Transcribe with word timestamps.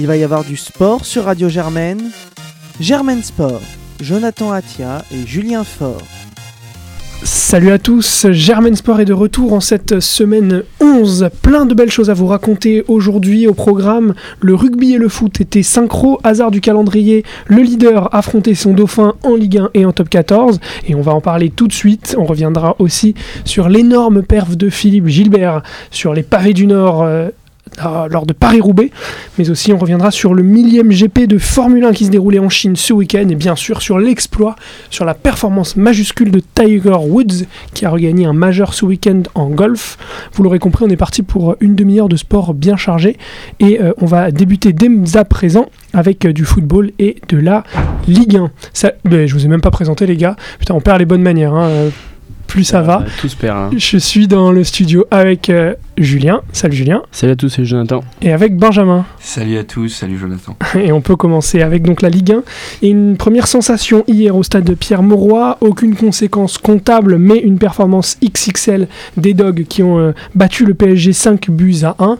Il 0.00 0.06
va 0.06 0.16
y 0.16 0.22
avoir 0.22 0.44
du 0.44 0.56
sport 0.56 1.04
sur 1.04 1.24
Radio 1.24 1.48
Germaine. 1.48 2.12
Germaine 2.78 3.24
Sport, 3.24 3.60
Jonathan 4.00 4.52
Atia 4.52 5.04
et 5.12 5.26
Julien 5.26 5.64
Faure. 5.64 6.00
Salut 7.24 7.72
à 7.72 7.80
tous, 7.80 8.28
Germaine 8.30 8.76
Sport 8.76 9.00
est 9.00 9.04
de 9.06 9.12
retour 9.12 9.52
en 9.52 9.58
cette 9.58 9.98
semaine 9.98 10.62
11. 10.80 11.30
Plein 11.42 11.66
de 11.66 11.74
belles 11.74 11.90
choses 11.90 12.10
à 12.10 12.14
vous 12.14 12.28
raconter 12.28 12.84
aujourd'hui 12.86 13.48
au 13.48 13.54
programme. 13.54 14.14
Le 14.40 14.54
rugby 14.54 14.94
et 14.94 14.98
le 14.98 15.08
foot 15.08 15.40
étaient 15.40 15.64
synchro, 15.64 16.20
hasard 16.22 16.52
du 16.52 16.60
calendrier. 16.60 17.24
Le 17.48 17.62
leader 17.62 18.14
affrontait 18.14 18.54
son 18.54 18.74
dauphin 18.74 19.14
en 19.24 19.34
Ligue 19.34 19.58
1 19.58 19.70
et 19.74 19.84
en 19.84 19.90
top 19.90 20.10
14. 20.10 20.60
Et 20.86 20.94
on 20.94 21.00
va 21.00 21.12
en 21.12 21.20
parler 21.20 21.50
tout 21.50 21.66
de 21.66 21.72
suite. 21.72 22.14
On 22.16 22.24
reviendra 22.24 22.76
aussi 22.78 23.14
sur 23.44 23.68
l'énorme 23.68 24.22
perf 24.22 24.56
de 24.56 24.70
Philippe 24.70 25.08
Gilbert 25.08 25.64
sur 25.90 26.14
les 26.14 26.22
pavés 26.22 26.54
du 26.54 26.68
Nord. 26.68 27.02
euh, 27.02 27.30
lors 28.10 28.26
de 28.26 28.32
Paris-Roubaix, 28.32 28.90
mais 29.38 29.50
aussi 29.50 29.72
on 29.72 29.78
reviendra 29.78 30.10
sur 30.10 30.34
le 30.34 30.42
millième 30.42 30.90
GP 30.90 31.26
de 31.26 31.38
Formule 31.38 31.84
1 31.84 31.92
qui 31.92 32.06
se 32.06 32.10
déroulait 32.10 32.38
en 32.38 32.48
Chine 32.48 32.76
ce 32.76 32.92
week-end, 32.92 33.28
et 33.28 33.34
bien 33.34 33.56
sûr 33.56 33.82
sur 33.82 33.98
l'exploit, 33.98 34.56
sur 34.90 35.04
la 35.04 35.14
performance 35.14 35.76
majuscule 35.76 36.30
de 36.30 36.40
Tiger 36.54 36.96
Woods, 37.00 37.46
qui 37.74 37.84
a 37.86 37.90
regagné 37.90 38.26
un 38.26 38.32
majeur 38.32 38.74
ce 38.74 38.84
week-end 38.84 39.22
en 39.34 39.48
golf. 39.48 39.96
Vous 40.32 40.42
l'aurez 40.42 40.58
compris, 40.58 40.84
on 40.86 40.90
est 40.90 40.96
parti 40.96 41.22
pour 41.22 41.56
une 41.60 41.74
demi-heure 41.74 42.08
de 42.08 42.16
sport 42.16 42.54
bien 42.54 42.76
chargé, 42.76 43.16
et 43.60 43.80
euh, 43.80 43.92
on 43.98 44.06
va 44.06 44.30
débuter 44.30 44.72
dès 44.72 44.88
à 45.16 45.24
présent 45.24 45.66
avec 45.92 46.24
euh, 46.24 46.32
du 46.32 46.44
football 46.44 46.92
et 46.98 47.16
de 47.28 47.38
la 47.38 47.64
Ligue 48.06 48.36
1. 48.36 48.50
Ça, 48.72 48.92
mais 49.04 49.28
je 49.28 49.34
vous 49.34 49.44
ai 49.44 49.48
même 49.48 49.60
pas 49.60 49.70
présenté 49.70 50.06
les 50.06 50.16
gars, 50.16 50.36
putain 50.58 50.74
on 50.74 50.80
perd 50.80 50.98
les 50.98 51.06
bonnes 51.06 51.22
manières, 51.22 51.54
hein, 51.54 51.68
euh, 51.68 51.90
plus 52.48 52.64
ça 52.64 52.82
va. 52.82 53.04
Tout 53.20 53.28
se 53.28 53.36
perd. 53.36 53.56
hein. 53.56 53.70
Je 53.76 53.96
suis 53.98 54.26
dans 54.26 54.50
le 54.50 54.64
studio 54.64 55.04
avec 55.12 55.50
euh, 55.50 55.74
Julien, 55.96 56.40
salut 56.52 56.74
Julien, 56.76 57.02
Salut 57.12 57.32
à 57.32 57.36
tous, 57.36 57.48
c'est 57.50 57.64
Jonathan. 57.64 58.02
et 58.22 58.32
avec 58.32 58.56
Benjamin. 58.56 59.04
Salut 59.20 59.58
à 59.58 59.64
tous, 59.64 59.88
salut 59.90 60.18
Jonathan. 60.18 60.56
Et 60.74 60.90
on 60.90 61.00
peut 61.00 61.14
commencer 61.16 61.62
avec 61.62 61.82
donc 61.82 62.02
la 62.02 62.08
Ligue 62.08 62.32
1. 62.32 62.42
Et 62.82 62.88
une 62.88 63.16
première 63.16 63.46
sensation 63.46 64.02
hier 64.08 64.34
au 64.34 64.42
stade 64.42 64.64
de 64.64 64.74
Pierre 64.74 65.02
Mauroy. 65.02 65.56
Aucune 65.60 65.94
conséquence 65.94 66.58
comptable, 66.58 67.18
mais 67.18 67.38
une 67.38 67.58
performance 67.58 68.16
XXL 68.24 68.88
des 69.16 69.34
Dogs 69.34 69.64
qui 69.68 69.82
ont 69.82 69.98
euh, 69.98 70.12
battu 70.34 70.64
le 70.64 70.74
PSG 70.74 71.12
5 71.12 71.50
buts 71.50 71.76
à 71.84 71.94
1. 71.98 72.16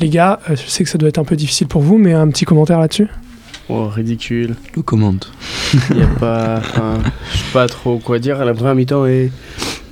Les 0.00 0.08
gars, 0.08 0.40
euh, 0.50 0.56
je 0.56 0.68
sais 0.70 0.82
que 0.84 0.90
ça 0.90 0.98
doit 0.98 1.08
être 1.10 1.18
un 1.18 1.24
peu 1.24 1.36
difficile 1.36 1.66
pour 1.68 1.82
vous, 1.82 1.98
mais 1.98 2.12
un 2.14 2.28
petit 2.28 2.44
commentaire 2.44 2.80
là-dessus. 2.80 3.08
Oh, 3.68 3.88
ridicule. 3.88 4.54
Le 4.76 4.82
commande. 4.82 5.24
Il 5.94 6.02
a 6.02 6.06
pas. 6.06 6.60
Je 7.32 7.38
sais 7.38 7.52
pas 7.52 7.66
trop 7.66 7.98
quoi 7.98 8.18
dire. 8.18 8.44
La 8.44 8.54
première 8.54 8.74
mi-temps, 8.74 9.06
est- 9.06 9.30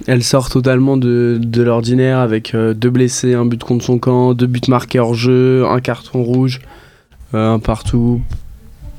elle 0.06 0.22
sort 0.22 0.48
totalement 0.50 0.96
de, 0.96 1.38
de 1.42 1.62
l'ordinaire 1.62 2.18
avec 2.18 2.54
euh, 2.54 2.74
deux 2.74 2.90
blessés, 2.90 3.34
un 3.34 3.46
but 3.46 3.62
contre 3.64 3.84
son 3.84 3.98
camp, 3.98 4.34
deux 4.34 4.46
buts 4.46 4.60
marqués 4.68 4.98
hors 5.00 5.14
jeu, 5.14 5.64
un 5.66 5.80
carton 5.80 6.22
rouge, 6.22 6.60
euh, 7.32 7.54
un 7.54 7.58
partout. 7.58 8.20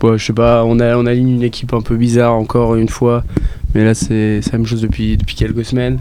Ouais, 0.04 0.18
je 0.18 0.26
sais 0.26 0.34
pas, 0.34 0.64
on, 0.66 0.80
a, 0.80 0.98
on 0.98 1.06
aligne 1.06 1.30
une 1.30 1.44
équipe 1.44 1.74
un 1.74 1.82
peu 1.82 1.96
bizarre 1.96 2.34
encore 2.34 2.76
une 2.76 2.90
fois. 2.90 3.24
Mais 3.74 3.84
là, 3.86 3.94
c'est 3.94 4.42
c'est 4.42 4.52
la 4.52 4.58
même 4.58 4.68
chose 4.68 4.82
depuis, 4.82 5.16
depuis 5.16 5.36
quelques 5.36 5.64
semaines. 5.66 6.00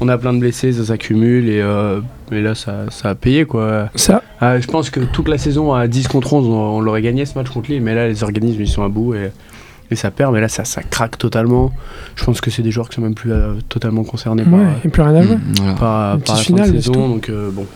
On 0.00 0.08
a 0.08 0.16
plein 0.18 0.32
de 0.32 0.38
blessés, 0.38 0.72
ça 0.72 0.84
s'accumule 0.84 1.48
et, 1.48 1.60
euh, 1.60 2.00
et 2.32 2.40
là, 2.40 2.54
ça, 2.54 2.84
ça 2.90 3.10
a 3.10 3.14
payé 3.14 3.44
quoi. 3.44 3.90
Ça, 3.96 4.22
Ah, 4.40 4.58
je 4.58 4.66
pense 4.66 4.88
que 4.90 5.00
toute 5.00 5.28
la 5.28 5.36
saison 5.38 5.72
à 5.74 5.86
10 5.88 6.08
contre 6.08 6.32
11, 6.32 6.46
on, 6.46 6.52
on 6.52 6.80
l'aurait 6.80 7.02
gagné 7.02 7.26
ce 7.26 7.34
match 7.38 7.50
contre 7.50 7.70
Lille, 7.70 7.82
mais 7.82 7.94
là 7.94 8.08
les 8.08 8.22
organismes 8.22 8.62
ils 8.62 8.68
sont 8.68 8.82
à 8.82 8.88
bout 8.88 9.14
et, 9.14 9.30
et 9.90 9.96
ça 9.96 10.10
perd, 10.10 10.32
mais 10.32 10.40
là 10.40 10.48
ça, 10.48 10.64
ça 10.64 10.82
craque 10.82 11.18
totalement. 11.18 11.70
Je 12.16 12.24
pense 12.24 12.40
que 12.40 12.50
c'est 12.50 12.62
des 12.62 12.70
joueurs 12.70 12.88
qui 12.88 12.94
sont 12.96 13.02
même 13.02 13.14
plus 13.14 13.32
euh, 13.32 13.54
totalement 13.68 14.04
concernés 14.04 14.44
par, 14.44 14.54
ouais, 14.58 14.66
et 14.84 14.88
plus 14.88 15.02
rien 15.02 15.14
à 15.16 15.22
jouer. 15.22 15.38
Voilà. 15.58 15.72
par, 15.74 16.18
par 16.20 16.36
la 16.36 16.42
fin 16.42 16.54
de 16.54 16.64
saison, 16.64 17.08
donc 17.08 17.28
euh, 17.28 17.50
bon, 17.50 17.66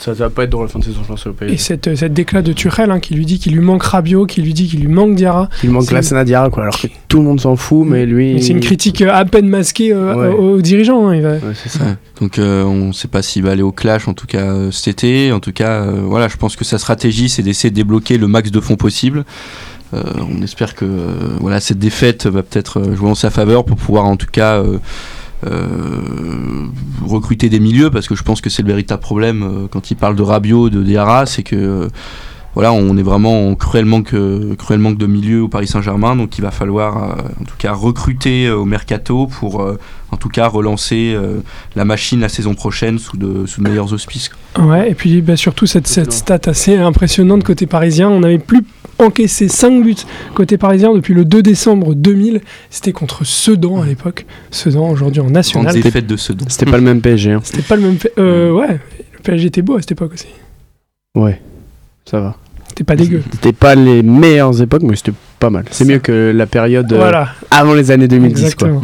ça, 0.00 0.14
ça 0.14 0.24
va 0.24 0.30
pas 0.30 0.44
être 0.44 0.50
drôle 0.50 0.66
la 0.66 0.72
fin 0.72 0.78
de 0.78 0.84
saison, 0.84 1.00
je 1.02 1.08
pense, 1.08 1.26
au 1.26 1.34
Et 1.46 1.56
cette, 1.56 1.94
cette 1.94 2.12
déclat 2.12 2.42
de 2.42 2.52
Turel 2.52 2.90
hein, 2.90 3.00
qui 3.00 3.14
lui 3.14 3.26
dit 3.26 3.38
qu'il 3.38 3.52
lui 3.54 3.60
manque 3.60 3.82
Rabiot, 3.82 4.26
qui 4.26 4.42
lui 4.42 4.54
dit 4.54 4.66
qu'il 4.66 4.80
lui 4.80 4.88
manque 4.88 5.14
Diarra. 5.14 5.48
Il 5.62 5.70
manque 5.70 5.84
c'est- 5.84 5.94
la 5.94 6.02
Sanadiara, 6.02 6.50
quoi, 6.50 6.62
alors 6.64 6.78
que 6.78 6.86
tout 7.08 7.18
le 7.18 7.24
monde 7.24 7.40
s'en 7.40 7.56
fout, 7.56 7.86
mais 7.86 8.06
lui. 8.06 8.34
Mais 8.34 8.40
C'est 8.42 8.52
une 8.52 8.60
critique 8.60 9.02
euh, 9.02 9.10
à 9.12 9.24
peine 9.24 9.48
masquée 9.48 9.92
euh, 9.92 10.14
Ouais. 10.14 10.28
aux, 10.34 10.56
aux 10.56 10.60
dirigeants. 10.62 11.08
hein, 11.08 11.14
il 11.16 11.22
va- 11.22 11.32
Ouais, 11.34 11.40
c'est 11.54 11.68
ça. 11.68 11.84
Ouais. 11.84 11.94
Donc 12.20 12.38
euh, 12.38 12.64
on 12.64 12.88
ne 12.88 12.92
sait 12.92 13.08
pas 13.08 13.22
s'il 13.22 13.42
va 13.42 13.50
aller 13.52 13.62
au 13.62 13.72
clash 13.72 14.08
en 14.08 14.14
tout 14.14 14.26
cas 14.26 14.44
euh, 14.52 14.70
cet 14.70 14.88
été. 15.04 15.32
En 15.32 15.40
tout 15.40 15.52
cas, 15.52 15.82
euh, 15.82 16.00
voilà, 16.04 16.28
je 16.28 16.36
pense 16.36 16.56
que 16.56 16.64
sa 16.64 16.78
stratégie 16.78 17.28
c'est 17.28 17.42
d'essayer 17.42 17.70
de 17.70 17.74
débloquer 17.76 18.18
le 18.18 18.26
max 18.26 18.50
de 18.50 18.60
fonds 18.60 18.76
possible. 18.76 19.24
Euh, 19.92 20.02
on 20.30 20.40
espère 20.42 20.74
que 20.76 20.84
euh, 20.84 21.14
voilà 21.40 21.58
cette 21.60 21.78
défaite 21.80 22.26
va 22.26 22.42
peut-être 22.44 22.94
jouer 22.94 23.10
en 23.10 23.14
sa 23.16 23.28
faveur 23.30 23.64
pour 23.64 23.76
pouvoir 23.76 24.04
en 24.04 24.16
tout 24.16 24.28
cas 24.30 24.58
euh, 24.62 24.78
recruter 27.06 27.48
des 27.48 27.60
milieux 27.60 27.90
parce 27.90 28.08
que 28.08 28.14
je 28.14 28.22
pense 28.22 28.40
que 28.40 28.50
c'est 28.50 28.62
le 28.62 28.68
véritable 28.68 29.02
problème 29.02 29.42
euh, 29.42 29.68
quand 29.68 29.90
il 29.90 29.96
parle 29.96 30.16
de 30.16 30.22
Rabiot, 30.22 30.70
de 30.70 30.82
Diarra, 30.82 31.26
c'est 31.26 31.42
que 31.42 31.56
euh, 31.56 31.88
voilà, 32.54 32.72
on 32.72 32.96
est 32.96 33.02
vraiment 33.02 33.48
en 33.48 33.54
cruel 33.54 33.84
manque, 33.84 34.12
euh, 34.12 34.56
de 34.56 35.06
milieu 35.06 35.42
au 35.42 35.48
Paris 35.48 35.68
Saint-Germain, 35.68 36.16
donc 36.16 36.36
il 36.36 36.42
va 36.42 36.50
falloir 36.50 36.96
euh, 36.96 37.22
en 37.40 37.44
tout 37.44 37.54
cas 37.58 37.72
recruter 37.72 38.46
euh, 38.46 38.56
au 38.56 38.64
mercato 38.64 39.28
pour 39.28 39.62
euh, 39.62 39.78
en 40.10 40.16
tout 40.16 40.28
cas 40.28 40.48
relancer 40.48 41.12
euh, 41.14 41.42
la 41.76 41.84
machine 41.84 42.20
la 42.20 42.28
saison 42.28 42.54
prochaine 42.54 42.98
sous 42.98 43.16
de, 43.16 43.46
sous 43.46 43.62
de 43.62 43.68
meilleurs 43.68 43.92
auspices. 43.92 44.30
Ouais, 44.58 44.90
et 44.90 44.94
puis 44.94 45.20
bah, 45.20 45.36
surtout 45.36 45.66
cette, 45.66 45.86
cette 45.86 46.12
stat 46.12 46.40
assez 46.46 46.76
impressionnante 46.76 47.44
côté 47.44 47.66
parisien. 47.66 48.08
On 48.08 48.20
n'avait 48.20 48.38
plus 48.38 48.64
encaissé 49.02 49.48
5 49.48 49.82
buts 49.82 49.94
côté 50.34 50.56
parisien 50.58 50.92
depuis 50.94 51.14
le 51.14 51.24
2 51.24 51.42
décembre 51.42 51.94
2000. 51.94 52.40
C'était 52.70 52.92
contre 52.92 53.24
Sedan 53.24 53.80
à 53.82 53.86
l'époque. 53.86 54.26
Sedan 54.50 54.90
aujourd'hui 54.90 55.20
en 55.20 55.30
national. 55.30 55.74
défaite 55.80 56.06
de 56.06 56.16
Sedan. 56.16 56.46
C'était 56.48 56.70
pas 56.70 56.76
le 56.78 56.84
même 56.84 57.00
PSG. 57.00 57.32
hein. 57.32 57.40
C'était 57.42 57.62
pas 57.62 57.76
le 57.76 57.82
même. 57.82 57.96
Euh, 58.18 58.52
ouais, 58.52 58.78
le 59.12 59.18
PSG 59.22 59.46
était 59.48 59.62
beau 59.62 59.76
à 59.76 59.80
cette 59.80 59.92
époque 59.92 60.12
aussi. 60.14 60.26
Ouais, 61.14 61.40
ça 62.04 62.20
va. 62.20 62.36
C'était 62.68 62.84
pas 62.84 62.96
dégueu. 62.96 63.22
C'était 63.32 63.52
pas 63.52 63.74
les 63.74 64.02
meilleures 64.02 64.60
époques, 64.62 64.82
mais 64.82 64.96
c'était 64.96 65.12
pas 65.40 65.50
mal. 65.50 65.64
C'est 65.70 65.84
mieux 65.84 65.98
que 65.98 66.32
la 66.34 66.46
période 66.46 66.92
euh, 66.92 66.96
Voilà, 66.96 67.30
avant 67.50 67.74
les 67.74 67.90
années 67.90 68.06
2010, 68.08 68.32
quoi. 68.34 68.68
exactement. 68.68 68.82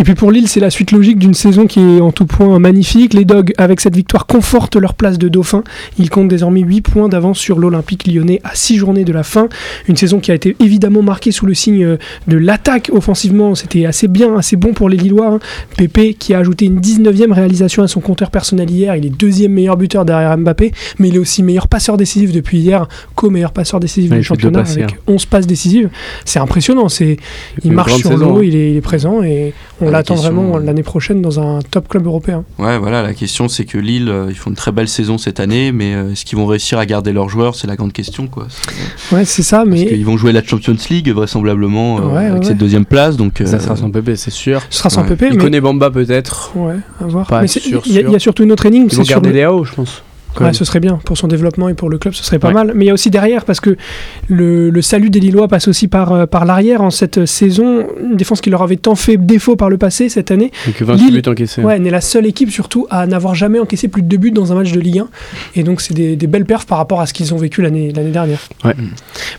Et 0.00 0.04
puis 0.04 0.14
pour 0.14 0.32
Lille, 0.32 0.48
c'est 0.48 0.58
la 0.60 0.70
suite 0.70 0.90
logique 0.90 1.18
d'une 1.18 1.34
saison 1.34 1.66
qui 1.66 1.80
est 1.80 2.00
en 2.00 2.10
tout 2.12 2.26
point 2.26 2.58
magnifique. 2.58 3.14
Les 3.14 3.24
Dogs, 3.24 3.52
avec 3.58 3.80
cette 3.80 3.94
victoire, 3.94 4.26
confortent 4.26 4.76
leur 4.76 4.94
place 4.94 5.18
de 5.18 5.28
dauphin. 5.28 5.62
Ils 5.98 6.10
comptent 6.10 6.28
désormais 6.28 6.60
8 6.60 6.80
points 6.80 7.08
d'avance 7.08 7.38
sur 7.38 7.58
l'Olympique 7.58 8.06
lyonnais 8.06 8.40
à 8.42 8.54
6 8.54 8.76
journées 8.78 9.04
de 9.04 9.12
la 9.12 9.22
fin. 9.22 9.48
Une 9.86 9.96
saison 9.96 10.18
qui 10.18 10.30
a 10.30 10.34
été 10.34 10.56
évidemment 10.60 11.02
marquée 11.02 11.30
sous 11.30 11.46
le 11.46 11.54
signe 11.54 11.84
euh, 11.84 11.96
de 12.26 12.36
l'attaque 12.38 12.90
offensivement. 12.92 13.54
C'était 13.54 13.84
assez 13.86 14.08
bien, 14.08 14.36
assez 14.36 14.56
bon 14.56 14.72
pour 14.72 14.88
les 14.88 14.96
Lillois. 14.96 15.34
hein. 15.34 15.38
Pépé 15.76 16.14
qui 16.14 16.34
a 16.34 16.38
ajouté 16.38 16.64
une 16.66 16.80
19e 16.80 17.32
réalisation 17.32 17.82
à 17.82 17.88
son 17.88 18.00
compteur 18.00 18.30
personnel 18.30 18.70
hier. 18.70 18.96
Il 18.96 19.04
est 19.06 19.10
deuxième 19.10 19.52
meilleur 19.52 19.76
buteur 19.76 20.04
derrière 20.04 20.36
Mbappé, 20.38 20.72
mais 20.98 21.08
il 21.08 21.16
est 21.16 21.18
aussi 21.20 21.42
meilleur 21.42 21.68
passeur 21.68 21.96
décisif 21.98 22.32
depuis 22.32 22.58
hier, 22.58 22.88
co-meilleur 23.14 23.52
passeur 23.52 23.78
décisif 23.78 24.10
Ouais, 24.10 24.18
du 24.18 24.24
championnat 24.24 24.60
avec 24.60 24.76
hier. 24.76 24.88
11 25.06 25.26
passes 25.26 25.46
décisives. 25.46 25.90
C'est 26.24 26.38
impressionnant. 26.38 26.88
C'est 26.88 27.16
il 27.64 27.72
marche 27.72 27.94
sur 27.96 28.10
saison, 28.10 28.34
l'eau, 28.34 28.38
hein. 28.38 28.44
il 28.44 28.56
est, 28.56 28.70
il 28.72 28.76
est 28.76 28.80
présent 28.80 29.22
et 29.22 29.52
on 29.80 29.82
Ah, 29.82 29.84
la 29.86 29.90
l'attend 29.98 30.14
question, 30.14 30.32
vraiment 30.32 30.56
euh, 30.56 30.60
l'année 30.60 30.82
prochaine 30.82 31.22
dans 31.22 31.40
un 31.40 31.60
top 31.70 31.88
club 31.88 32.06
européen. 32.06 32.44
Ouais, 32.58 32.78
voilà, 32.78 33.02
la 33.02 33.14
question 33.14 33.48
c'est 33.48 33.64
que 33.64 33.78
Lille, 33.78 34.08
euh, 34.08 34.26
ils 34.28 34.34
font 34.36 34.50
une 34.50 34.56
très 34.56 34.72
belle 34.72 34.88
saison 34.88 35.18
cette 35.18 35.40
année, 35.40 35.72
mais 35.72 35.94
euh, 35.94 36.12
est-ce 36.12 36.24
qu'ils 36.24 36.38
vont 36.38 36.46
réussir 36.46 36.78
à 36.78 36.86
garder 36.86 37.12
leurs 37.12 37.28
joueurs? 37.28 37.54
C'est 37.54 37.66
la 37.66 37.76
grande 37.76 37.92
question, 37.92 38.26
quoi. 38.26 38.46
C'est- 38.48 39.14
Ouais, 39.14 39.24
c'est 39.24 39.42
ça, 39.42 39.58
Parce 39.58 39.68
mais 39.70 39.86
qu'ils 39.86 40.04
vont 40.04 40.16
jouer 40.16 40.32
la 40.32 40.42
Champions 40.44 40.76
League 40.90 41.10
vraisemblablement 41.10 41.98
euh, 41.98 42.02
Ouais, 42.14 42.26
avec 42.26 42.42
ouais. 42.42 42.48
cette 42.48 42.58
deuxième 42.58 42.84
place, 42.84 43.16
donc. 43.16 43.34
Ça 43.44 43.56
euh, 43.56 43.58
sera 43.60 43.76
son 43.76 43.90
PP, 43.90 44.16
c'est 44.16 44.30
sûr. 44.30 44.60
ce 44.70 44.78
sera 44.78 44.90
sans. 44.90 45.04
Il 45.08 45.16
mais... 45.20 45.36
connaît 45.36 45.60
Bamba 45.60 45.90
peut-être. 45.90 46.52
Ouais, 46.56 46.74
à 47.00 47.04
voir. 47.06 47.26
Pas 47.26 47.40
Mais 47.42 47.48
c'est- 47.48 47.60
sûr, 47.60 47.82
il 47.86 47.92
y, 47.92 47.98
a- 47.98 48.08
y 48.16 48.20
surtout 48.20 48.42
une 48.42 48.52
autre 48.52 48.66
énigme, 48.66 48.86
Ils 48.86 48.90
c'est 48.90 48.96
vont 48.98 49.04
sur 49.04 49.14
garder 49.14 49.30
le- 49.30 49.36
Léao, 49.36 49.64
je 49.64 49.74
pense. 49.74 50.02
Ouais, 50.46 50.52
ce 50.52 50.64
serait 50.64 50.80
bien 50.80 50.98
pour 51.04 51.16
son 51.18 51.28
développement 51.28 51.68
et 51.68 51.74
pour 51.74 51.90
le 51.90 51.98
club, 51.98 52.14
ce 52.14 52.22
serait 52.24 52.38
pas 52.38 52.48
Ouais. 52.48 52.54
mal. 52.54 52.72
Mais 52.74 52.84
il 52.84 52.88
y 52.88 52.90
a 52.90 52.94
aussi 52.94 53.10
derrière, 53.10 53.44
parce 53.44 53.60
que 53.60 53.76
le, 54.28 54.70
le 54.70 54.82
salut 54.82 55.10
des 55.10 55.20
Lillois 55.20 55.48
passe 55.48 55.68
aussi 55.68 55.88
par, 55.88 56.12
euh, 56.12 56.26
par 56.26 56.44
l'arrière 56.44 56.82
en 56.82 56.90
cette 56.90 57.26
saison. 57.26 57.86
Une 58.02 58.16
défense 58.16 58.40
qui 58.40 58.50
leur 58.50 58.62
avait 58.62 58.76
tant 58.76 58.94
fait 58.94 59.16
défaut 59.16 59.56
par 59.56 59.70
le 59.70 59.78
passé 59.78 60.08
cette 60.08 60.30
année. 60.30 60.50
Donc 60.66 60.80
28 60.82 61.04
Lille- 61.10 61.22
buts 61.22 61.28
encaissés. 61.30 61.62
Ouais, 61.62 61.76
on 61.80 61.84
est 61.84 61.90
la 61.90 62.00
seule 62.00 62.26
équipe 62.26 62.50
surtout 62.50 62.86
à 62.90 63.06
n'avoir 63.06 63.34
jamais 63.34 63.58
encaissé 63.58 63.88
plus 63.88 64.02
de 64.02 64.08
deux 64.08 64.16
buts 64.16 64.30
dans 64.30 64.52
un 64.52 64.56
match 64.56 64.72
de 64.72 64.80
Ligue 64.80 65.00
1. 65.00 65.08
Et 65.56 65.62
donc 65.62 65.80
c'est 65.80 65.94
des, 65.94 66.16
des 66.16 66.26
belles 66.26 66.44
perfs 66.46 66.66
par 66.66 66.78
rapport 66.78 67.00
à 67.00 67.06
ce 67.06 67.12
qu'ils 67.12 67.34
ont 67.34 67.38
vécu 67.38 67.62
l'année 67.62 67.92
dernière. 67.92 68.40
Ouais. 68.64 68.74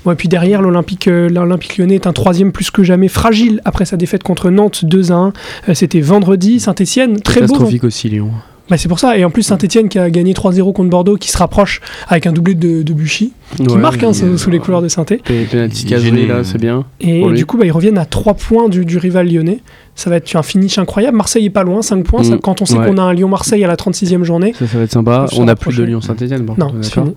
Bon, 0.05 0.11
et 0.11 0.15
puis 0.15 0.27
derrière, 0.27 0.61
l'Olympique 0.61 1.07
euh, 1.07 1.29
l'Olympique 1.29 1.77
lyonnais 1.77 1.95
est 1.95 2.07
un 2.07 2.13
troisième 2.13 2.51
plus 2.51 2.71
que 2.71 2.83
jamais 2.83 3.07
fragile 3.07 3.61
après 3.65 3.85
sa 3.85 3.97
défaite 3.97 4.23
contre 4.23 4.49
Nantes 4.49 4.85
2 4.85 5.11
à 5.11 5.15
1. 5.15 5.33
Euh, 5.69 5.73
C'était 5.73 6.01
vendredi, 6.01 6.59
Saint-Etienne, 6.59 7.19
très 7.21 7.41
beau. 7.41 7.47
Catastrophique 7.47 7.83
aussi, 7.83 8.09
Lyon. 8.09 8.31
Bah, 8.69 8.77
c'est 8.77 8.87
pour 8.87 8.99
ça. 8.99 9.17
Et 9.17 9.25
en 9.25 9.29
plus, 9.31 9.43
Saint-Etienne 9.43 9.89
qui 9.89 9.97
a 9.99 10.09
gagné 10.09 10.33
3-0 10.33 10.73
contre 10.73 10.89
Bordeaux, 10.89 11.17
qui 11.17 11.29
se 11.31 11.37
rapproche 11.37 11.81
avec 12.07 12.27
un 12.27 12.31
doublé 12.31 12.53
de, 12.55 12.83
de 12.83 12.93
Buchy, 12.93 13.33
qui 13.57 13.77
marque 13.77 14.03
hein, 14.03 14.13
sous, 14.13 14.37
sous 14.37 14.49
les 14.49 14.59
couleurs 14.59 14.81
de 14.81 14.87
saint 14.87 15.03
Penalty 15.03 15.23
Il 15.29 15.87
est 15.87 15.89
casé, 15.89 16.05
gêné. 16.05 16.25
là, 16.27 16.43
c'est 16.43 16.59
bien. 16.59 16.85
Et 16.99 17.23
du 17.33 17.45
coup, 17.45 17.57
bah, 17.57 17.65
ils 17.65 17.71
reviennent 17.71 17.97
à 17.97 18.05
3 18.05 18.35
points 18.35 18.69
du, 18.69 18.85
du 18.85 18.97
rival 18.97 19.27
lyonnais. 19.31 19.59
Ça 19.95 20.09
va 20.09 20.15
être 20.17 20.33
un 20.35 20.43
finish 20.43 20.77
incroyable. 20.77 21.17
Marseille 21.17 21.45
est 21.45 21.49
pas 21.49 21.63
loin, 21.63 21.81
5 21.81 22.03
points. 22.03 22.23
Ça, 22.23 22.35
Mm, 22.35 22.39
quand 22.39 22.61
on 22.61 22.65
sait 22.65 22.77
ouais. 22.77 22.85
qu'on 22.87 22.97
a 22.97 23.01
un 23.01 23.13
Lyon-Marseille 23.13 23.63
à 23.63 23.67
la 23.67 23.75
36e 23.75 24.23
journée. 24.23 24.53
Ça, 24.57 24.67
ça 24.67 24.77
va 24.77 24.83
être 24.83 24.91
sympa. 24.91 25.25
On 25.35 25.45
n'a 25.45 25.55
plus 25.55 25.75
de 25.75 25.83
Lyon 25.83 25.99
Saint-Etienne. 26.01 26.43
Bon, 26.43 26.55
Non, 26.57 26.71
on 26.75 26.79
est 26.79 26.83
c'est 26.83 26.93
fini. 26.93 27.15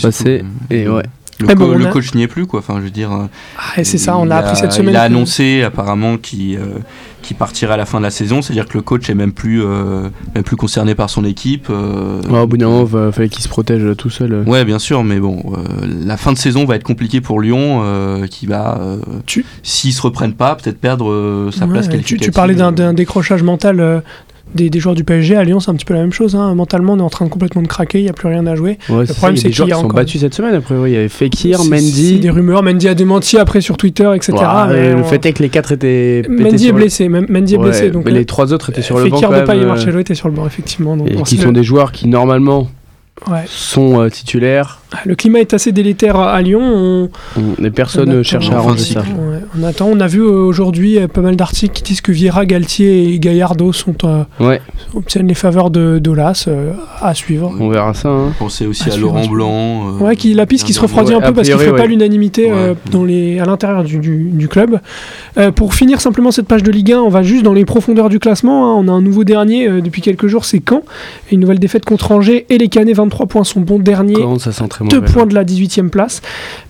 Passé. 0.00 0.38
surtout, 0.38 0.46
Et 0.70 0.88
ouais. 0.88 1.02
Le, 1.40 1.46
co- 1.48 1.54
bon, 1.54 1.72
le 1.76 1.86
a- 1.86 1.90
coach 1.90 2.14
n'y 2.14 2.22
est 2.22 2.28
plus, 2.28 2.46
quoi. 2.46 2.60
Enfin, 2.60 2.74
je 2.78 2.82
veux 2.84 2.90
dire. 2.90 3.12
euh, 3.12 3.26
Ah, 3.58 3.82
c'est 3.84 3.98
ça, 3.98 4.16
on 4.16 4.24
l'a 4.24 4.38
appris 4.38 4.56
cette 4.56 4.72
semaine. 4.72 4.94
Il 4.94 4.96
a 4.96 5.02
annoncé 5.02 5.62
apparemment 5.62 6.16
qu'il 6.16 6.56
euh, 6.56 6.78
qu'il 7.22 7.36
partirait 7.38 7.72
à 7.72 7.76
la 7.78 7.86
fin 7.86 7.98
de 7.98 8.02
la 8.02 8.10
saison, 8.10 8.42
c'est-à-dire 8.42 8.66
que 8.68 8.74
le 8.76 8.82
coach 8.82 9.08
est 9.08 9.14
même 9.14 9.32
plus, 9.32 9.62
euh, 9.64 10.10
même 10.34 10.44
plus 10.44 10.56
concerné 10.56 10.94
par 10.94 11.08
son 11.08 11.24
équipe. 11.24 11.68
euh, 11.70 12.20
Ouais, 12.28 12.40
au 12.40 12.46
bout 12.46 12.58
d'un 12.58 12.68
moment, 12.68 13.06
il 13.06 13.12
fallait 13.12 13.28
qu'il 13.30 13.42
se 13.42 13.48
protège 13.48 13.96
tout 13.96 14.10
seul. 14.10 14.32
euh. 14.34 14.44
Ouais, 14.44 14.64
bien 14.66 14.78
sûr, 14.78 15.02
mais 15.04 15.18
bon, 15.18 15.42
euh, 15.56 15.86
la 16.04 16.16
fin 16.18 16.32
de 16.32 16.38
saison 16.38 16.66
va 16.66 16.76
être 16.76 16.82
compliquée 16.84 17.22
pour 17.22 17.40
Lyon, 17.40 17.80
euh, 17.82 18.26
qui 18.26 18.46
va, 18.46 18.78
euh, 18.80 18.98
Tu- 19.26 19.46
s'ils 19.62 19.94
se 19.94 20.02
reprennent 20.02 20.34
pas, 20.34 20.54
peut-être 20.54 20.78
perdre 20.78 21.10
euh, 21.10 21.50
sa 21.50 21.64
Ouais, 21.64 21.72
place 21.72 21.86
tu, 21.86 21.92
qualificative. 21.92 22.26
tu 22.26 22.30
parlais 22.32 22.54
d'un 22.54 22.72
d'un 22.72 22.92
décrochage 22.92 23.42
mental 23.42 23.80
euh, 23.80 24.00
des, 24.54 24.70
des 24.70 24.78
joueurs 24.80 24.94
du 24.94 25.04
PSG. 25.04 25.36
À 25.36 25.44
Lyon, 25.44 25.60
c'est 25.60 25.70
un 25.70 25.74
petit 25.74 25.84
peu 25.84 25.94
la 25.94 26.00
même 26.00 26.12
chose. 26.12 26.36
hein. 26.36 26.54
Mentalement, 26.54 26.92
on 26.94 26.98
est 26.98 27.02
en 27.02 27.10
train 27.10 27.24
de 27.24 27.30
complètement 27.30 27.62
de 27.62 27.66
craquer, 27.68 27.98
il 27.98 28.04
n'y 28.04 28.08
a 28.10 28.12
plus 28.12 28.28
rien 28.28 28.46
à 28.46 28.54
jouer. 28.54 28.78
Ouais, 28.88 29.06
ça, 29.06 29.14
problème, 29.14 29.36
il 29.36 29.38
y 29.38 29.40
a 29.40 29.42
c'est 29.42 29.48
des 29.48 29.54
qu'il 29.54 29.60
y 29.60 29.62
a 29.62 29.64
qui 29.66 29.70
sont 29.80 29.86
encore- 29.86 29.96
battus 29.96 30.20
cette 30.20 30.34
semaine. 30.34 30.54
Après, 30.54 30.74
il 30.86 30.92
y 30.92 30.96
avait 30.96 31.08
Fekir, 31.08 31.64
Mendy. 31.64 32.20
des 32.20 32.30
rumeurs. 32.30 32.62
Mendy 32.62 32.88
a 32.88 32.94
démenti 32.94 33.38
après 33.38 33.60
sur 33.60 33.76
Twitter, 33.76 34.10
etc. 34.14 34.32
Mais 34.68 34.90
le 34.92 34.96
on- 35.00 35.04
fait 35.04 35.24
est 35.26 35.32
que 35.32 35.42
les 35.42 35.48
quatre 35.48 35.72
étaient. 35.72 36.22
Mendy 36.28 36.64
est 36.66 36.68
le- 36.68 36.74
blessé. 36.74 37.08
Mendy 37.08 37.54
est 37.54 37.58
Ouais, 37.58 37.64
blessé. 37.64 37.90
Donc, 37.90 38.04
mais 38.04 38.12
euh, 38.12 38.14
les 38.14 38.24
trois 38.26 38.52
autres 38.52 38.70
étaient 38.70 38.82
sur 38.82 38.98
le 38.98 39.04
banc. 39.08 39.16
Fekir 39.16 39.28
quand 39.28 39.34
de 39.34 39.38
même, 39.40 39.46
Paille 39.46 39.58
et 39.60 39.62
euh, 39.64 39.66
Marcelo 39.66 39.98
étaient 39.98 40.14
sur 40.14 40.28
le 40.28 40.34
banc, 40.34 40.46
effectivement. 40.46 40.96
Donc, 40.96 41.10
et 41.10 41.16
qui 41.22 41.36
sont 41.36 41.48
le- 41.48 41.52
des 41.54 41.62
joueurs 41.64 41.90
qui 41.92 42.06
normalement 42.08 42.68
sont 43.46 44.00
euh, 44.00 44.08
titulaires. 44.08 44.80
Le 45.04 45.14
climat 45.14 45.40
est 45.40 45.54
assez 45.54 45.72
délétère 45.72 46.16
à 46.18 46.40
Lyon. 46.42 46.60
On, 46.62 47.08
On- 47.36 47.64
Et 47.64 47.70
personne 47.70 48.08
On 48.08 48.12
ne 48.12 48.16
attend. 48.20 48.22
cherche 48.22 48.50
à 48.50 48.56
arranger 48.56 48.94
ça. 48.94 49.00
ouais, 49.00 49.38
on 49.58 49.62
attend. 49.64 49.86
On 49.90 50.00
a 50.00 50.06
vu 50.06 50.20
euh, 50.20 50.30
aujourd'hui 50.30 50.98
euh, 50.98 51.08
pas 51.08 51.20
mal 51.20 51.36
d'articles 51.36 51.72
qui 51.74 51.82
disent 51.82 52.00
que 52.00 52.12
Vieira, 52.12 52.44
Galtier 52.46 53.12
et 53.14 53.18
Gallardo 53.18 53.72
sont, 53.72 53.94
euh, 54.04 54.22
Ouais, 54.40 54.60
obtiennent 54.94 55.26
les 55.28 55.34
faveurs 55.34 55.70
de 55.70 55.98
d'Olas 55.98 56.44
euh, 56.48 56.72
à 57.00 57.14
suivre. 57.14 57.52
on 57.60 57.68
verra 57.68 57.94
ça. 57.94 58.08
hein. 58.08 58.32
Pensez 58.38 58.66
aussi 58.66 58.90
À 58.90 58.94
à, 58.94 58.96
Laurent. 58.96 59.26
Blanc. 59.26 59.88
euh, 60.00 60.04
Ouais, 60.04 60.16
qui, 60.16 60.34
la 60.34 60.46
piste 60.46 60.66
qui 60.66 60.72
se 60.72 60.80
refroidit 60.80 61.14
un 61.14 61.20
peu 61.20 61.32
parce 61.32 61.48
qu'il 61.48 61.56
ne 61.56 61.62
fait 61.62 61.72
pas 61.72 61.86
l'unanimité 61.86 62.52
Ouais. 62.52 62.74
dans 62.90 63.04
les, 63.04 63.38
à 63.40 63.44
l'intérieur 63.44 63.84
du, 63.84 63.98
du- 63.98 64.30
du 64.30 64.48
club. 64.48 64.80
Euh, 65.38 65.50
pour 65.50 65.74
finir 65.74 66.00
simplement 66.00 66.30
cette 66.30 66.46
page 66.46 66.62
de 66.62 66.70
Ligue 66.70 66.92
1, 66.92 67.00
on 67.00 67.08
va 67.08 67.22
juste 67.22 67.42
dans 67.44 67.52
les 67.54 67.64
profondeurs 67.64 68.08
du 68.08 68.18
classement. 68.18 68.70
hein. 68.70 68.74
On 68.84 68.88
a 68.88 68.92
un 68.92 69.00
nouveau 69.02 69.24
dernier 69.24 69.68
euh, 69.68 69.80
depuis 69.80 70.02
quelques 70.02 70.26
jours, 70.26 70.44
c'est 70.44 70.62
Caen. 70.68 70.82
Et 71.30 71.34
une 71.34 71.40
nouvelle 71.40 71.58
défaite 71.58 71.84
contre 71.84 72.12
Angers 72.12 72.46
et 72.50 72.58
les 72.58 72.68
Canets, 72.68 72.94
23 72.96 73.26
points, 73.26 73.44
sont 73.44 73.60
bons 73.60 73.78
derniers. 73.78 74.14
Ça 74.38 74.52
sent 74.52 74.68
très 74.68 74.83
2 74.88 75.00
mauvais. 75.00 75.12
points 75.12 75.26
de 75.26 75.34
la 75.34 75.44
18e 75.44 75.88
place. 75.88 76.22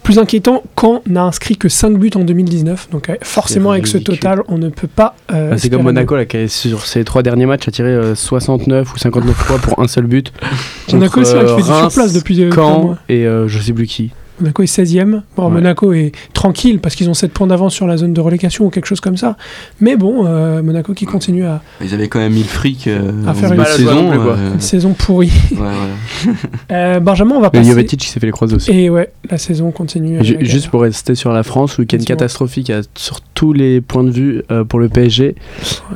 Plus 0.03 0.19
inquiétant, 0.19 0.63
Caen 0.81 1.03
n'a 1.07 1.23
inscrit 1.25 1.57
que 1.57 1.69
5 1.69 1.99
buts 1.99 2.11
en 2.15 2.21
2019. 2.21 2.89
Donc 2.91 3.09
euh, 3.09 3.15
forcément, 3.23 3.71
avec 3.71 3.87
ce 3.87 3.99
total, 3.99 4.43
on 4.49 4.59
ne 4.59 4.69
peut 4.69 4.89
pas. 4.89 5.15
euh, 5.33 5.51
Bah, 5.51 5.59
c'est 5.59 5.71
comme 5.71 5.83
Monaco 5.83 6.17
là, 6.17 6.25
qui 6.27 6.37
a, 6.37 6.49
sur 6.49 6.85
ses 6.87 7.05
trois 7.05 7.23
derniers 7.23 7.47
matchs 7.47 7.69
a 7.69 7.71
tiré 7.71 7.89
euh, 7.91 8.15
69 8.15 8.93
ou 8.95 8.99
59 8.99 9.35
fois 9.37 9.59
pour 9.59 9.79
un 9.81 9.89
seul 9.89 10.05
but. 10.07 10.33
Monaco, 10.93 11.25
c'est 11.25 11.35
vrai 11.35 11.55
qu'il 11.55 11.65
fait 11.65 11.71
euh, 11.71 11.81
surplace 11.89 12.13
depuis 12.13 12.43
euh, 12.43 12.51
Caen 12.55 12.97
et 13.09 13.27
euh, 13.27 13.49
je 13.49 13.59
sais 13.59 13.73
plus 13.73 13.87
qui. 13.87 14.11
Monaco 14.41 14.63
est 14.63 14.67
16e. 14.67 15.23
Bon, 15.37 15.45
Ouais. 15.47 15.51
Monaco 15.53 15.93
est 15.93 16.13
tranquille 16.33 16.81
parce 16.81 16.95
qu'ils 16.97 17.09
ont 17.09 17.15
7 17.15 17.33
points 17.33 17.47
d'avance 17.47 17.73
sur 17.75 17.87
la 17.87 17.97
zone 17.97 18.13
de 18.13 18.21
relégation 18.21 18.65
ou 18.67 18.71
quelque 18.71 18.87
chose 18.87 19.01
comme 19.01 19.17
ça. 19.17 19.37
Mais 19.81 19.97
bon, 19.97 20.25
euh, 20.27 20.63
Monaco 20.63 20.93
qui 20.95 21.05
continue 21.07 21.45
à 21.45 21.63
Ils 21.81 21.95
avaient 21.95 22.09
quand 22.09 22.19
même 22.19 22.33
mis 22.33 22.41
le 22.43 22.49
fric 22.49 22.87
euh, 22.89 23.13
À 23.27 23.35
faire 23.35 23.53
une- 23.53 23.65
saison. 23.65 24.11
plus, 24.11 24.19
euh, 24.19 24.53
une 24.55 24.61
saison 24.61 24.93
pourrie. 24.93 25.33
ouais, 25.53 25.57
voilà. 25.59 25.73
Euh, 26.73 27.01
Benjamin, 27.01 27.37
on 27.37 27.41
va 27.41 27.51
Mais 27.53 27.61
passer. 27.61 27.71
Jovetic 27.71 28.01
qui 28.01 28.09
s'est 28.09 28.19
fait 28.21 28.27
les 28.27 28.33
croiser 28.33 28.57
aussi. 28.57 28.71
Et 28.73 28.91
ouais, 28.91 29.11
la 29.31 29.39
saison 29.39 29.71
continue. 29.71 30.19
Juste 30.41 30.69
pour 30.69 30.83
rester 30.83 31.15
sur 31.15 31.33
la 31.33 31.43
France, 31.43 31.79
week-end 31.79 31.99
Dis-moi. 31.99 32.07
catastrophique 32.17 32.71
à- 32.71 32.81
sur 32.97 33.21
tous 33.35 33.53
les 33.53 33.81
points 33.81 34.05
de 34.05 34.11
vue 34.11 34.43
euh, 34.51 34.65
pour 34.65 34.79
le 34.81 34.89
PSG, 34.89 35.35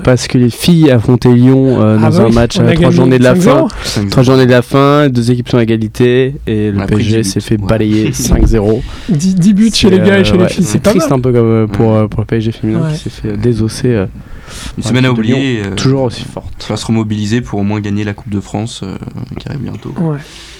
parce 0.04 0.26
que 0.28 0.38
les 0.38 0.50
filles 0.50 0.90
affrontaient 0.90 1.32
Lyon 1.32 1.80
euh, 1.80 1.96
Ah 2.00 2.10
dans 2.10 2.16
bah 2.18 2.22
un 2.24 2.28
oui, 2.28 2.34
match 2.34 2.56
à 2.58 2.62
trois 2.62 2.74
gagné 2.74 2.92
journées 2.92 3.18
de 3.18 3.24
la 3.24 3.34
5-0. 3.34 3.68
fin. 3.70 4.06
Trois 4.10 4.22
journées 4.22 4.46
de 4.46 4.50
la 4.50 4.62
fin, 4.62 5.08
deux 5.08 5.30
équipes 5.30 5.48
sont 5.48 5.58
à 5.58 5.62
égalité 5.62 6.34
et 6.46 6.70
le 6.70 6.84
PSG 6.86 7.22
10 7.22 7.30
s'est 7.32 7.40
fait 7.40 7.56
balayer 7.56 8.12
5-0. 8.34 8.82
10, 9.08 9.34
10 9.36 9.54
buts 9.54 9.70
chez 9.74 9.90
les 9.90 9.98
gars 9.98 10.18
et 10.18 10.24
chez 10.24 10.34
euh, 10.34 10.38
les 10.44 10.48
filles. 10.48 10.64
C'est 10.64 10.78
pas 10.82 10.90
triste 10.90 11.10
mal. 11.10 11.18
un 11.18 11.22
peu 11.22 11.32
comme, 11.32 11.46
euh, 11.46 11.66
pour, 11.66 11.94
euh, 11.94 12.06
pour 12.08 12.20
le 12.20 12.26
PSG 12.26 12.52
féminin 12.52 12.80
Ouais. 12.82 12.92
qui 12.92 12.98
s'est 12.98 13.10
fait 13.10 13.36
désosser. 13.36 14.04
Une 14.78 14.82
semaine 14.84 15.04
à 15.04 15.12
oublier. 15.12 15.62
toujours 15.76 16.02
aussi 16.04 16.24
forte. 16.24 16.52
Ça 16.58 16.68
va 16.74 16.76
se 16.76 16.86
remobiliser 16.86 17.40
pour 17.40 17.58
au 17.60 17.62
moins 17.62 17.80
gagner 17.80 18.04
la 18.04 18.14
Coupe 18.14 18.30
de 18.32 18.40
France 18.40 18.82
qui 19.38 19.48
arrive 19.48 19.60
bientôt. 19.62 19.94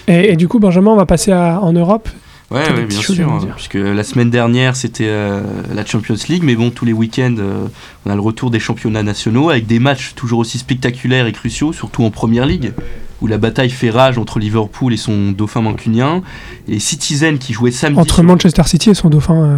Et, 0.07 0.33
et 0.33 0.37
du 0.37 0.49
coup, 0.49 0.59
Benjamin, 0.59 0.91
on 0.93 0.97
va 0.97 1.07
passer 1.07 1.33
à- 1.33 1.61
en 1.63 1.73
Europe. 1.73 2.09
Ouais, 2.51 2.61
ouais, 2.75 2.85
bien 2.87 2.99
sûr. 2.99 3.31
hein, 3.31 3.41
puisque 3.57 3.75
la 3.75 4.03
semaine 4.03 4.31
dernière, 4.31 4.75
c'était 4.75 5.05
euh, 5.07 5.43
la 5.75 5.85
Champions 5.85 6.15
League, 6.31 6.43
mais 6.43 6.57
bon, 6.57 6.71
tous 6.71 6.87
les 6.87 6.95
week-ends, 6.95 7.35
euh, 7.39 7.67
on 8.07 8.11
a 8.11 8.15
le 8.15 8.23
retour 8.23 8.51
des 8.51 8.59
championnats 8.59 9.03
nationaux 9.03 9.51
avec 9.51 9.67
des 9.67 9.79
matchs 9.79 10.15
toujours 10.15 10.39
aussi 10.39 10.57
spectaculaires 10.57 11.27
et 11.27 11.33
cruciaux, 11.33 11.75
surtout 11.75 12.05
en 12.05 12.11
Première 12.11 12.47
Ligue, 12.47 12.73
où 13.21 13.27
la 13.27 13.39
bataille 13.39 13.71
fait 13.71 13.91
rage 13.91 14.19
entre 14.19 14.39
Liverpool 14.39 14.93
et 14.93 14.97
son 14.97 15.33
dauphin 15.33 15.61
mancunien. 15.61 16.23
Et 16.69 16.73
les 16.73 16.79
Citizens 16.79 17.39
qui 17.39 17.53
jouaient 17.53 17.71
samedi. 17.71 17.99
Entre 18.01 18.17
sur- 18.17 18.25
Manchester 18.25 18.63
City 18.65 18.91
et 18.91 18.95
son 18.95 19.09
dauphin 19.11 19.43
euh, 19.45 19.57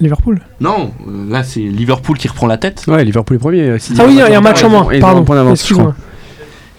Liverpool. 0.00 0.40
Non, 0.60 0.92
là, 1.28 1.42
c'est 1.42 1.60
Liverpool 1.60 2.16
qui 2.18 2.28
reprend 2.28 2.46
la 2.46 2.56
tête. 2.58 2.84
Ouais, 2.88 3.04
Liverpool 3.04 3.36
est 3.36 3.40
premier. 3.40 3.60
euh, 3.62 3.78
City 3.78 3.98
Ah 4.00 4.04
oui, 4.06 4.12
il 4.14 4.18
y 4.18 4.20
a 4.34 4.38
un 4.38 4.40
match 4.40 4.62
en 4.64 4.70
moins. 4.70 4.88
Pardon. 5.00 5.52
Excuse-moi. 5.52 5.94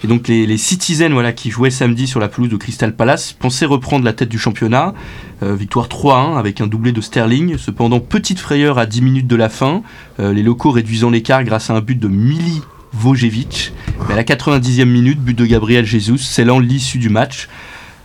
Et 0.03 0.07
donc 0.07 0.27
les, 0.27 0.45
les 0.45 0.57
Citizens 0.57 1.09
voilà, 1.11 1.31
qui 1.33 1.49
jouaient 1.49 1.71
samedi 1.71 2.05
sur 2.05 2.19
la 2.19 2.27
pelouse 2.27 2.49
de 2.49 2.55
Crystal 2.55 2.95
Palace 2.95 3.33
pensaient 3.33 3.65
reprendre 3.65 4.05
la 4.05 4.13
tête 4.13 4.29
du 4.29 4.37
championnat. 4.37 4.93
Euh, 5.41 5.55
victoire 5.55 5.87
3-1 5.87 6.37
avec 6.37 6.61
un 6.61 6.67
doublé 6.67 6.91
de 6.91 7.01
Sterling. 7.01 7.57
Cependant, 7.57 7.99
petite 7.99 8.37
frayeur 8.39 8.77
à 8.77 8.85
10 8.85 9.01
minutes 9.01 9.27
de 9.27 9.35
la 9.35 9.49
fin. 9.49 9.81
Euh, 10.19 10.33
les 10.33 10.43
locaux 10.43 10.69
réduisant 10.69 11.09
l'écart 11.09 11.43
grâce 11.43 11.71
à 11.71 11.73
un 11.73 11.81
but 11.81 11.99
de 11.99 12.07
Mili 12.07 12.61
Vojevic. 12.97 13.73
Mais 14.07 14.13
à 14.13 14.17
la 14.17 14.23
90e 14.23 14.85
minute, 14.85 15.19
but 15.19 15.37
de 15.37 15.45
Gabriel 15.45 15.85
Jesus, 15.85 16.17
scellant 16.17 16.59
l'issue 16.59 16.97
du 16.97 17.09
match. 17.09 17.47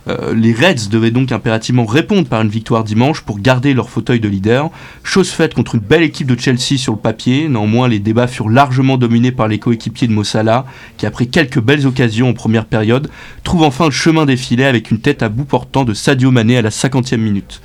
Euh, 0.07 0.33
les 0.33 0.51
Reds 0.53 0.89
devaient 0.89 1.11
donc 1.11 1.31
impérativement 1.31 1.85
répondre 1.85 2.27
par 2.27 2.41
une 2.41 2.49
victoire 2.49 2.83
dimanche 2.83 3.21
pour 3.21 3.39
garder 3.39 3.73
leur 3.73 3.89
fauteuil 3.89 4.19
de 4.19 4.27
leader. 4.27 4.69
Chose 5.03 5.29
faite 5.29 5.53
contre 5.53 5.75
une 5.75 5.81
belle 5.81 6.03
équipe 6.03 6.27
de 6.27 6.39
Chelsea 6.39 6.77
sur 6.77 6.93
le 6.93 6.99
papier. 6.99 7.47
Néanmoins, 7.47 7.87
les 7.87 7.99
débats 7.99 8.27
furent 8.27 8.49
largement 8.49 8.97
dominés 8.97 9.31
par 9.31 9.47
les 9.47 9.59
coéquipiers 9.59 10.07
de 10.07 10.13
Mossala, 10.13 10.65
qui 10.97 11.05
après 11.05 11.27
quelques 11.27 11.61
belles 11.61 11.87
occasions 11.87 12.29
en 12.29 12.33
première 12.33 12.65
période, 12.65 13.09
trouve 13.43 13.63
enfin 13.63 13.85
le 13.85 13.91
chemin 13.91 14.25
des 14.25 14.37
filets 14.37 14.65
avec 14.65 14.91
une 14.91 14.99
tête 14.99 15.23
à 15.23 15.29
bout 15.29 15.45
portant 15.45 15.85
de 15.85 15.93
Sadio 15.93 16.31
Mané 16.31 16.57
à 16.57 16.61
la 16.61 16.69
50e 16.69 17.17
minute. 17.17 17.61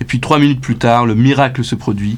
Et 0.00 0.04
puis 0.04 0.20
trois 0.20 0.38
minutes 0.38 0.60
plus 0.60 0.76
tard, 0.76 1.06
le 1.06 1.14
miracle 1.14 1.64
se 1.64 1.74
produit. 1.74 2.16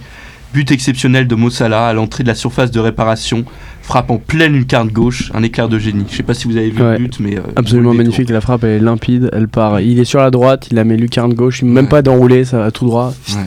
But 0.52 0.70
exceptionnel 0.70 1.26
de 1.26 1.34
Mossala 1.34 1.88
à 1.88 1.92
l'entrée 1.94 2.24
de 2.24 2.28
la 2.28 2.34
surface 2.34 2.70
de 2.70 2.78
réparation, 2.78 3.46
frappe 3.82 4.10
en 4.10 4.18
pleine 4.18 4.54
lucarne 4.54 4.88
gauche, 4.88 5.30
un 5.34 5.42
éclair 5.42 5.68
de 5.68 5.78
génie. 5.78 6.04
Je 6.10 6.16
sais 6.16 6.22
pas 6.22 6.34
si 6.34 6.46
vous 6.48 6.56
avez 6.56 6.70
vu 6.70 6.80
Ouais. 6.82 6.92
le 6.92 6.98
but, 7.04 7.20
mais 7.20 7.36
euh, 7.38 7.42
Absolument 7.56 7.92
magnifique, 7.94 8.30
la 8.30 8.40
frappe 8.40 8.64
elle 8.64 8.70
est 8.70 8.78
limpide, 8.80 9.28
elle 9.32 9.48
part. 9.48 9.80
Il 9.80 9.98
est 9.98 10.04
sur 10.04 10.20
la 10.20 10.30
droite, 10.30 10.68
il 10.70 10.76
la 10.76 10.84
met 10.84 10.96
lucarne 10.96 11.34
gauche, 11.34 11.62
même 11.62 11.84
Ouais. 11.84 11.90
pas 11.90 12.02
d'enrouler, 12.02 12.44
ça 12.44 12.58
va 12.58 12.70
tout 12.70 12.84
droit. 12.86 13.12
Ouais, 13.30 13.36
ouais. 13.36 13.44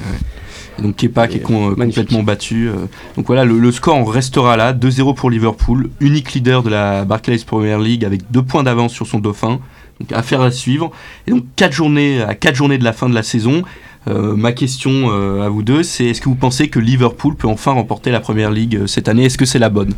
Et 0.78 0.82
donc 0.82 0.98
Kepa 0.98 1.28
qui 1.30 1.38
est 1.38 1.40
con- 1.40 1.72
euh, 1.72 1.76
complètement 1.76 2.22
battu. 2.22 2.68
euh. 2.68 2.74
donc 3.16 3.28
voilà, 3.28 3.46
le, 3.46 3.58
le 3.60 3.72
score 3.72 3.96
en 3.96 4.04
restera 4.04 4.58
là, 4.58 4.74
2-0 4.74 5.14
pour 5.16 5.30
Liverpool, 5.30 5.90
unique 6.02 6.34
leader 6.34 6.64
de 6.64 6.70
la 6.70 7.06
Barclays 7.06 7.38
Premier 7.48 7.78
League 7.82 8.04
avec 8.04 8.30
deux 8.30 8.42
points 8.44 8.64
d'avance 8.64 8.92
sur 8.94 9.08
son 9.08 9.20
dauphin. 9.20 9.60
Donc 10.02 10.12
affaire 10.12 10.42
à 10.42 10.52
suivre. 10.52 10.92
Et 11.28 11.32
donc 11.32 11.46
quatre 11.56 11.72
journées, 11.72 12.22
à 12.22 12.36
4 12.36 12.56
journées 12.56 12.78
de 12.78 12.84
la 12.84 12.92
fin 12.92 13.08
de 13.08 13.16
la 13.16 13.24
saison, 13.24 13.64
euh, 14.08 14.36
ma 14.36 14.52
question 14.52 15.10
euh, 15.12 15.42
à 15.42 15.50
vous 15.50 15.64
deux, 15.64 15.84
c'est 15.84 16.06
est-ce 16.06 16.22
que 16.22 16.30
vous 16.30 16.36
pensez 16.36 16.70
que 16.70 16.80
Liverpool 16.80 17.36
peut 17.36 17.48
enfin 17.48 17.72
remporter 17.72 18.12
la 18.12 18.20
Première 18.20 18.52
Ligue 18.52 18.76
euh, 18.76 18.88
cette 18.88 19.08
année? 19.08 19.26
Est-ce 19.26 19.38
que 19.38 19.46
c'est 19.46 19.60
la 19.60 19.70
bonne? 19.70 19.94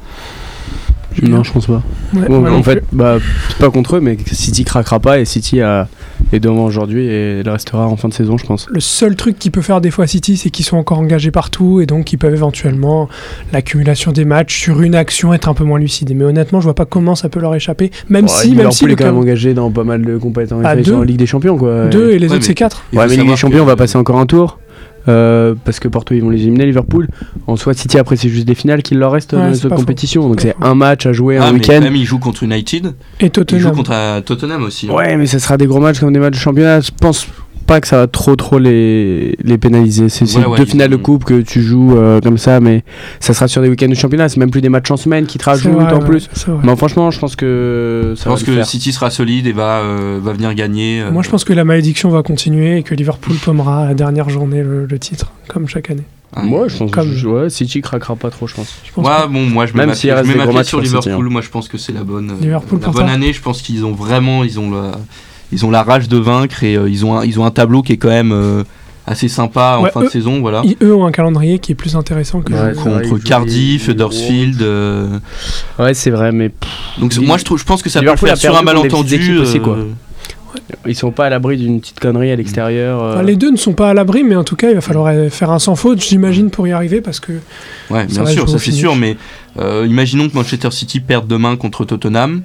Non, 1.23 1.43
je 1.43 1.51
pense 1.51 1.67
pas. 1.67 1.81
Ouais, 2.13 2.27
Bon, 2.27 2.39
moi 2.41 2.51
en 2.51 2.63
fait, 2.63 2.83
bah, 2.91 3.17
c'est 3.49 3.57
pas 3.57 3.69
contre 3.69 3.97
eux, 3.97 3.99
mais 3.99 4.17
City 4.31 4.63
craquera 4.63 4.99
pas 4.99 5.19
et 5.19 5.25
City 5.25 5.61
a, 5.61 5.87
est 6.31 6.39
devant 6.39 6.65
aujourd'hui 6.65 7.07
et 7.07 7.39
il 7.39 7.49
restera 7.49 7.87
en 7.87 7.95
fin 7.97 8.07
de 8.07 8.13
saison, 8.13 8.37
je 8.37 8.45
pense. 8.45 8.67
Le 8.69 8.79
seul 8.79 9.15
truc 9.15 9.39
qui 9.39 9.49
peut 9.49 9.61
faire 9.61 9.81
des 9.81 9.91
fois 9.91 10.07
City, 10.07 10.37
c'est 10.37 10.49
qu'ils 10.49 10.65
sont 10.65 10.77
encore 10.77 10.99
engagés 10.99 11.31
partout 11.31 11.81
et 11.81 11.85
donc 11.85 12.13
ils 12.13 12.17
peuvent 12.17 12.33
éventuellement 12.33 13.09
l'accumulation 13.53 14.11
des 14.11 14.25
matchs 14.25 14.59
sur 14.59 14.81
une 14.81 14.95
action 14.95 15.33
être 15.33 15.49
un 15.49 15.53
peu 15.53 15.63
moins 15.63 15.79
lucide. 15.79 16.13
Mais 16.15 16.23
honnêtement, 16.23 16.59
je 16.59 16.65
vois 16.65 16.75
pas 16.75 16.85
comment 16.85 17.15
ça 17.15 17.29
peut 17.29 17.39
leur 17.39 17.55
échapper. 17.55 17.91
Même 18.09 18.25
Ouais, 18.25 18.31
si, 18.31 18.55
même 18.55 18.71
si 18.71 18.85
est 18.85 18.95
quand 18.95 19.05
même 19.05 19.17
engagé 19.17 19.53
dans 19.53 19.71
pas 19.71 19.83
mal 19.83 20.03
de. 20.03 20.19
Ah, 20.63 20.75
deux. 20.75 20.93
en 20.93 21.01
Ligue 21.01 21.17
des 21.17 21.25
Champions, 21.25 21.57
quoi. 21.57 21.85
deux 21.87 22.11
et 22.11 22.19
les 22.19 22.27
Ouais, 22.29 22.35
autres 22.35 22.45
c'est 22.45 22.53
quatre. 22.53 22.83
Il 22.91 22.99
Ouais, 22.99 23.07
mais 23.07 23.17
Ligue 23.17 23.29
des 23.29 23.35
Champions, 23.35 23.63
on 23.63 23.65
va 23.65 23.75
passer 23.75 23.97
encore 23.97 24.19
un 24.19 24.25
tour. 24.25 24.59
Euh, 25.07 25.55
parce 25.65 25.79
que 25.79 25.87
Porto 25.87 26.13
ils 26.13 26.21
vont 26.21 26.29
les 26.29 26.41
éliminer 26.41 26.65
Liverpool 26.65 27.07
en 27.47 27.55
soit 27.55 27.73
City 27.73 27.97
après 27.97 28.15
c'est 28.17 28.29
juste 28.29 28.45
des 28.47 28.55
finales 28.55 28.81
qu'il 28.83 28.97
leur 28.99 29.11
reste 29.11 29.33
Ouais, 29.33 29.39
dans 29.39 29.47
les 29.47 29.65
autres 29.65 29.75
faux. 29.77 30.27
donc 30.29 30.41
C'est 30.41 30.55
un 30.61 30.75
match 30.75 31.05
à 31.05 31.13
jouer 31.13 31.37
Ah, 31.37 31.47
un 31.47 31.53
week-end 31.53 31.81
même, 31.81 31.95
il 31.95 32.05
joue 32.05 32.19
contre 32.19 32.43
United. 32.43 32.87
Et 32.87 32.91
Il 33.21 33.25
joue 33.25 33.29
Tottenham. 33.29 33.75
contre 33.75 33.91
euh, 33.93 34.21
Tottenham 34.21 34.63
aussi. 34.63 34.87
hein. 34.89 34.93
Ouais, 34.93 35.15
mais 35.17 35.25
ça 35.27 35.39
sera 35.39 35.57
des 35.57 35.65
gros 35.67 35.79
matchs 35.79 35.99
comme 35.99 36.13
des 36.13 36.19
matchs 36.19 36.33
de 36.33 36.39
championnat. 36.39 36.81
Je 36.81 36.91
pense 36.99 37.27
pas 37.67 37.79
que 37.81 37.87
ça 37.87 37.97
va 37.97 38.07
trop 38.07 38.35
trop 38.35 38.57
les, 38.57 39.37
les 39.43 39.57
pénaliser. 39.57 40.09
C'est 40.09 40.25
c'est 40.25 40.39
Ouais, 40.39 40.45
ouais, 40.47 40.57
deux 40.57 40.65
finales 40.65 40.89
de 40.89 40.95
coupe 40.95 41.23
que 41.25 41.41
tu 41.41 41.61
joues 41.61 41.95
euh, 41.97 42.19
comme 42.21 42.37
ça, 42.37 42.59
mais 42.59 42.83
ça 43.19 43.33
sera 43.33 43.47
sur 43.47 43.61
des 43.61 43.69
week-ends 43.69 43.87
de 43.89 43.93
championnat. 43.93 44.29
C'est 44.29 44.39
même 44.39 44.49
plus 44.49 44.61
des 44.61 44.69
matchs 44.69 44.89
en 44.89 44.97
semaine 44.97 45.25
qui 45.27 45.37
te 45.37 45.43
rajoutent 45.45 45.73
vrai, 45.73 45.93
en 45.93 45.99
ouais, 45.99 46.05
plus. 46.05 46.29
Mais 46.63 46.75
franchement, 46.75 47.11
je 47.11 47.19
pense 47.19 47.35
que 47.35 48.13
Je 48.15 48.15
ça 48.15 48.29
va 48.29 48.35
pense 48.35 48.43
que 48.43 48.53
faire. 48.55 48.65
City 48.65 48.91
sera 48.91 49.09
solide 49.11 49.45
et 49.45 49.51
va, 49.51 49.79
euh, 49.81 50.19
va 50.21 50.33
venir 50.33 50.53
gagner. 50.55 51.01
euh. 51.01 51.11
Moi, 51.11 51.21
je 51.23 51.29
pense 51.29 51.43
que 51.43 51.53
la 51.53 51.63
malédiction 51.65 52.09
va 52.09 52.23
continuer 52.23 52.77
et 52.77 52.83
que 52.83 52.95
Liverpool 52.95 53.35
pommera 53.35 53.83
à 53.83 53.87
la 53.89 53.93
dernière 53.93 54.29
journée 54.29 54.63
le, 54.63 54.85
le 54.85 54.99
titre, 54.99 55.31
comme 55.47 55.67
chaque 55.67 55.91
année. 55.91 56.03
Moi, 56.43 56.67
je 56.67 56.77
pense 56.77 56.91
Comme- 56.91 57.09
que 57.21 57.27
ouais, 57.27 57.49
City 57.49 57.81
craquera 57.81 58.15
pas 58.15 58.29
trop, 58.29 58.47
je 58.47 58.53
pense. 58.55 58.75
Je 58.85 58.91
pense 58.91 59.05
Ouais, 59.07 59.27
bon, 59.29 59.45
moi 59.45 59.65
je 59.65 59.73
mets 59.73 59.79
Même 59.79 59.89
ma, 59.89 59.93
je 59.95 60.07
mets 60.07 60.45
matchs 60.53 60.67
sur 60.67 60.83
City, 60.83 60.93
Liverpool. 60.95 61.29
Moi 61.29 61.41
je 61.41 61.49
pense 61.49 61.67
que 61.67 61.77
c'est 61.77 61.93
la 61.93 62.03
bonne, 62.03 62.31
euh, 62.43 62.59
la 62.81 62.89
bonne 62.89 63.09
année. 63.09 63.33
Je 63.33 63.41
pense 63.41 63.61
qu'ils 63.61 63.85
ont 63.85 63.93
vraiment, 63.93 64.43
ils 64.43 64.59
ont 64.59 64.69
la, 64.69 64.91
ils 65.51 65.65
ont 65.65 65.71
la 65.71 65.83
rage 65.83 66.07
de 66.09 66.17
vaincre 66.17 66.63
et 66.63 66.75
euh, 66.75 66.89
ils 66.89 67.05
ont 67.05 67.17
un, 67.17 67.25
ils 67.25 67.39
ont 67.39 67.45
un 67.45 67.51
tableau 67.51 67.81
qui 67.81 67.93
est 67.93 67.97
quand 67.97 68.09
même 68.09 68.31
euh, 68.31 68.63
assez 69.05 69.27
sympa 69.29 69.77
en 69.79 69.83
Ouais, 69.83 69.91
fin 69.91 70.01
eux- 70.01 70.05
de 70.05 70.09
saison, 70.09 70.41
voilà. 70.41 70.61
Ils- 70.65 70.75
eux 70.81 70.93
ont 70.93 71.05
un 71.05 71.11
calendrier 71.11 71.59
qui 71.59 71.71
est 71.71 71.75
plus 71.75 71.95
intéressant 71.95 72.41
que. 72.41 72.51
Ouais, 72.53 72.73
c'est 72.75 73.09
Contre 73.09 73.23
Cardiff, 73.23 73.87
Huddersfield. 73.87 74.61
euh, 74.61 75.19
Ouais, 75.79 75.93
c'est 75.93 76.09
vrai, 76.11 76.31
mais 76.33 76.49
pff, 76.49 76.69
Donc 76.99 77.13
c'est- 77.13 77.21
moi 77.21 77.37
je 77.37 77.45
trouve, 77.45 77.57
je 77.59 77.63
pense 77.65 77.81
que 77.81 77.89
ça 77.89 78.01
peut 78.01 78.15
faire 78.17 78.33
a 78.33 78.35
sur 78.35 78.57
un 78.57 78.61
malentendu. 78.63 79.37
aussi, 79.39 79.59
quoi. 79.59 79.77
ils 80.87 80.95
sont 80.95 81.11
pas 81.11 81.27
à 81.27 81.29
l'abri 81.29 81.55
d'une 81.57 81.79
petite 81.79 81.99
connerie 81.99 82.31
à 82.31 82.35
l'extérieur. 82.35 83.01
euh. 83.01 83.13
Enfin, 83.13 83.21
les 83.23 83.35
deux 83.35 83.51
ne 83.51 83.57
sont 83.57 83.73
pas 83.73 83.91
à 83.91 83.93
l'abri, 83.93 84.23
mais 84.23 84.35
en 84.35 84.43
tout 84.43 84.55
cas, 84.55 84.69
il 84.69 84.75
va 84.75 84.81
falloir 84.81 85.13
faire 85.29 85.51
un 85.51 85.59
sans 85.59 85.75
faute, 85.75 86.01
j'imagine, 86.03 86.49
pour 86.49 86.67
y 86.67 86.71
arriver, 86.71 86.99
parce 86.99 87.19
que 87.19 87.33
Ouais, 87.91 88.05
bien 88.05 88.25
sûr, 88.25 88.49
ça 88.49 88.57
c'est 88.57 88.71
sûr, 88.71 88.95
mais 88.95 89.17
euh, 89.59 89.85
imaginons 89.87 90.27
que 90.27 90.35
Manchester 90.35 90.71
City 90.71 90.99
perde 90.99 91.27
demain 91.27 91.55
contre 91.57 91.85
Tottenham. 91.85 92.41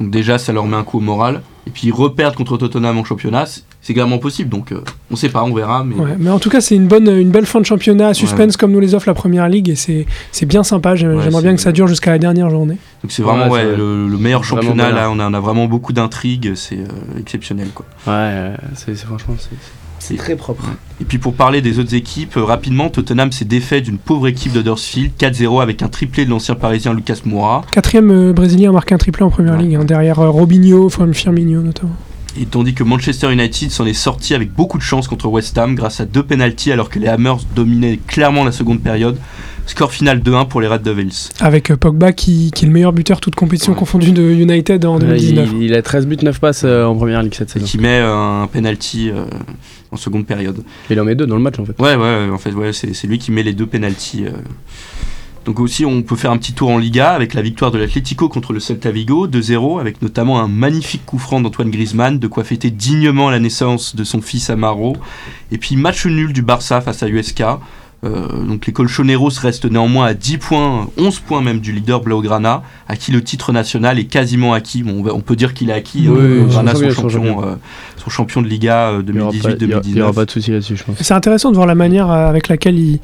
Donc 0.00 0.10
déjà, 0.10 0.38
ça 0.38 0.52
leur 0.52 0.64
met 0.66 0.76
un 0.76 0.82
coup 0.84 0.98
au 0.98 1.02
moral. 1.02 1.42
Et 1.66 1.70
puis 1.70 1.88
ils 1.88 1.92
reperdent 1.92 2.34
contre 2.34 2.56
Tottenham 2.56 2.96
en 2.98 3.04
championnat, 3.04 3.44
c'est- 3.46 3.62
clairement 3.92 4.18
possible. 4.18 4.48
Donc 4.48 4.70
euh, 4.72 4.82
on 5.10 5.16
sait 5.16 5.28
pas, 5.28 5.42
on 5.42 5.52
verra. 5.52 5.82
Mais 5.84 5.94
Ouais, 5.96 6.14
mais 6.18 6.30
en 6.30 6.38
tout 6.38 6.48
cas, 6.48 6.60
c'est 6.60 6.74
une 6.76 6.86
bonne, 6.86 7.08
une 7.08 7.30
belle 7.30 7.44
fin 7.46 7.60
de 7.60 7.66
championnat 7.66 8.08
à 8.08 8.14
suspense 8.14 8.56
comme 8.56 8.70
nous 8.72 8.78
les 8.80 8.94
offre 8.94 9.08
la 9.08 9.14
première 9.14 9.48
ligue 9.48 9.68
et 9.68 9.74
c'est 9.74 10.06
c'est 10.32 10.46
bien 10.46 10.62
sympa. 10.62 10.92
Ouais, 10.92 10.96
J'aimerais 10.96 11.42
bien 11.42 11.54
que 11.54 11.60
ça 11.60 11.72
dure 11.72 11.86
jusqu'à 11.88 12.12
la 12.12 12.18
dernière 12.18 12.50
journée. 12.50 12.76
donc 13.02 13.10
c'est 13.12 13.22
vraiment 13.22 13.44
Ouais, 13.48 13.50
ouais, 13.64 13.70
c'est 13.72 13.76
le, 13.76 14.06
le 14.08 14.16
meilleur 14.18 14.44
championnat. 14.44 14.90
Là, 14.90 15.10
on 15.10 15.18
a, 15.18 15.28
on 15.28 15.34
a 15.34 15.40
vraiment 15.40 15.66
beaucoup 15.66 15.92
d'intrigues, 15.92 16.54
c'est 16.54 16.78
euh, 16.78 17.18
exceptionnel 17.18 17.68
quoi. 17.74 17.84
Ouais, 18.06 18.12
euh, 18.14 18.56
c'est 18.74 18.94
c'est- 18.96 19.06
franchement, 19.06 19.34
c'est- 19.38 19.48
c'est 20.10 20.16
très 20.16 20.36
propre. 20.36 20.64
Et 21.00 21.04
puis 21.04 21.18
pour 21.18 21.34
parler 21.34 21.60
des 21.62 21.78
autres 21.78 21.94
équipes, 21.94 22.36
euh, 22.36 22.44
rapidement, 22.44 22.88
Tottenham 22.90 23.32
s'est 23.32 23.44
défait 23.44 23.80
d'une 23.80 23.98
pauvre 23.98 24.28
équipe 24.28 24.52
de 24.52 24.60
Huddersfield 24.60 25.12
4-0 25.18 25.62
avec 25.62 25.82
un 25.82 25.88
triplé 25.88 26.24
de 26.24 26.30
l'ancien 26.30 26.54
parisien 26.54 26.92
Lucas 26.92 27.20
Moura. 27.24 27.62
Quatrième 27.72 28.10
euh, 28.10 28.32
Brésilien 28.32 28.70
a 28.70 28.72
marqué 28.72 28.94
un 28.94 28.98
triplé 28.98 29.24
en 29.24 29.30
première 29.30 29.54
Ouais. 29.56 29.62
ligue, 29.62 29.74
hein, 29.76 29.84
derrière 29.84 30.18
euh, 30.20 30.28
Robinho, 30.28 30.84
enfin 30.86 31.10
Firmino 31.12 31.62
notamment. 31.62 31.92
Et 32.40 32.46
tandis 32.46 32.74
que 32.74 32.84
Manchester 32.84 33.32
United 33.32 33.70
s'en 33.70 33.86
est 33.86 33.92
sorti 33.92 34.34
avec 34.34 34.52
beaucoup 34.52 34.78
de 34.78 34.82
chance 34.84 35.08
contre 35.08 35.26
West 35.26 35.58
Ham 35.58 35.74
grâce 35.74 36.00
à 36.00 36.04
deux 36.04 36.22
pénalties 36.22 36.70
alors 36.70 36.88
que 36.88 36.98
les 37.00 37.08
Hammers 37.08 37.38
dominaient 37.56 37.98
clairement 38.06 38.44
la 38.44 38.52
seconde 38.52 38.80
période. 38.80 39.16
Score 39.66 39.92
final 39.92 40.18
2-1 40.20 40.48
pour 40.48 40.60
les 40.60 40.66
Red 40.66 40.82
Devils. 40.82 41.28
Avec 41.40 41.70
euh, 41.70 41.76
Pogba 41.76 42.12
qui, 42.12 42.50
qui 42.50 42.64
est 42.64 42.68
le 42.68 42.72
meilleur 42.74 42.92
buteur 42.92 43.20
toute 43.20 43.34
compétition 43.36 43.72
Ouais. 43.72 43.78
confondue 43.78 44.10
de 44.12 44.22
United 44.22 44.84
en 44.84 44.94
Ouais, 44.94 45.00
2019. 45.00 45.48
il, 45.54 45.62
il 45.62 45.74
a 45.74 45.82
13 45.82 46.06
buts, 46.06 46.16
9 46.20 46.40
passes 46.40 46.62
euh, 46.64 46.84
en 46.84 46.96
première 46.96 47.22
ligue 47.22 47.34
cette 47.34 47.50
Et 47.50 47.52
saison. 47.54 47.66
qui 47.66 47.78
met 47.78 48.00
euh, 48.00 48.42
un 48.42 48.46
penalty 48.48 49.10
euh, 49.10 49.24
en 49.92 49.96
seconde 49.96 50.26
période. 50.26 50.62
Il 50.90 51.00
en 51.00 51.04
met 51.04 51.14
deux 51.14 51.26
dans 51.26 51.36
le 51.36 51.42
match 51.42 51.58
en 51.58 51.64
fait. 51.64 51.74
Ouais, 51.80 51.94
ouais, 51.94 52.28
en 52.32 52.38
fait, 52.38 52.52
ouais, 52.52 52.72
c'est 52.72 52.94
c'est 52.94 53.06
lui 53.06 53.18
qui 53.18 53.30
met 53.30 53.42
les 53.44 53.52
deux 53.52 53.66
pénalties. 53.66 54.24
euh. 54.26 54.30
Donc 55.46 55.58
aussi, 55.60 55.86
on 55.86 56.02
peut 56.02 56.16
faire 56.16 56.32
un 56.32 56.36
petit 56.36 56.52
tour 56.52 56.68
en 56.68 56.76
Liga 56.76 57.10
avec 57.12 57.32
la 57.32 57.40
victoire 57.40 57.70
de 57.70 57.78
l'Atlético 57.78 58.28
contre 58.28 58.52
le 58.52 58.60
Celta 58.60 58.90
Vigo, 58.90 59.26
2-0, 59.26 59.80
avec 59.80 60.02
notamment 60.02 60.38
un 60.40 60.48
magnifique 60.48 61.06
coup 61.06 61.18
franc 61.18 61.40
d'Antoine 61.40 61.70
Griezmann, 61.70 62.18
de 62.18 62.26
quoi 62.26 62.44
fêter 62.44 62.70
dignement 62.70 63.30
la 63.30 63.38
naissance 63.38 63.96
de 63.96 64.04
son 64.04 64.20
fils 64.20 64.50
Amaro. 64.50 64.96
Et 65.50 65.56
puis 65.56 65.76
match 65.76 66.04
nul 66.06 66.32
du 66.34 66.42
Barça 66.42 66.80
face 66.82 67.02
à 67.02 67.08
USK. 67.08 67.42
Euh, 68.02 68.26
donc 68.48 68.66
les 68.66 68.72
Colchoneros 68.72 69.28
restent 69.42 69.70
néanmoins 69.70 70.06
à 70.06 70.14
10 70.14 70.38
points, 70.38 70.88
11 70.96 71.20
points 71.20 71.42
même 71.42 71.60
du 71.60 71.72
leader 71.72 72.00
Blaugrana, 72.00 72.62
à 72.88 72.96
qui 72.96 73.12
le 73.12 73.22
titre 73.22 73.52
national 73.52 73.98
est 73.98 74.04
quasiment 74.04 74.54
acquis. 74.54 74.82
Bon, 74.82 75.04
on 75.12 75.20
peut 75.20 75.36
dire 75.36 75.52
qu'il 75.52 75.68
est 75.68 75.74
acquis. 75.74 76.06
Oui, 76.08 76.18
hein, 76.18 76.44
Blaugrana, 76.44 76.74
son, 76.74 76.90
champion, 77.08 77.42
euh, 77.44 77.54
son 78.02 78.08
champion 78.08 78.40
de 78.40 78.48
Liga 78.48 78.88
euh, 78.92 79.02
Il 79.06 79.14
y 79.14 79.20
aura 79.20 79.30
pas- 79.32 79.36
il 79.36 79.38
y 79.38 79.42
aura- 79.74 79.80
2018-2019. 79.82 79.82
il 79.92 79.98
y 79.98 80.02
aura 80.02 80.12
pas 80.14 80.24
de 80.24 80.30
souci 80.30 80.50
là-dessus, 80.50 80.76
je 80.76 80.84
pense. 80.84 80.96
C'est 80.98 81.12
intéressant 81.12 81.50
de 81.50 81.56
voir 81.56 81.66
la 81.66 81.74
manière 81.74 82.10
euh, 82.10 82.26
avec 82.28 82.48
laquelle 82.48 82.78
ils, 82.78 83.00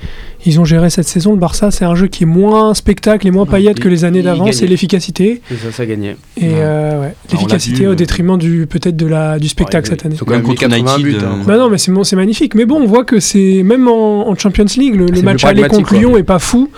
ils 0.47 0.59
ont 0.61 0.65
géré 0.65 0.89
cette 0.89 1.07
saison. 1.09 1.33
Le 1.33 1.39
Barça, 1.39 1.71
c'est 1.71 1.85
un 1.85 1.95
jeu 1.95 2.07
qui 2.07 2.23
est 2.23 2.27
moins 2.27 2.73
spectacle 2.73 3.27
et 3.27 3.31
moins 3.31 3.45
il- 3.59 3.75
que 3.75 3.89
les 3.89 4.05
années 4.07 4.23
d'avant. 4.23 4.51
C'est 4.53 4.67
l'efficacité. 4.67 5.43
C'est 5.49 5.57
ça, 5.57 5.73
ça 5.73 5.85
gagnait. 5.87 6.17
Et 6.39 6.45
Ouais. 6.49 6.55
euh, 6.55 7.01
ouais, 7.01 7.07
l'a 7.09 7.13
l'efficacité 7.33 7.87
au 7.87 7.91
euh, 7.93 7.95
détriment 7.95 8.39
du 8.39 8.67
peut-être 8.67 8.97
de 8.97 9.07
la, 9.07 9.39
du 9.39 9.49
spectacle 9.49 9.89
cette 9.89 10.07
année. 10.07 10.15
Même 10.15 10.25
quand 10.25 10.33
même 10.33 10.43
contre 10.43 10.61
80 10.61 10.97
buts. 10.99 11.11
United, 11.11 11.23
hein. 11.25 11.39
euh, 11.43 11.45
Bah 11.45 11.59
non, 11.59 11.69
mais 11.69 11.77
c'est 11.77 11.93
bon, 11.93 12.03
c'est 12.03 12.17
magnifique. 12.17 12.55
Mais 12.55 12.65
bon, 12.65 12.81
on 12.81 12.87
voit 12.87 13.05
que 13.05 13.21
c'est 13.21 13.63
même 13.63 13.89
en, 13.89 14.29
en 14.29 14.35
Champions 14.37 14.65
League, 14.77 14.86
le, 14.91 15.07
le 15.07 15.23
match 15.23 15.45
aller 15.45 15.67
contre. 15.69 15.95
Lyon 15.95 16.17
est 16.17 16.23
pas 16.23 16.39
fou. 16.39 16.71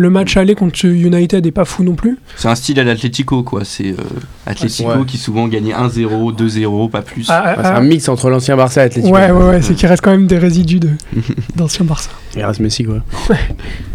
Le 0.00 0.08
match 0.08 0.34
aller 0.38 0.54
contre 0.54 0.86
United 0.86 1.44
est 1.46 1.50
pas 1.50 1.66
fou 1.66 1.84
non 1.84 1.94
plus. 1.94 2.16
C'est 2.36 2.48
un 2.48 2.54
style 2.54 2.80
à 2.80 2.84
l'Atlético, 2.84 3.42
quoi. 3.42 3.66
C'est 3.66 3.90
euh, 3.90 3.96
Atlético 4.46 4.88
Ouais. 4.88 5.04
qui 5.06 5.18
souvent 5.18 5.46
gagnait 5.46 5.74
1-0, 5.74 6.34
2-0, 6.34 6.88
pas 6.88 7.02
plus. 7.02 7.26
Ah, 7.28 7.42
Ouais, 7.44 7.54
ah, 7.58 7.62
c'est 7.62 7.68
ah. 7.68 7.76
un 7.76 7.82
mix 7.82 8.08
entre 8.08 8.30
l'ancien 8.30 8.56
Barça 8.56 8.80
et 8.80 8.84
Atletico. 8.86 9.14
Ouais, 9.14 9.30
ouais, 9.30 9.44
ouais, 9.44 9.60
c'est 9.60 9.74
qu'il 9.74 9.86
reste 9.88 10.02
quand 10.02 10.12
même 10.12 10.26
des 10.26 10.38
résidus 10.38 10.80
de- 10.80 10.88
d'ancien 11.54 11.84
Barça. 11.84 12.08
Il 12.34 12.42
reste 12.42 12.60
Messi 12.60 12.84
quoi. 12.84 12.98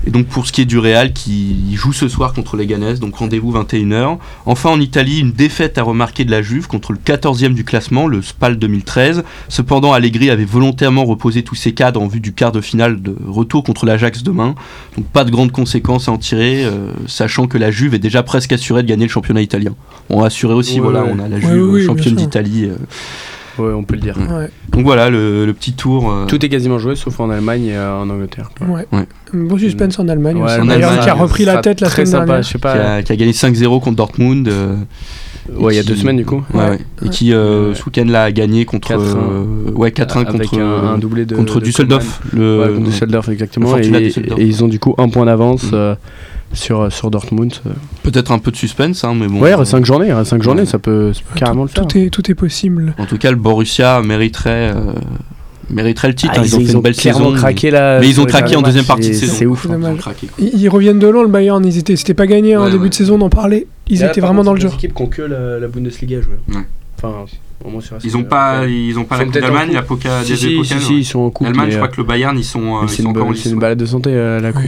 Et 0.06 0.12
donc 0.12 0.28
pour 0.28 0.46
ce 0.46 0.52
qui 0.52 0.62
est 0.62 0.66
du 0.66 0.78
Real, 0.78 1.14
qui 1.14 1.74
joue 1.74 1.94
ce 1.94 2.08
soir 2.08 2.34
contre 2.34 2.56
les 2.58 2.68
Ganes, 2.68 2.96
donc 3.00 3.16
rendez-vous 3.16 3.52
21h. 3.54 4.18
Enfin 4.46 4.70
en 4.70 4.80
Italie, 4.80 5.20
une 5.22 5.32
défaite 5.32 5.78
à 5.80 5.84
remarquer 5.84 6.24
de 6.26 6.32
la 6.32 6.42
Juve 6.44 6.68
contre 6.68 6.92
le 6.92 7.00
14e 7.00 7.54
du 7.54 7.64
classement, 7.64 8.06
le 8.08 8.22
Spal 8.22 8.58
2013. 8.60 9.24
Cependant, 9.48 9.94
Allegri 9.94 10.30
avait 10.30 10.46
volontairement 10.46 11.06
reposé 11.06 11.42
tous 11.44 11.56
ses 11.56 11.72
cadres 11.74 12.02
en 12.02 12.08
vue 12.08 12.20
du 12.20 12.34
quart 12.34 12.52
de 12.52 12.62
finale 12.62 13.02
de 13.02 13.16
retour 13.26 13.64
contre 13.64 13.86
l'Ajax 13.86 14.22
demain. 14.22 14.54
Donc 14.98 15.08
pas 15.08 15.24
de 15.24 15.32
grandes 15.32 15.54
conséquences 15.54 15.95
à 16.08 16.12
en 16.12 16.18
tirer, 16.18 16.66
euh, 16.66 16.92
sachant 17.08 17.48
que 17.48 17.58
la 17.58 17.72
Juve 17.72 17.94
est 17.96 18.00
déjà 18.00 18.22
presque 18.24 18.52
assurée 18.52 18.84
de 18.84 18.88
gagner 18.88 19.06
le 19.06 19.10
championnat 19.12 19.42
italien. 19.42 19.72
On 20.10 20.22
a 20.24 20.28
assuré 20.28 20.54
aussi, 20.54 20.76
Ouais, 20.76 20.82
voilà, 20.90 21.04
ouais. 21.04 21.12
on 21.16 21.24
a 21.24 21.28
la 21.28 21.40
Juve 21.40 21.70
oui, 21.74 21.86
championne 21.86 22.16
d'Italie. 22.16 22.66
euh. 22.70 22.76
Ouais, 23.58 23.72
on 23.74 23.84
peut 23.84 23.96
le 23.96 24.02
dire. 24.02 24.18
Ouais. 24.18 24.50
Donc 24.70 24.84
voilà 24.84 25.10
le, 25.10 25.46
le 25.46 25.54
petit 25.54 25.72
tour. 25.72 26.12
euh, 26.12 26.26
Tout 26.26 26.46
est 26.46 26.50
quasiment 26.50 26.78
joué 26.78 26.98
sauf 26.98 27.18
en 27.22 27.30
Allemagne 27.30 27.66
et 27.68 27.76
euh, 27.78 28.02
en 28.02 28.10
Angleterre. 28.10 28.50
quoi. 28.58 28.68
Ouais. 28.68 28.86
Ouais. 28.92 29.06
Beau 29.34 29.58
suspense 29.58 29.98
en 29.98 30.10
Allemagne. 30.10 30.36
Ouais, 30.38 30.44
aussi. 30.44 30.60
en 30.60 30.68
Allemagne, 30.68 31.00
qui 31.02 31.10
a 31.10 31.14
repris 31.14 31.46
la 31.46 31.62
tête 31.62 31.80
la 31.80 31.88
très 31.88 32.06
semaine 32.06 32.12
sympa, 32.22 32.26
dernière. 32.26 32.44
je 32.44 32.48
sais 32.50 32.54
qui, 32.56 32.62
pas. 32.62 32.74
a, 32.96 33.02
qui 33.02 33.12
a 33.14 33.16
gagné 33.16 33.32
5-0 33.32 33.80
contre 33.82 33.96
Dortmund. 33.96 34.52
Ouais, 35.54 35.74
il 35.74 35.78
y 35.78 35.80
a 35.80 35.84
deux 35.84 35.96
semaines 35.96 36.18
du 36.18 36.26
coup. 36.26 36.44
Ouais, 36.54 36.60
Ouais. 36.60 36.70
ouais. 36.72 36.80
Et 37.06 37.10
qui, 37.10 37.34
euh, 37.34 37.74
ce 37.76 37.84
week-end 37.86 38.06
là, 38.08 38.24
a 38.24 38.32
gagné 38.32 38.66
contre. 38.66 38.88
4-1. 38.90 38.98
euh, 39.00 39.72
ouais, 39.74 39.92
4-1 39.92 40.26
Avec 40.26 40.50
contre, 40.50 40.60
un, 40.60 40.64
un 40.64 40.94
euh, 40.96 40.98
doublé 40.98 41.26
de 41.26 41.36
contre 41.36 41.60
de 41.60 41.66
Düsseldorf. 41.66 42.22
Le, 42.34 42.60
Ouais, 42.62 42.68
contre 42.74 42.86
Düsseldorf 42.90 43.30
exactement. 43.30 43.68
le 43.74 43.80
Et, 43.80 43.84
Fortuna 43.84 44.00
Düsseldorf. 44.00 44.40
et 44.40 44.44
ils 44.46 44.64
ont 44.64 44.68
du 44.68 44.80
coup 44.80 44.96
un 44.98 45.10
point 45.10 45.26
d'avance 45.26 45.64
Mm. 45.72 45.76
euh, 45.76 45.96
sur 46.54 46.92
sur 46.92 47.12
Dortmund. 47.12 47.54
Peut-être 48.04 48.32
un 48.32 48.40
peu 48.40 48.52
de 48.52 48.56
suspense, 48.56 49.04
hein, 49.04 49.14
mais 49.20 49.28
bon. 49.28 49.40
Ouais, 49.40 49.52
il 49.52 49.56
reste 49.56 49.72
5 49.72 49.86
journées, 49.86 50.14
cinq 50.24 50.42
journées, 50.42 50.62
Ouais. 50.62 50.66
ça 50.68 50.80
peut, 50.80 51.12
ça 51.14 51.22
peut 51.32 51.40
carrément 51.40 51.64
le 51.64 51.70
faire. 51.70 51.86
Tout 51.86 51.98
est, 51.98 52.10
tout 52.10 52.30
est 52.32 52.36
possible. 52.36 52.94
En 52.98 53.06
tout 53.06 53.18
cas, 53.18 53.30
le 53.32 53.38
Borussia 53.38 54.02
mériterait, 54.02 54.74
euh, 54.76 54.94
mériterait 55.70 56.08
le 56.10 56.16
titre. 56.16 56.34
Ah, 56.36 56.40
hein, 56.40 56.44
ils, 56.46 56.56
ont 56.56 56.60
fait 56.66 56.72
une 56.74 56.82
belle 56.82 56.96
saison. 56.96 57.34
craqué 57.34 57.72
là. 57.72 58.00
mais 58.00 58.10
ils 58.10 58.20
ont 58.22 58.26
craqué 58.26 58.56
en 58.56 58.62
deuxième 58.62 58.86
partie 58.86 59.10
de 59.10 59.14
saison. 59.14 59.34
C'est 59.38 59.46
ouf. 59.46 59.68
Ils. 60.40 60.62
Ils, 60.62 60.70
reviennent 60.70 61.00
de 61.00 61.08
loin, 61.08 61.24
le 61.24 61.30
Bayern. 61.30 61.64
Ils 61.66 61.78
étaient, 61.78 61.96
c'était 61.96 62.14
pas 62.14 62.28
gagné 62.28 62.56
en 62.58 62.66
Ouais, 62.66 62.72
début 62.72 62.84
ouais. 62.84 62.90
de 62.90 62.94
saison 62.96 63.18
d'en 63.18 63.30
parler. 63.30 63.68
Ils 63.88 64.00
Là, 64.00 64.10
étaient 64.10 64.22
vraiment 64.22 64.38
contre, 64.40 64.46
dans 64.46 64.54
le 64.54 64.60
c'est 64.60 64.64
jeu. 64.64 64.70
des 64.70 64.76
équipes 64.76 64.94
qui 64.96 65.02
ont 65.02 65.08
que 65.08 65.22
la, 65.22 65.60
la 65.60 65.68
Bundesliga 65.68 66.18
à 66.18 66.22
jouer. 66.22 66.36
Ouais. 66.50 66.62
Enfin, 66.98 67.26
au 67.64 67.70
moins 67.70 67.82
sur 67.82 67.96
la 67.96 68.02
Ils 68.04 68.18
ont 68.18 68.24
pas, 68.24 68.62
ouais. 68.62 68.74
ils 68.74 68.98
ont 68.98 69.04
pas 69.04 69.16
Ils 69.16 69.20
la 69.20 69.26
Coupe 69.26 69.36
en 69.36 69.40
d'Allemagne, 69.42 69.72
la 69.74 69.82
Poca 69.82 70.24
Si, 70.24 70.32
des 70.32 70.38
si, 70.64 70.80
si, 70.80 70.98
ils 71.00 71.06
sont 71.06 71.20
en 71.20 71.30
coupe. 71.30 71.48
L'Allemagne, 71.48 71.70
je 71.70 71.76
euh, 71.76 71.78
crois 71.80 71.88
que 71.90 71.98
le 71.98 72.04
Bayern, 72.08 72.38
ils 72.38 72.44
sont, 72.44 72.78
euh, 72.78 72.80
ils 72.84 72.90
c'est 72.90 73.06
encore 73.06 73.28
en 73.28 73.30
ba- 73.32 73.36
c'est 73.36 73.50
une 73.50 73.60
balade 73.60 73.78
de 73.80 73.86
santé, 73.86 74.10
euh, 74.14 74.40
la 74.40 74.52
coupe, 74.54 74.64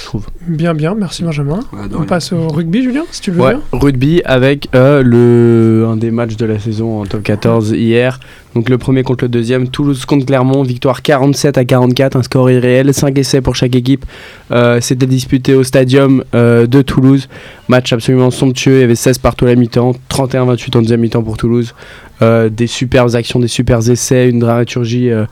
je 0.00 0.04
trouve. 0.06 0.26
Bien, 0.46 0.74
bien. 0.74 0.94
Merci 0.94 1.22
Benjamin. 1.22 1.60
Ouais, 1.72 1.80
On 1.92 1.98
rien. 1.98 2.06
passe 2.06 2.32
au 2.32 2.48
rugby, 2.48 2.82
Julien, 2.82 3.02
si 3.10 3.20
tu 3.20 3.30
le 3.30 3.36
veux 3.36 3.42
Ouais, 3.42 3.54
bien. 3.54 3.62
rugby 3.72 4.22
avec 4.24 4.68
euh, 4.74 5.02
le, 5.02 5.86
un 5.88 5.96
des 5.96 6.10
matchs 6.10 6.36
de 6.36 6.46
la 6.46 6.58
saison 6.58 7.00
en 7.00 7.06
top 7.06 7.22
14 7.22 7.70
hier. 7.72 8.18
Donc 8.54 8.70
le 8.70 8.78
premier 8.78 9.02
contre 9.02 9.24
le 9.24 9.28
deuxième. 9.28 9.68
Toulouse 9.68 10.04
contre 10.04 10.26
Clermont, 10.26 10.62
victoire 10.62 11.02
47 11.02 11.58
à 11.58 11.64
44, 11.64 12.16
un 12.16 12.22
score 12.22 12.50
irréel, 12.50 12.92
5 12.92 13.16
essais 13.18 13.40
pour 13.40 13.54
chaque 13.54 13.76
équipe. 13.76 14.04
Euh, 14.50 14.80
C'était 14.80 15.06
disputé 15.06 15.54
au 15.54 15.62
stadium 15.62 16.24
euh, 16.34 16.66
de 16.66 16.82
Toulouse. 16.82 17.28
Match 17.68 17.92
absolument 17.92 18.30
somptueux, 18.30 18.78
il 18.78 18.80
y 18.80 18.84
avait 18.84 18.94
16 18.94 19.18
partout 19.18 19.44
à 19.44 19.48
la 19.48 19.54
mi-temps, 19.54 19.92
31-28 20.10 20.76
en 20.76 20.80
deuxième 20.80 21.00
mi-temps 21.00 21.22
pour 21.22 21.36
Toulouse. 21.36 21.74
Euh, 22.22 22.48
des 22.48 22.66
superbes 22.66 23.14
actions, 23.14 23.38
des 23.38 23.46
super 23.48 23.78
essais, 23.88 24.28
une 24.28 24.38
dramaturgie 24.40 25.10
euh, 25.10 25.26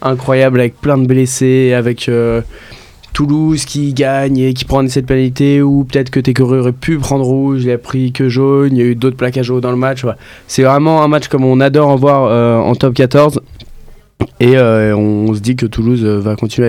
incroyable 0.00 0.58
avec 0.58 0.80
plein 0.80 0.98
de 0.98 1.06
blessés, 1.06 1.74
avec... 1.74 2.10
Toulouse 3.12 3.64
qui 3.64 3.92
gagne 3.92 4.38
et 4.38 4.54
qui 4.54 4.64
prend 4.64 4.80
un 4.80 4.86
essai 4.86 5.02
de 5.02 5.06
pénalité 5.06 5.62
ou 5.62 5.84
peut-être 5.84 6.10
que 6.10 6.20
Técoré 6.20 6.58
aurait 6.58 6.72
pu 6.72 6.98
prendre 6.98 7.24
rouge, 7.24 7.64
il 7.64 7.70
a 7.70 7.78
pris 7.78 8.12
que 8.12 8.28
jaune, 8.28 8.70
il 8.72 8.78
y 8.78 8.82
a 8.82 8.84
eu 8.84 8.94
d'autres 8.94 9.16
plaquages 9.16 9.46
jaunes 9.46 9.60
dans 9.60 9.70
le 9.70 9.76
match. 9.76 10.04
C'est 10.46 10.62
vraiment 10.62 11.02
un 11.02 11.08
match 11.08 11.28
comme 11.28 11.44
on 11.44 11.60
adore 11.60 11.88
en 11.88 11.96
voir 11.96 12.24
euh, 12.24 12.58
en 12.58 12.74
top 12.74 12.94
14 12.94 13.40
et 14.40 14.56
euh, 14.56 14.96
on 14.96 15.34
se 15.34 15.40
dit 15.40 15.56
que 15.56 15.66
Toulouse 15.66 16.04
euh, 16.04 16.18
va 16.18 16.36
continuer 16.36 16.68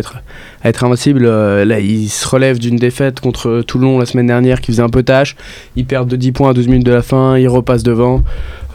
à 0.64 0.70
être, 0.70 0.84
invincible. 0.84 1.26
Euh, 1.26 1.66
là, 1.66 1.78
se 1.80 2.28
relèvent 2.28 2.60
d'une 2.60 2.76
défaite 2.76 3.20
contre 3.20 3.62
Toulon 3.62 4.00
la 4.00 4.06
semaine 4.06 4.28
dernière 4.28 4.62
qui 4.62 4.72
faisait 4.72 4.84
un 4.84 4.90
peu 4.90 5.04
tâche. 5.04 5.36
Ils 5.76 5.86
perdent 5.86 6.10
de 6.10 6.16
10 6.16 6.32
points 6.32 6.50
à 6.52 6.54
12 6.54 6.68
minutes 6.68 6.86
de 6.86 6.92
la 6.92 7.02
fin, 7.02 7.38
ils 7.38 7.48
repassent 7.48 7.84
devant. 7.84 8.22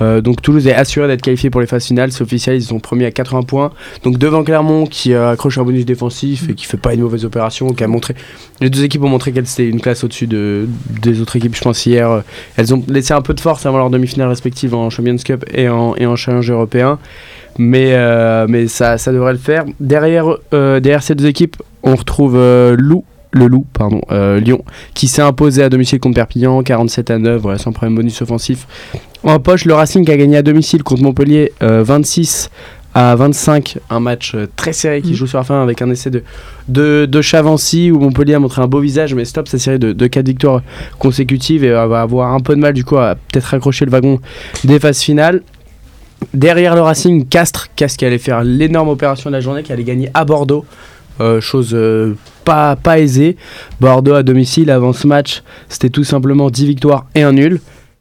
Euh, 0.00 0.20
donc 0.20 0.42
Toulouse 0.42 0.66
est 0.66 0.74
assuré 0.74 1.08
d'être 1.08 1.22
qualifié 1.22 1.50
pour 1.50 1.60
les 1.60 1.66
phases 1.66 1.86
finales, 1.86 2.12
c'est 2.12 2.22
officiel, 2.22 2.56
ils 2.56 2.62
sont 2.62 2.78
premiers 2.78 3.06
à 3.06 3.10
80 3.10 3.42
points. 3.42 3.70
Donc 4.04 4.18
devant 4.18 4.44
Clermont 4.44 4.86
qui 4.86 5.12
euh, 5.12 5.32
accroche 5.32 5.58
un 5.58 5.64
bonus 5.64 5.84
défensif 5.84 6.48
et 6.48 6.54
qui 6.54 6.66
fait 6.66 6.76
pas 6.76 6.94
une 6.94 7.00
mauvaise 7.00 7.24
opération, 7.24 7.68
qui 7.72 7.84
a 7.84 7.88
montré 7.88 8.14
les 8.60 8.70
deux 8.70 8.84
équipes 8.84 9.04
ont 9.04 9.08
montré 9.08 9.32
qu'elles 9.32 9.44
étaient 9.44 9.68
une 9.68 9.80
classe 9.80 10.02
au-dessus 10.04 10.26
de, 10.26 10.68
des 11.02 11.20
autres 11.20 11.36
équipes, 11.36 11.54
je 11.54 11.60
pense 11.60 11.86
hier. 11.86 12.10
euh, 12.10 12.20
Elles 12.56 12.74
ont 12.74 12.82
laissé 12.88 13.12
un 13.14 13.22
peu 13.22 13.34
de 13.34 13.40
force 13.40 13.66
avant 13.66 13.78
leur 13.78 13.90
demi-finale 13.90 14.28
respective 14.28 14.74
en 14.74 14.90
Champions 14.90 15.16
Cup 15.16 15.44
et 15.52 15.68
en, 15.68 15.94
et 15.96 16.06
en 16.06 16.16
Challenge 16.16 16.50
européen. 16.50 16.98
Mais, 17.60 17.96
mais 18.46 18.68
ça, 18.68 18.98
ça 18.98 19.12
devrait 19.12 19.32
le 19.32 19.38
faire. 19.38 19.64
Derrière, 19.80 20.26
derrière 20.52 21.02
ces 21.02 21.16
deux 21.16 21.26
équipes, 21.26 21.56
on 21.82 21.96
retrouve 21.96 22.36
Loup, 22.78 23.04
le 23.32 23.46
Loup, 23.46 23.66
pardon, 23.72 24.00
euh, 24.10 24.40
Lyon, 24.40 24.64
qui 24.94 25.06
s'est 25.08 25.22
imposé 25.22 25.62
à 25.62 25.68
domicile 25.68 26.00
contre 26.00 26.14
Perpignan, 26.14 26.62
47 26.62 27.10
à 27.10 27.18
9, 27.18 27.40
voilà, 27.42 27.58
sans 27.58 27.72
problème 27.72 27.94
bonus 27.96 28.20
offensif. 28.22 28.66
En 29.22 29.38
poche, 29.38 29.64
le 29.64 29.74
Racing 29.74 30.04
qui 30.04 30.10
a 30.12 30.16
gagné 30.16 30.36
à 30.38 30.42
domicile 30.42 30.82
contre 30.82 31.02
Montpellier, 31.02 31.52
euh, 31.62 31.82
26 31.84 32.48
à 32.94 33.14
25, 33.16 33.78
un 33.90 34.00
match 34.00 34.32
euh, 34.34 34.46
très 34.56 34.72
serré 34.72 35.02
qui 35.02 35.10
Mhm. 35.10 35.14
joue 35.14 35.26
sur 35.26 35.38
la 35.38 35.44
fin 35.44 35.62
avec 35.62 35.82
un 35.82 35.90
essai 35.90 36.08
de, 36.10 36.22
de, 36.68 37.06
de 37.06 37.20
Chavancy 37.20 37.90
où 37.90 37.98
Montpellier 38.00 38.34
a 38.34 38.38
montré 38.40 38.62
un 38.62 38.66
beau 38.66 38.80
visage, 38.80 39.14
mais 39.14 39.24
stop 39.26 39.46
sa 39.46 39.58
série 39.58 39.78
de, 39.78 39.92
de 39.92 40.06
4 40.06 40.26
victoires 40.26 40.62
consécutives 40.98 41.64
et 41.64 41.70
euh, 41.70 41.86
va 41.86 42.00
avoir 42.00 42.32
un 42.32 42.40
peu 42.40 42.54
de 42.56 42.60
mal 42.60 42.72
du 42.72 42.84
coup 42.84 42.96
à 42.96 43.14
peut-être 43.14 43.44
raccrocher 43.44 43.84
le 43.84 43.90
wagon 43.90 44.20
des 44.64 44.80
phases 44.80 45.00
finales. 45.00 45.42
Derrière 46.34 46.74
le 46.74 46.80
Racing, 46.80 47.26
Castres, 47.28 47.68
Castres 47.76 47.98
qui 47.98 48.04
allait 48.04 48.18
faire 48.18 48.42
l'énorme 48.42 48.88
opération 48.88 49.30
de 49.30 49.34
la 49.36 49.40
journée, 49.40 49.62
qui 49.62 49.72
allait 49.72 49.84
gagner 49.84 50.10
à 50.14 50.24
Bordeaux. 50.24 50.64
Euh, 51.20 51.40
chose 51.40 51.70
euh, 51.72 52.14
pas, 52.44 52.76
pas 52.76 52.98
aisée. 52.98 53.36
Bordeaux 53.80 54.14
à 54.14 54.22
domicile, 54.22 54.70
avant 54.70 54.92
ce 54.92 55.06
match, 55.06 55.42
c'était 55.68 55.90
tout 55.90 56.04
simplement 56.04 56.50
10 56.50 56.66
victoires 56.66 57.06
et 57.14 57.22
un 57.22 57.32
nul. 57.32 57.60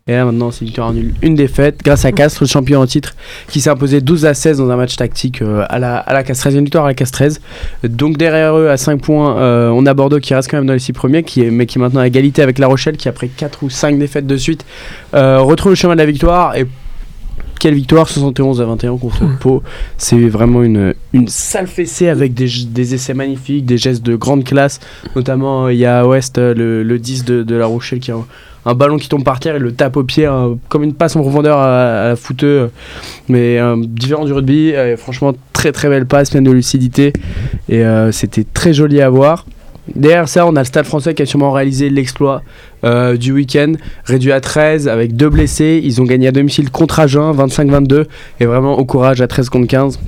Et 0.10 0.14
là 0.14 0.24
maintenant, 0.24 0.52
c'est 0.52 0.64
victoire, 0.64 0.88
un 0.88 0.94
nul, 0.94 1.14
une 1.22 1.36
défaite, 1.36 1.80
grâce 1.84 2.06
à 2.06 2.14
Castres, 2.14 2.42
le 2.42 2.48
champion 2.48 2.80
en 2.80 2.86
titre, 2.86 3.14
qui 3.50 3.60
s'est 3.60 3.70
imposé 3.70 4.00
12 4.00 4.26
à 4.26 4.34
16 4.34 4.60
dans 4.60 4.70
un 4.70 4.78
match 4.78 4.96
tactique 4.96 5.42
euh, 5.42 5.66
à 5.68 5.80
la, 5.80 5.98
à 5.98 6.14
la 6.14 6.24
Castres, 6.24 6.48
une 6.48 6.64
victoire 6.64 6.86
à 6.86 6.88
la 6.88 6.94
Castres. 6.94 7.42
Donc 7.84 8.18
derrière 8.18 8.56
eux, 8.56 8.70
à 8.70 8.78
5 8.78 9.02
points, 9.02 9.36
on 9.74 9.86
a 9.86 9.94
Bordeaux 9.94 10.22
qui 10.22 10.34
reste 10.34 10.50
quand 10.50 10.58
même 10.58 10.66
dans 10.66 10.72
les 10.72 10.80
6 10.80 10.94
premiers, 10.94 11.24
qui 11.24 11.44
est, 11.44 11.52
mais 11.52 11.66
qui 11.66 11.78
est 11.78 11.82
maintenant 11.82 12.00
à 12.00 12.08
égalité 12.08 12.42
avec 12.42 12.58
La 12.58 12.68
Rochelle, 12.68 12.96
qui 12.96 13.10
après 13.10 13.28
4 13.28 13.64
ou 13.64 13.70
5 13.70 14.00
défaites 14.00 14.28
de 14.28 14.38
suite, 14.38 14.66
retrouve 15.12 15.74
le 15.74 15.76
chemin 15.76 15.96
de 15.96 16.00
la 16.00 16.06
victoire. 16.06 16.56
Et 16.56 16.66
quelle 17.60 17.74
victoire 17.74 18.08
71 18.10 18.62
à 18.62 18.66
21 18.66 18.98
contre 18.98 19.24
Hmm. 19.24 19.38
Pau. 19.40 19.64
C'est 19.98 20.28
vraiment 20.30 20.64
une, 20.64 20.94
une 21.14 21.28
sale 21.28 21.68
fessée 21.68 22.08
avec 22.10 22.34
des, 22.34 22.48
des 22.70 22.94
essais 22.96 23.14
magnifiques, 23.14 23.66
des 23.66 23.78
gestes 23.78 24.04
de 24.04 24.16
grande 24.16 24.44
classe. 24.44 24.80
Notamment, 25.16 25.66
euh, 25.66 25.74
il 25.74 25.80
y 25.80 25.86
a 25.86 26.00
à 26.02 26.06
Ouest 26.06 26.38
euh, 26.38 26.54
le, 26.54 26.84
le 26.84 27.00
10 27.00 27.26
de, 27.26 27.44
de 27.44 27.56
La 27.56 27.66
Rochelle 27.66 28.00
qui 28.00 28.12
a 28.12 28.16
un, 28.16 28.26
un 28.66 28.74
ballon 28.74 28.98
qui 28.98 29.08
tombe 29.10 29.24
par 29.24 29.40
terre 29.40 29.56
et 29.56 29.60
le 29.60 29.72
tape 29.72 29.96
au 29.98 30.04
pied, 30.04 30.26
un- 30.26 30.58
comme 30.70 30.84
une 30.84 30.94
passe 30.94 31.16
en 31.16 31.22
profondeur 31.22 31.58
à, 31.58 32.04
à 32.04 32.08
la 32.10 32.16
fouteux, 32.16 32.70
mais 33.30 33.60
euh, 33.60 33.76
différent 33.88 34.26
du 34.26 34.34
rugby. 34.34 34.74
Euh, 34.74 34.98
franchement, 34.98 35.34
très 35.54 35.72
très 35.72 35.88
belle 35.90 36.06
passe, 36.06 36.30
pleine 36.30 36.44
de 36.44 36.52
lucidité. 36.52 37.14
Et 37.70 37.84
euh, 37.86 38.12
c'était 38.12 38.44
très 38.54 38.74
joli 38.74 39.02
à 39.02 39.10
voir. 39.10 39.46
Derrière 39.96 40.28
ça, 40.28 40.46
on 40.46 40.56
a 40.56 40.60
le 40.60 40.66
Stade 40.66 40.86
français 40.86 41.14
qui 41.14 41.22
a 41.22 41.26
sûrement 41.26 41.52
réalisé 41.52 41.90
l'exploit 41.90 42.44
euh, 42.84 43.18
du 43.18 43.32
week-end, 43.32 43.74
réduit 44.06 44.32
à 44.32 44.42
13 44.42 44.88
avec 44.88 45.16
deux 45.16 45.30
blessés. 45.30 45.82
Ils 45.84 46.02
ont 46.02 46.06
gagné 46.06 46.28
à 46.28 46.32
domicile 46.32 46.70
contre 46.70 47.00
Agen, 47.00 47.34
25-22, 47.34 48.06
et 48.40 48.46
vraiment 48.46 48.78
au 48.78 48.86
courage 48.86 49.22
à 49.22 49.28
13 49.28 49.50
contre 49.50 49.68
15. 49.68 50.00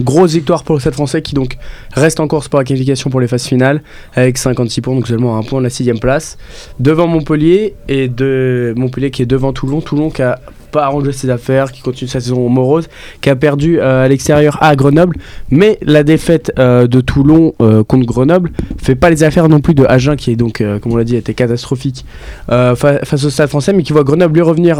Grosse 0.00 0.32
victoire 0.32 0.62
pour 0.64 0.76
le 0.76 0.80
Stade 0.80 0.94
français 0.94 1.22
qui 1.22 1.34
donc 1.34 1.56
reste 1.92 2.20
en 2.20 2.28
course 2.28 2.48
pour 2.48 2.58
la 2.58 2.64
qualification 2.64 3.10
pour 3.10 3.20
les 3.20 3.26
phases 3.26 3.46
finales 3.46 3.82
avec 4.14 4.38
56 4.38 4.80
points, 4.80 4.94
donc 4.94 5.08
seulement 5.08 5.38
un 5.38 5.42
point 5.42 5.58
de 5.58 5.64
la 5.64 5.70
sixième 5.70 5.98
place. 5.98 6.38
Devant 6.78 7.06
Montpellier 7.06 7.74
et 7.88 8.08
de 8.08 8.74
Montpellier 8.76 9.10
qui 9.10 9.22
est 9.22 9.26
devant 9.26 9.52
Toulon. 9.52 9.80
Toulon 9.80 10.10
qui 10.10 10.22
a 10.22 10.40
pas 10.70 10.84
arrangé 10.84 11.12
ses 11.12 11.30
affaires, 11.30 11.72
qui 11.72 11.80
continue 11.82 12.08
sa 12.08 12.20
saison 12.20 12.48
morose, 12.48 12.88
qui 13.20 13.30
a 13.30 13.36
perdu 13.36 13.78
euh, 13.80 14.04
à 14.04 14.08
l'extérieur 14.08 14.58
à 14.62 14.74
Grenoble. 14.76 15.16
Mais 15.50 15.78
la 15.82 16.02
défaite 16.02 16.52
euh, 16.58 16.86
de 16.86 17.00
Toulon 17.00 17.54
euh, 17.60 17.82
contre 17.84 18.06
Grenoble 18.06 18.50
fait 18.82 18.94
pas 18.94 19.10
les 19.10 19.22
affaires 19.24 19.48
non 19.48 19.60
plus 19.60 19.74
de 19.74 19.84
Agen 19.84 20.16
qui 20.16 20.30
est 20.32 20.36
donc, 20.36 20.62
comme 20.82 20.92
on 20.92 20.96
l'a 20.96 21.04
dit, 21.04 21.16
était 21.16 21.34
catastrophique 21.34 22.04
fa- 22.48 22.74
face 23.04 23.24
au 23.24 23.30
Stade 23.30 23.48
français, 23.48 23.72
mais 23.72 23.82
qui 23.82 23.92
voit 23.92 24.04
Grenoble 24.04 24.34
lui 24.34 24.42
revenir, 24.42 24.76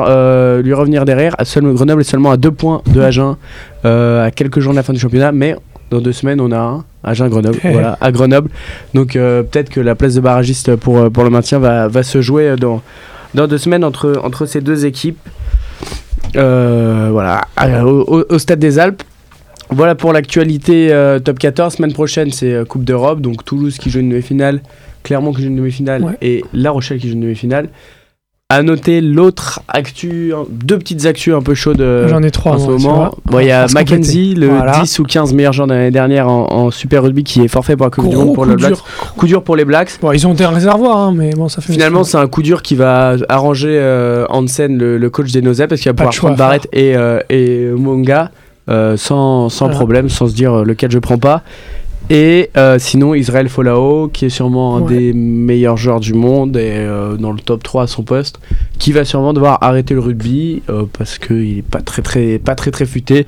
lui 0.62 0.72
revenir 0.74 1.04
derrière. 1.04 1.34
À 1.38 1.44
seul- 1.44 1.72
Grenoble 1.72 2.00
est 2.00 2.04
seulement 2.04 2.30
à 2.30 2.36
deux 2.36 2.50
points 2.50 2.82
de 2.86 3.00
Agen 3.00 3.36
à 3.84 4.30
quelques 4.34 4.60
jours 4.60 4.72
de 4.72 4.76
la 4.76 4.82
fin 4.82 4.92
du 4.92 4.98
championnat, 5.00 5.32
mais 5.32 5.56
dans 5.90 6.00
deux 6.00 6.12
semaines 6.12 6.40
on 6.40 6.52
a 6.52 6.58
un 6.58 6.84
Agen-Grenoble, 7.04 7.58
Eh. 7.64 7.72
voilà, 7.72 7.96
à 8.00 8.12
Grenoble. 8.12 8.50
Donc 8.94 9.16
euh, 9.16 9.42
peut-être 9.42 9.70
que 9.70 9.80
la 9.80 9.94
place 9.94 10.14
de 10.14 10.20
barragiste 10.20 10.76
pour, 10.76 11.10
pour 11.10 11.24
le 11.24 11.30
maintien 11.30 11.58
va, 11.58 11.88
va 11.88 12.02
se 12.02 12.20
jouer 12.20 12.56
dans, 12.56 12.82
dans 13.34 13.46
deux 13.46 13.56
semaines 13.58 13.84
entre, 13.84 14.20
entre 14.22 14.44
ces 14.46 14.60
deux 14.60 14.84
équipes. 14.84 15.18
Euh, 16.36 17.08
voilà, 17.12 17.42
à- 17.56 17.84
au, 17.84 18.02
au- 18.02 18.24
au 18.28 18.38
stade 18.38 18.58
des 18.58 18.78
Alpes. 18.78 19.02
Voilà 19.70 19.94
pour 19.94 20.12
l'actualité 20.12 20.92
euh, 20.92 21.18
top 21.18 21.38
14. 21.38 21.74
Semaine 21.74 21.92
prochaine, 21.92 22.30
c'est 22.32 22.52
euh, 22.52 22.64
Coupe 22.64 22.84
d'Europe. 22.84 23.20
Donc 23.20 23.44
Toulouse 23.44 23.76
qui 23.78 23.90
joue 23.90 24.00
une 24.00 24.08
demi-finale, 24.10 24.60
Clermont 25.02 25.32
qui 25.32 25.42
joue 25.42 25.48
une 25.48 25.56
demi-finale 25.56 26.02
Ouais. 26.04 26.16
et 26.22 26.44
La 26.54 26.70
Rochelle 26.70 26.98
qui 26.98 27.08
joue 27.08 27.14
une 27.14 27.20
demi-finale. 27.22 27.68
À 28.50 28.62
noter 28.62 29.02
l'autre 29.02 29.60
actu, 29.68 30.32
hein, 30.34 30.46
deux 30.50 30.78
petites 30.78 31.04
actus 31.04 31.34
un 31.34 31.42
peu 31.42 31.52
chaudes 31.52 31.82
euh, 31.82 32.08
J'en 32.08 32.22
ai 32.22 32.30
trois. 32.30 32.52
en 32.52 32.58
ce 32.58 32.66
moment. 32.82 33.14
Bon, 33.26 33.40
Il 33.40 33.46
y 33.46 33.50
a 33.50 33.66
Mackenzie, 33.74 34.32
le 34.34 34.48
Voilà. 34.48 34.80
10 34.80 35.00
ou 35.00 35.02
15 35.04 35.34
meilleur 35.34 35.52
joueur 35.52 35.66
de 35.68 35.74
l'année 35.74 35.90
dernière 35.90 36.30
en, 36.30 36.50
en 36.50 36.70
Super 36.70 37.02
Rugby, 37.02 37.24
qui 37.24 37.42
est 37.42 37.48
forfait 37.48 37.76
pour 37.76 37.84
la 37.84 37.90
Coupe 37.90 38.08
du 38.08 38.16
Monde 38.16 38.32
pour 38.34 38.44
coup 38.44 38.48
le 38.48 38.56
Blacks. 38.56 38.78
Coup 39.18 39.26
dur 39.26 39.42
pour 39.44 39.54
les 39.54 39.66
Blacks. 39.66 39.90
Bon, 40.00 40.12
ils 40.12 40.26
ont 40.26 40.32
des 40.32 40.46
réservoirs, 40.46 40.96
hein, 40.96 41.12
mais 41.14 41.28
bon, 41.34 41.50
ça 41.50 41.60
fait. 41.60 41.74
Finalement, 41.74 42.04
c'est 42.04 42.16
un 42.16 42.26
coup 42.26 42.40
dur 42.40 42.62
qui 42.62 42.74
va 42.74 43.16
arranger 43.28 43.68
euh, 43.78 44.24
Hansen, 44.30 44.78
le, 44.78 44.96
le 44.96 45.10
coach 45.10 45.30
des 45.30 45.42
Nozep, 45.42 45.68
parce 45.68 45.82
qu'il 45.82 45.90
va 45.90 45.94
pouvoir 45.94 46.14
prendre 46.14 46.36
Barrett 46.38 46.66
et, 46.72 46.96
euh, 46.96 47.20
et 47.28 47.66
Monga 47.76 48.30
euh, 48.70 48.96
sans, 48.96 49.50
sans 49.50 49.66
Voilà. 49.66 49.76
problème, 49.76 50.08
sans 50.08 50.26
se 50.26 50.32
dire 50.34 50.64
lequel 50.64 50.90
je 50.90 50.98
prends 50.98 51.18
pas. 51.18 51.42
Et 52.10 52.50
euh, 52.56 52.78
sinon, 52.78 53.14
Israël 53.14 53.48
Folao, 53.48 54.08
qui 54.08 54.24
est 54.24 54.30
sûrement 54.30 54.76
un 54.76 54.82
Ouais. 54.82 54.96
des 54.96 55.12
meilleurs 55.12 55.76
joueurs 55.76 56.00
du 56.00 56.14
monde 56.14 56.56
et 56.56 56.70
euh, 56.72 57.16
dans 57.16 57.32
le 57.32 57.38
top 57.38 57.62
3 57.62 57.82
à 57.82 57.86
son 57.86 58.02
poste, 58.02 58.40
qui 58.78 58.92
va 58.92 59.04
sûrement 59.04 59.34
devoir 59.34 59.62
arrêter 59.62 59.92
le 59.92 60.00
rugby 60.00 60.62
euh, 60.70 60.84
parce 60.96 61.18
qu'il 61.18 61.58
est 61.58 61.62
pas 61.62 61.82
très, 61.82 62.00
très, 62.00 62.38
pas 62.38 62.54
très 62.54 62.70
très 62.70 62.86
futé. 62.86 63.26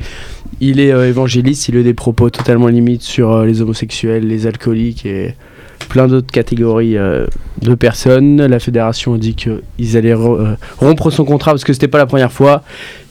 Il 0.60 0.80
est 0.80 0.88
évangéliste, 0.88 1.68
il 1.68 1.76
a 1.76 1.82
des 1.82 1.94
propos 1.94 2.30
totalement 2.30 2.68
limites 2.68 3.02
sur 3.02 3.42
les 3.44 3.60
homosexuels, 3.62 4.26
les 4.26 4.46
alcooliques 4.46 5.06
et 5.06 5.34
plein 5.90 6.06
d'autres 6.08 6.30
catégories 6.32 6.96
euh, 6.96 7.26
de 7.60 7.74
personnes. 7.74 8.40
La 8.46 8.58
fédération 8.58 9.12
a 9.14 9.18
dit 9.18 9.34
qu'ils 9.34 9.96
allaient 9.96 10.14
euh, 10.16 10.54
rompre 10.78 11.10
son 11.10 11.24
contrat 11.26 11.50
parce 11.50 11.64
que 11.64 11.74
c'était 11.74 11.88
pas 11.88 11.98
la 11.98 12.06
première 12.06 12.32
fois. 12.32 12.62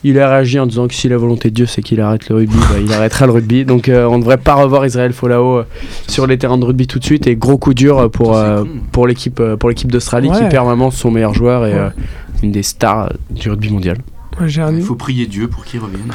Il 0.03 0.17
a 0.19 0.29
réagi 0.29 0.57
en 0.59 0.65
disant 0.65 0.87
que 0.87 0.93
si 0.95 1.07
la 1.09 1.17
volonté 1.17 1.49
de 1.49 1.55
Dieu 1.55 1.65
c'est 1.67 1.81
qu'il 1.83 1.99
arrête 2.01 2.27
le 2.29 2.35
rugby, 2.37 2.57
bah, 2.57 2.77
il 2.83 2.91
arrêtera 2.93 3.25
le 3.27 3.33
rugby. 3.33 3.65
Donc 3.65 3.87
euh, 3.89 4.05
on 4.05 4.15
ne 4.15 4.21
devrait 4.21 4.37
pas 4.37 4.55
revoir 4.55 4.85
Israël 4.85 5.13
Folao 5.13 5.57
euh, 5.59 5.63
sur 6.07 6.25
les 6.25 6.37
terrains 6.39 6.57
de 6.57 6.65
rugby 6.65 6.87
tout 6.87 6.97
de 6.99 7.03
suite. 7.05 7.27
Et 7.27 7.35
gros 7.35 7.57
coup 7.57 7.73
dur 7.75 8.09
pour, 8.09 8.35
euh, 8.37 8.63
pour 8.91 9.05
l'équipe 9.05 9.41
pour 9.59 9.69
l'équipe 9.69 9.91
d'Australie 9.91 10.31
qui 10.31 10.43
perd 10.49 10.65
vraiment 10.65 10.89
son 10.89 11.11
meilleur 11.11 11.33
joueur 11.35 11.65
et 11.67 11.73
Ouais. 11.73 11.77
euh, 11.79 11.89
une 12.41 12.51
des 12.53 12.63
stars 12.63 13.11
du 13.29 13.49
rugby 13.51 13.69
mondial. 13.69 13.97
Ouais, 14.39 14.47
Il 14.73 14.81
faut 14.83 14.95
prier 14.95 15.27
Dieu 15.27 15.49
pour 15.49 15.65
qu'il 15.65 15.81
revienne. 15.81 16.09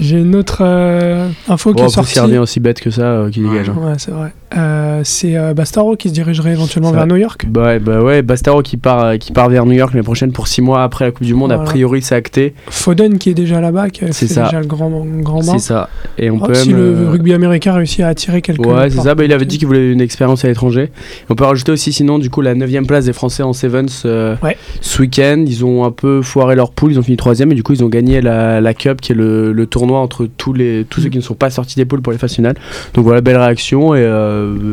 j'ai 0.00 0.18
une 0.20 0.34
autre 0.34 0.62
euh, 0.62 1.28
info 1.48 1.74
qui 1.74 1.82
Bon, 1.82 1.86
est 1.88 1.90
sortie. 1.90 2.18
aussi 2.38 2.60
bête 2.60 2.80
que 2.80 2.90
ça, 2.90 3.02
euh, 3.02 3.30
qui 3.30 3.40
dégage. 3.40 3.68
hein. 3.68 3.76
Ouais, 3.78 3.92
c'est 3.98 4.10
vrai. 4.10 4.32
Euh, 4.56 5.00
c'est 5.04 5.36
euh, 5.36 5.52
Bastaro 5.54 5.96
qui 5.96 6.08
se 6.08 6.14
dirigerait 6.14 6.52
éventuellement 6.52 6.90
Ça. 6.90 6.96
vers 6.98 7.06
New 7.06 7.16
York? 7.16 7.44
Bah 7.48 7.78
bah 7.78 8.00
ouais, 8.02 8.22
Bastaro 8.22 8.62
qui 8.62 8.76
part, 8.76 9.04
euh, 9.04 9.16
qui 9.16 9.32
part 9.32 9.48
vers 9.48 9.66
New 9.66 9.72
York 9.72 9.92
l'année 9.92 10.04
prochaine 10.04 10.32
pour 10.32 10.46
6 10.48 10.62
mois 10.62 10.82
après 10.84 11.04
la 11.06 11.10
Coupe 11.10 11.26
du 11.26 11.34
Monde. 11.34 11.52
A 11.52 11.58
priori, 11.58 12.02
c'est 12.02 12.14
acté. 12.14 12.54
Foden 12.68 13.18
qui 13.18 13.30
est 13.30 13.34
déjà 13.34 13.60
là-bas, 13.60 13.90
qui 13.90 14.04
C'est 14.12 14.26
ça. 14.28 14.44
déjà 14.44 14.60
le 14.60 14.66
grand, 14.66 14.90
grand. 15.20 15.42
C'est 15.42 15.58
ça. 15.58 15.88
Et 16.18 16.30
on 16.30 16.38
Oh, 16.40 16.46
peut 16.46 16.54
si 16.54 16.68
même, 16.70 16.76
le 16.78 16.84
euh, 17.06 17.10
rugby 17.10 17.32
américain 17.32 17.72
réussit 17.72 18.00
à 18.00 18.08
attirer 18.08 18.42
quelques. 18.42 18.64
Ouais, 18.66 18.90
c'est 18.90 19.00
ça. 19.00 19.14
Bah, 19.14 19.24
il 19.24 19.32
avait 19.32 19.44
dit 19.44 19.58
qu'il 19.58 19.66
voulait 19.66 19.90
une 19.90 20.00
expérience 20.00 20.44
à 20.44 20.48
l'étranger. 20.48 20.90
On 21.30 21.34
peut 21.34 21.44
rajouter 21.44 21.72
aussi, 21.72 21.92
sinon, 21.92 22.18
du 22.18 22.30
coup, 22.30 22.40
la 22.40 22.54
9 22.54 22.70
place 22.86 23.06
des 23.06 23.12
Français 23.12 23.42
en 23.42 23.52
Sevens 23.52 24.02
euh, 24.04 24.36
Ouais. 24.42 24.56
ce 24.80 25.00
week-end. 25.02 25.44
Ils 25.46 25.64
ont 25.64 25.84
un 25.84 25.90
peu 25.90 26.22
foiré 26.22 26.54
leur 26.54 26.70
poule. 26.70 26.92
Ils 26.92 26.98
ont 26.98 27.02
fini 27.02 27.16
3 27.16 27.40
et 27.40 27.46
du 27.46 27.62
coup, 27.62 27.72
ils 27.72 27.82
ont 27.84 27.88
gagné 27.88 28.20
la, 28.20 28.60
la 28.60 28.74
Cup, 28.74 29.00
qui 29.00 29.12
est 29.12 29.14
le, 29.16 29.52
le 29.52 29.66
tournoi 29.66 29.98
entre 30.00 30.26
tous, 30.26 30.52
les, 30.52 30.84
tous 30.88 31.00
ceux 31.00 31.08
Mm. 31.08 31.10
qui 31.10 31.16
ne 31.18 31.22
sont 31.22 31.34
pas 31.34 31.50
sortis 31.50 31.76
des 31.76 31.84
poules 31.84 32.00
pour 32.02 32.12
les 32.12 32.18
phases 32.18 32.34
finales. 32.34 32.56
Donc 32.94 33.04
voilà, 33.04 33.20
belle 33.20 33.36
réaction. 33.36 33.94
Et 33.94 34.02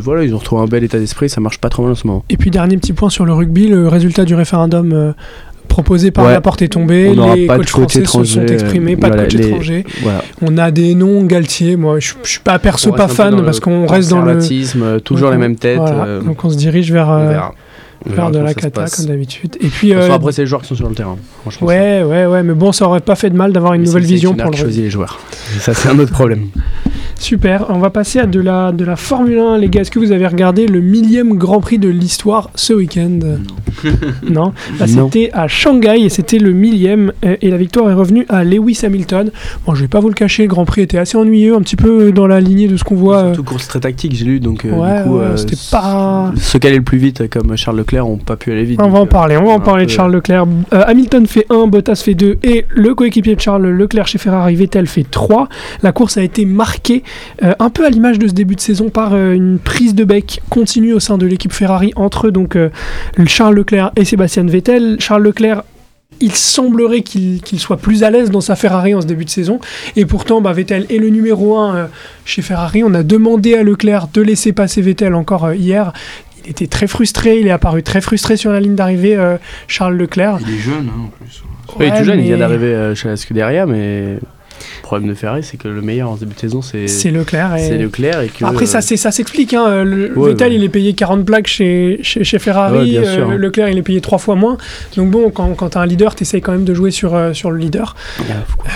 voilà, 0.02 0.24
ils 0.24 0.34
ont 0.34 0.38
retrouvé 0.38 0.62
un 0.62 0.68
bel 0.68 0.84
état 0.84 1.00
d'esprit. 1.00 1.30
Ça 1.30 1.42
marche 1.42 1.60
pas 1.60 1.70
trop 1.70 1.84
mal 1.84 1.92
en 1.92 1.96
ce 1.96 2.06
moment. 2.08 2.24
Et 2.30 2.38
puis 2.38 2.52
dernier 2.52 2.78
petit 2.78 2.94
point 2.94 3.10
sur 3.10 3.26
le 3.26 3.34
rugby, 3.34 3.68
le 3.68 3.88
résultat 3.88 4.26
du 4.26 4.36
référendum 4.36 4.92
euh, 4.94 5.12
proposé 5.68 6.12
par 6.12 6.26
Ouais. 6.26 6.34
la 6.34 6.42
porte 6.42 6.62
est 6.62 6.68
tombé. 6.68 7.14
On 7.18 7.34
les 7.34 7.46
pas 7.48 7.54
de 7.58 7.60
coach 7.60 7.70
français 7.70 8.06
se 8.06 8.34
sont 8.34 8.46
exprimés, 8.46 8.94
euh, 8.94 8.98
pas 8.98 9.10
de 9.10 9.22
coach 9.22 9.34
les- 9.34 9.48
étranger. 9.48 9.86
Voilà. 10.02 10.24
On 10.42 10.58
a 10.58 10.70
des 10.72 10.96
noms, 10.96 11.24
Galtier. 11.24 11.76
Moi, 11.78 12.00
je, 12.00 12.14
je 12.24 12.30
suis 12.30 12.40
pas 12.42 12.60
perso 12.60 12.92
pas 12.92 13.08
fan 13.08 13.42
parce 13.46 13.60
qu'on 13.60 13.86
reste 13.88 14.10
dans 14.10 14.22
le. 14.22 14.38
euh, 14.40 15.00
toujours 15.00 15.30
Donc, 15.30 15.36
les 15.36 15.42
mêmes 15.42 15.56
têtes. 15.56 15.78
voilà. 15.78 16.04
euh, 16.06 16.22
Donc 16.22 16.44
on 16.44 16.50
se 16.50 16.58
dirige 16.58 16.92
vers, 16.92 17.10
euh, 17.10 17.38
vers 18.06 18.32
de 18.32 18.40
la 18.40 18.54
cata 18.54 18.86
comme 18.94 19.06
d'habitude. 19.06 19.56
Et 19.62 19.68
puis. 19.68 19.94
Euh, 19.94 20.12
après, 20.12 20.32
c'est 20.34 20.42
les 20.42 20.48
joueurs 20.48 20.62
qui 20.62 20.68
sont 20.68 20.76
sur 20.76 20.90
le 20.90 20.96
terrain. 20.96 21.16
Franchement, 21.42 21.68
Ouais, 21.68 22.04
ouais, 22.04 22.26
ouais, 22.26 22.44
mais 22.44 22.54
bon, 22.54 22.72
ça 22.74 22.86
aurait 22.88 23.00
pas 23.00 23.16
fait 23.16 23.30
de 23.30 23.38
mal 23.38 23.54
d'avoir 23.54 23.74
une 23.74 23.82
Mais 23.82 23.88
nouvelle 23.88 24.02
le 24.04 24.08
vision 24.10 24.34
pour 24.34 24.52
le 24.52 24.58
choisit 24.58 24.84
les 24.84 24.90
joueurs. 24.90 25.20
Et 25.56 25.60
ça, 25.60 25.74
c'est 25.74 25.88
un 25.90 25.98
autre 26.00 26.12
problème. 26.12 26.48
Super, 27.26 27.68
on 27.70 27.78
va 27.78 27.92
passer 27.92 28.18
à 28.18 28.26
de 28.26 28.40
la, 28.40 28.72
de 28.72 28.84
la 28.84 28.96
Formule 28.96 29.38
1, 29.38 29.60
les 29.60 29.70
gars. 29.70 29.82
Est-ce 29.82 29.92
que 29.92 30.00
vous 30.00 30.12
avez 30.12 30.26
regardé 30.26 30.66
le 30.66 30.82
millième 30.82 31.36
Grand 31.36 31.62
Prix 31.62 31.78
de 31.78 31.88
l'histoire 31.88 32.50
ce 32.56 32.74
week-end? 32.74 33.20
Non, 34.28 34.54
Bah, 34.80 34.86
Non. 34.88 35.06
C'était 35.08 35.30
à 35.32 35.48
Shanghai 35.48 36.02
et 36.02 36.10
c'était 36.10 36.40
le 36.40 36.52
millième. 36.52 37.14
euh, 37.24 37.36
Et 37.42 37.52
la 37.52 37.58
victoire 37.58 37.92
est 37.92 37.94
revenue 37.94 38.26
à 38.28 38.44
Lewis 38.44 38.80
Hamilton. 38.84 39.30
Bon, 39.68 39.76
je 39.76 39.82
vais 39.82 39.88
pas 39.88 40.00
vous 40.00 40.08
le 40.08 40.16
cacher, 40.16 40.44
le 40.44 40.50
Grand 40.50 40.66
Prix 40.66 40.82
était 40.82 40.98
assez 40.98 41.16
ennuyeux, 41.16 41.56
un 41.56 41.62
petit 41.62 41.76
peu 41.76 42.12
dans 42.12 42.26
la 42.26 42.40
lignée 42.42 42.68
de 42.68 42.76
ce 42.76 42.84
qu'on 42.84 42.96
voit. 42.96 43.18
euh, 43.18 43.34
Surtout 43.36 43.52
course 43.52 43.68
très 43.68 43.80
tactique, 43.82 44.16
j'ai 44.16 44.26
lu. 44.26 44.40
Donc, 44.40 44.66
euh, 44.66 44.72
ouais, 44.72 44.98
du 45.04 45.10
coup, 45.10 45.18
ouais, 45.20 45.24
euh, 45.26 45.38
c'était 45.38 45.56
pas. 45.72 46.32
Ceux 46.38 46.58
qui 46.58 46.66
allaient 46.68 46.78
le 46.78 46.82
plus 46.84 46.98
vite, 46.98 47.30
comme 47.30 47.56
Charles 47.56 47.78
Leclerc, 47.78 48.06
n'ont 48.06 48.18
pas 48.18 48.36
pu 48.36 48.52
aller 48.52 48.64
vite. 48.64 48.82
On 48.82 48.90
va 48.90 48.98
en 49.00 49.04
euh, 49.04 49.06
parler, 49.06 49.38
on 49.38 49.46
va 49.46 49.52
en 49.54 49.60
parler 49.60 49.86
de 49.86 49.92
Charles 49.92 50.12
Leclerc. 50.14 50.46
Euh, 50.74 50.84
Hamilton 50.88 51.28
fait 51.28 51.46
1, 51.52 51.68
Bottas 51.68 52.02
fait 52.04 52.16
2 52.16 52.40
et 52.44 52.66
le 52.70 52.96
coéquipier 52.96 53.36
de 53.36 53.42
Charles 53.42 53.68
Leclerc 53.68 54.08
chez 54.08 54.18
Ferrari, 54.18 54.56
Vettel 54.56 54.88
fait 54.88 55.06
3. 55.10 55.48
La 55.84 55.92
course 55.92 56.18
a 56.18 56.24
été 56.24 56.46
marquée 56.46 57.04
euh, 57.44 57.54
un 57.60 57.70
peu 57.70 57.86
à 57.86 57.90
l'image 57.90 58.20
de 58.20 58.28
ce 58.28 58.34
début 58.34 58.56
de 58.56 58.62
saison 58.62 58.90
par 58.90 59.14
euh, 59.14 59.34
une 59.34 59.60
prise 59.60 59.96
de 59.96 60.04
bec 60.04 60.42
continue 60.50 60.94
au 60.94 61.00
sein 61.00 61.18
de 61.18 61.26
l'équipe 61.26 61.54
Ferrari 61.54 61.92
entre 61.96 62.30
donc 62.30 62.56
euh, 62.56 62.70
Charles 63.28 63.56
Leclerc 63.56 63.92
et 63.96 64.06
Sébastien 64.06 64.44
Vettel. 64.46 64.98
Charles 65.00 65.24
Leclerc 65.24 65.64
il 66.22 66.34
semblerait 66.34 67.02
qu'il 67.02 67.60
soit 67.60 67.78
plus 67.78 68.04
à 68.04 68.12
l'aise 68.12 68.30
dans 68.30 68.42
sa 68.42 68.56
Ferrari 68.56 68.94
en 68.94 69.02
ce 69.02 69.08
début 69.08 69.26
de 69.26 69.30
saison. 69.30 69.60
Et 69.96 70.06
pourtant, 70.06 70.40
bah, 70.40 70.54
Vettel 70.54 70.86
est 70.90 70.98
le 70.98 71.10
numéro 71.10 71.58
1 71.58 71.90
chez 72.26 72.42
Ferrari. 72.42 72.84
On 72.84 72.94
a 72.94 73.04
demandé 73.04 73.56
à 73.56 73.64
Leclerc 73.64 74.08
de 74.14 74.22
laisser 74.22 74.54
passer 74.54 74.82
Vettel 74.82 75.16
encore 75.16 75.46
euh, 75.46 75.56
hier. 75.56 75.92
Il 76.46 76.52
était 76.52 76.68
très 76.68 76.88
frustré, 76.88 77.40
il 77.40 77.48
est 77.48 77.52
apparu 77.52 77.84
très 77.84 78.02
frustré 78.02 78.36
sur 78.38 78.52
la 78.52 78.60
ligne 78.60 78.76
d'arrivée, 78.76 79.16
euh, 79.16 79.38
Charles 79.68 79.96
Leclerc. 79.96 80.38
Il 80.42 80.56
est 80.56 80.60
jeune 80.60 80.90
hein, 80.90 81.06
en 81.06 81.08
plus. 81.08 81.44
Il 81.80 81.86
est 81.86 81.98
tout 81.98 82.04
jeune, 82.04 82.20
il 82.20 82.26
vient 82.26 82.38
d'arriver 82.38 82.94
chez 82.96 83.08
la 83.08 83.16
Scuderia, 83.16 83.66
mais 83.66 84.18
le 84.80 84.84
problème 84.84 85.10
de 85.10 85.14
Ferrari, 85.16 85.44
c'est 85.44 85.58
que 85.58 85.68
le 85.68 85.82
meilleur 85.82 86.10
en 86.10 86.16
début 86.16 86.34
de 86.36 86.40
saison, 86.40 86.62
c'est 86.62 86.88
C'est 86.88 87.12
Leclerc. 87.12 87.56
et- 87.56 87.68
c'est 87.68 87.78
Leclerc. 87.78 88.22
Et 88.22 88.28
que, 88.30 88.46
Après, 88.46 88.66
ça, 88.66 88.82
c'est- 88.82 88.98
ça 88.98 89.12
s'explique. 89.12 89.54
Hein. 89.54 89.84
Le- 89.84 90.18
Ouais, 90.18 90.30
Vettel, 90.32 90.50
ouais. 90.52 90.56
il 90.58 90.64
est 90.64 90.70
payé 90.70 90.94
40 90.94 91.26
plaques 91.26 91.48
chez, 91.48 92.00
chez, 92.02 92.24
chez 92.24 92.40
Ferrari. 92.40 92.78
Ouais, 92.80 92.86
bien 93.02 93.04
sûr, 93.04 93.30
euh, 93.30 93.34
hein. 93.34 93.38
Leclerc, 93.38 93.70
il 93.70 93.78
est 93.78 93.82
payé 93.82 94.02
trois 94.02 94.18
fois 94.18 94.36
moins. 94.36 94.58
Donc 94.96 95.10
bon, 95.10 95.30
quand, 95.30 95.54
quand 95.56 95.70
tu 95.70 95.78
as 95.78 95.82
un 95.82 95.86
leader, 95.86 96.16
tu 96.16 96.24
essayes 96.24 96.42
quand 96.42 96.52
même 96.52 96.64
de 96.66 96.74
jouer 96.74 96.92
sur, 96.92 97.16
euh, 97.16 97.34
sur 97.34 97.52
le 97.52 97.58
leader. 97.58 97.96
Euh, 98.20 98.24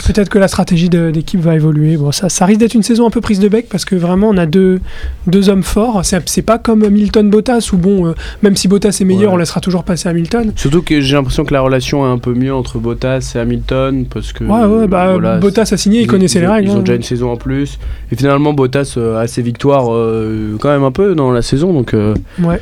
Peut-être 0.08 0.30
que 0.30 0.38
la 0.39 0.48
stratégie 0.48 0.89
d'équipe 0.89 1.39
va 1.39 1.56
évoluer. 1.56 1.98
Bon, 1.98 2.12
ça, 2.12 2.30
ça 2.30 2.45
risque 2.45 2.60
d'être 2.60 2.74
une 2.76 2.84
saison 2.84 3.08
un 3.08 3.10
peu 3.10 3.21
prise 3.21 3.39
de 3.39 3.48
bec 3.48 3.67
parce 3.69 3.86
que 3.86 3.95
vraiment, 3.95 4.30
on 4.30 4.38
a 4.38 4.45
deux, 4.45 4.80
deux 5.28 5.50
hommes 5.50 5.63
forts. 5.63 6.02
C'est 6.26 6.41
pas 6.41 6.58
comme 6.58 6.88
Milton 6.88 7.30
Bottas 7.30 7.69
où, 7.74 7.78
bon, 7.78 8.08
euh, 8.08 8.13
même 8.41 8.56
si 8.56 8.67
Bottas 8.67 8.98
est 9.02 9.06
meilleur, 9.06 9.34
on 9.34 9.38
laissera 9.38 9.60
toujours 9.62 9.84
passer 9.84 10.10
Hamilton. 10.10 10.54
Surtout 10.56 10.82
que 10.82 11.02
j'ai 11.02 11.15
l'impression 11.15 11.43
que 11.45 11.54
la 11.54 11.62
relation 11.62 12.06
est 12.06 12.10
un 12.12 12.17
peu 12.17 12.34
mieux 12.34 12.54
entre 12.54 12.78
Bottas 12.78 13.34
et 13.36 13.39
Hamilton, 13.39 14.06
parce 14.06 14.32
que 14.34 14.43
Ouais, 14.43 14.65
ouais, 14.65 14.88
bah, 14.88 15.12
voilà, 15.13 15.38
Bottas 15.38 15.69
a 15.76 15.78
signé, 15.78 16.00
il 16.00 16.04
ils- 16.04 16.08
connaissait 16.08 16.40
les 16.40 16.48
règles. 16.48 16.70
Ils 16.70 16.72
ont 16.76 16.80
hein. 16.80 16.82
déjà 16.82 16.96
une 16.96 17.04
saison 17.04 17.32
en 17.32 17.38
plus. 17.38 17.78
Et 18.12 18.16
finalement, 18.16 18.54
Bottas 18.54 18.96
euh, 18.98 19.20
a 19.20 19.28
ses 19.28 19.42
victoires 19.42 19.94
euh, 19.94 20.56
quand 20.60 20.70
même 20.70 20.84
un 20.84 20.92
peu 20.92 21.14
dans 21.16 21.32
la 21.32 21.42
saison, 21.42 21.72
donc, 21.74 21.94
euh, 21.94 22.14
Ouais. 22.42 22.60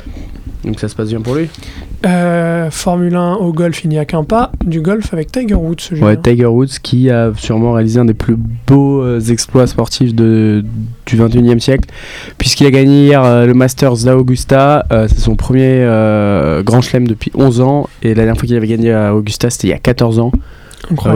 donc 0.64 0.78
ça 0.80 0.88
se 0.88 0.94
passe 0.94 1.08
bien 1.08 1.20
pour 1.20 1.34
lui. 1.34 1.48
Euh, 2.06 2.70
Formule 2.70 3.14
1 3.16 3.36
au 3.36 3.50
golf, 3.54 3.82
il 3.84 3.88
n'y 3.88 3.98
a 3.98 4.04
qu'un 4.04 4.24
pas. 4.24 4.52
Du 4.66 4.82
golf 4.82 5.14
avec 5.14 5.32
Tiger 5.32 5.54
Woods. 5.54 5.76
ce 5.80 5.94
Ouais. 5.94 6.18
Tiger 6.18 6.44
Woods 6.46 6.78
qui 6.82 7.08
a 7.08 7.32
sûrement 7.34 7.72
réalisé 7.72 7.98
un 7.98 8.04
des 8.04 8.12
plus 8.12 8.36
beaux 8.66 9.00
euh, 9.02 9.20
exploits 9.20 9.66
sportifs 9.66 10.14
de, 10.14 10.62
du 11.06 11.16
21e 11.16 11.60
siècle, 11.60 11.88
puisqu'il 12.36 12.66
a 12.66 12.70
gagné 12.70 13.06
hier 13.06 13.24
euh, 13.24 13.46
le 13.46 13.54
Masters 13.54 13.96
d'Augusta. 14.04 14.84
Euh, 14.92 15.06
c'est 15.08 15.20
son 15.20 15.34
premier 15.34 15.62
euh, 15.80 16.62
grand 16.62 16.82
chelem 16.82 17.08
depuis 17.08 17.30
11 17.34 17.62
ans, 17.62 17.88
et 18.02 18.08
la 18.08 18.14
dernière 18.16 18.36
fois 18.36 18.46
qu'il 18.46 18.56
avait 18.56 18.66
gagné 18.68 18.92
à 18.92 19.14
Augusta, 19.14 19.48
c'était 19.48 19.68
il 19.68 19.70
y 19.70 19.74
a 19.74 19.78
14 19.78 20.18
ans. 20.18 20.30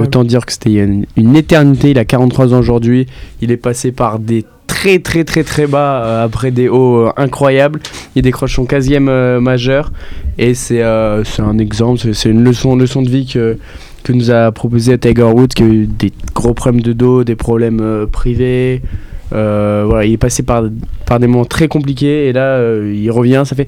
Autant 0.03 0.25
dire 0.25 0.45
que 0.47 0.53
c'était 0.53 0.73
une, 0.75 1.07
une 1.17 1.37
éternité. 1.37 1.91
Il 1.91 1.99
a 1.99 2.05
43 2.05 2.55
ans 2.55 2.59
aujourd'hui. 2.59 3.07
Il 3.43 3.51
est 3.51 3.57
passé 3.57 3.93
par 3.93 4.19
des 4.19 4.45
très 4.67 4.99
très 4.99 5.25
très 5.25 5.43
très 5.45 5.67
bas 5.67 6.03
euh, 6.05 6.25
après 6.25 6.51
des 6.51 6.69
hauts 6.69 7.07
euh, 7.07 7.13
incroyables. 7.17 7.81
Il 8.17 8.23
décroche 8.23 8.55
son 8.57 8.65
15e 8.65 9.09
euh, 9.09 9.41
majeur 9.41 9.91
et 10.39 10.55
c'est 10.55 10.83
un 10.83 11.59
exemple, 11.59 12.01
c'est- 12.15 12.29
une 12.29 12.45
leçon, 12.45 12.77
leçon 12.77 13.03
de 13.03 13.09
vie 13.11 13.27
que, 13.27 13.59
que 14.05 14.13
nous 14.13 14.31
a 14.31 14.53
proposé 14.53 14.97
Tiger 14.99 15.23
Woods 15.25 15.49
qui 15.49 15.63
a 15.63 15.67
eu 15.67 15.87
des 15.87 16.13
gros 16.35 16.55
problèmes 16.55 16.83
de 16.83 16.93
dos, 16.93 17.25
des 17.25 17.35
problèmes 17.35 18.07
privés. 18.13 18.83
Voilà, 19.31 20.05
il 20.05 20.13
est 20.13 20.17
passé 20.17 20.43
par, 20.43 20.65
par 21.07 21.19
des 21.19 21.27
moments 21.27 21.45
très 21.45 21.69
compliqués 21.69 22.29
et 22.29 22.33
là 22.33 22.61
il 22.83 23.11
revient. 23.11 23.43
Ça 23.45 23.57
fait 23.57 23.67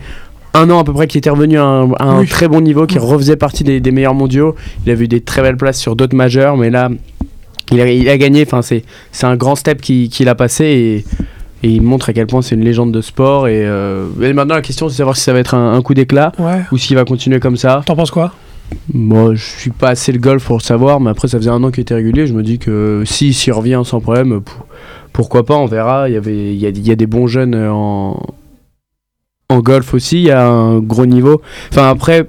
un 0.54 0.68
an 0.70 0.80
à 0.80 0.84
peu 0.84 0.92
près 0.92 1.06
qu'il 1.06 1.18
était 1.18 1.30
revenu 1.30 1.58
à 1.58 1.64
un, 1.64 1.92
à 1.92 2.04
un 2.04 2.20
Oui. 2.20 2.26
très 2.26 2.48
bon 2.48 2.60
niveau, 2.60 2.86
qui 2.86 2.98
refaisait 2.98 3.36
partie 3.36 3.64
des, 3.64 3.80
des 3.80 3.90
meilleurs 3.90 4.14
mondiaux. 4.14 4.54
Il 4.84 4.90
a 4.90 4.94
vu 4.94 5.06
des 5.08 5.20
très 5.20 5.42
belles 5.42 5.56
places 5.56 5.78
sur 5.78 5.94
d'autres 5.96 6.16
majeurs, 6.16 6.56
mais 6.56 6.70
là 6.70 6.90
il 7.72 7.80
a, 7.80 7.88
il 7.90 8.08
a 8.08 8.18
gagné. 8.18 8.42
Enfin, 8.46 8.62
c'est 8.62 8.82
c'est 9.12 9.26
un 9.26 9.36
grand 9.36 9.54
step 9.54 9.80
qu'il 9.80 10.28
a 10.28 10.34
passé 10.34 10.64
et, 10.64 10.96
et 11.62 11.70
il 11.70 11.82
montre 11.82 12.08
à 12.10 12.12
quel 12.12 12.26
point 12.26 12.42
c'est 12.42 12.54
une 12.56 12.64
légende 12.64 12.90
de 12.92 13.00
sport. 13.00 13.46
Et, 13.48 13.64
euh, 13.64 14.06
et 14.22 14.32
maintenant 14.32 14.56
la 14.56 14.62
question 14.62 14.88
c'est 14.88 14.94
de 14.94 14.96
savoir 14.98 15.16
si 15.16 15.22
ça 15.22 15.32
va 15.32 15.38
être 15.38 15.54
un, 15.54 15.74
un 15.74 15.82
coup 15.82 15.94
d'éclat 15.94 16.32
Ouais. 16.38 16.62
ou 16.72 16.78
s'il 16.78 16.96
va 16.96 17.04
continuer 17.04 17.38
comme 17.38 17.56
ça. 17.56 17.82
T'en 17.86 17.94
penses 17.96 18.10
quoi? 18.10 18.32
Moi, 18.94 19.34
je 19.34 19.44
suis 19.44 19.70
pas 19.70 19.88
assez 19.88 20.12
le 20.12 20.18
golf 20.20 20.44
pour 20.44 20.56
le 20.58 20.62
savoir, 20.62 21.00
mais 21.00 21.10
après, 21.10 21.26
ça 21.26 21.38
faisait 21.38 21.50
un 21.50 21.60
an 21.64 21.72
qu'il 21.72 21.80
était 21.82 21.94
régulier. 21.94 22.28
Je 22.28 22.34
me 22.34 22.42
dis 22.44 22.58
que 22.60 23.02
si 23.04 23.32
s'il 23.32 23.52
revient 23.52 23.82
sans 23.84 24.00
problème, 24.00 24.40
pour- 24.40 24.64
pourquoi 25.12 25.44
pas, 25.44 25.56
on 25.56 25.66
verra. 25.66 26.08
Il 26.08 26.12
y, 26.14 26.16
avait, 26.16 26.54
il, 26.54 26.60
y 26.60 26.66
a, 26.66 26.68
il 26.68 26.86
y 26.86 26.92
a 26.92 26.94
des 26.94 27.08
bons 27.08 27.26
jeunes 27.26 27.56
en, 27.56 28.20
en 29.50 29.58
golf 29.60 29.92
aussi, 29.94 30.16
il 30.16 30.26
y 30.28 30.30
a 30.30 30.46
un 30.48 30.78
gros 30.78 31.04
niveau. 31.06 31.42
Enfin, 31.70 31.88
après, 31.90 32.26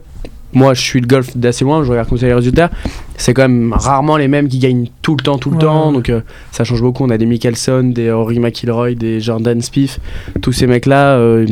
moi, 0.53 0.73
je 0.73 0.81
suis 0.81 0.99
le 0.99 1.07
golf 1.07 1.37
d'assez 1.37 1.63
loin, 1.63 1.83
je 1.83 1.89
regarde 1.91 2.09
comme 2.09 2.17
ça 2.17 2.25
les 2.27 2.33
résultats. 2.33 2.69
C'est 3.15 3.33
quand 3.33 3.43
même 3.43 3.73
rarement 3.73 4.17
les 4.17 4.27
mêmes 4.27 4.49
qui 4.49 4.59
gagnent 4.59 4.89
tout 5.01 5.15
le 5.15 5.23
temps, 5.23 5.37
tout 5.37 5.49
le 5.51 5.55
Ouais. 5.55 5.61
temps. 5.61 5.93
Donc, 5.93 6.09
euh, 6.09 6.21
ça 6.51 6.63
change 6.65 6.81
beaucoup. 6.81 7.05
On 7.05 7.09
a 7.09 7.17
des 7.17 7.25
Mickelson, 7.25 7.83
des 7.83 8.11
Rory 8.11 8.39
McIlroy, 8.39 8.95
des 8.95 9.21
Jordan 9.21 9.61
Spieth. 9.61 9.99
Tous 10.41 10.51
ces 10.51 10.67
mecs-là, 10.67 11.15
euh, 11.17 11.45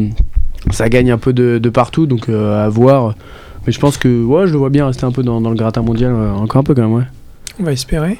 ça 0.71 0.89
gagne 0.89 1.11
un 1.11 1.17
peu 1.17 1.31
de, 1.31 1.59
de 1.59 1.69
partout. 1.69 2.07
Donc, 2.07 2.27
euh, 2.27 2.65
à 2.65 2.67
voir. 2.67 3.15
Mais 3.65 3.71
je 3.71 3.79
pense 3.79 3.97
que 3.97 4.23
ouais, 4.25 4.47
je 4.47 4.51
le 4.51 4.57
vois 4.57 4.69
bien 4.69 4.85
rester 4.87 5.05
un 5.05 5.11
peu 5.11 5.23
dans, 5.23 5.39
dans 5.39 5.49
le 5.51 5.55
gratin 5.55 5.81
mondial, 5.81 6.13
encore 6.13 6.59
un 6.61 6.63
peu 6.63 6.73
quand 6.73 6.81
même, 6.81 6.93
ouais. 6.93 7.03
On 7.59 7.63
va 7.63 7.71
espérer. 7.73 8.17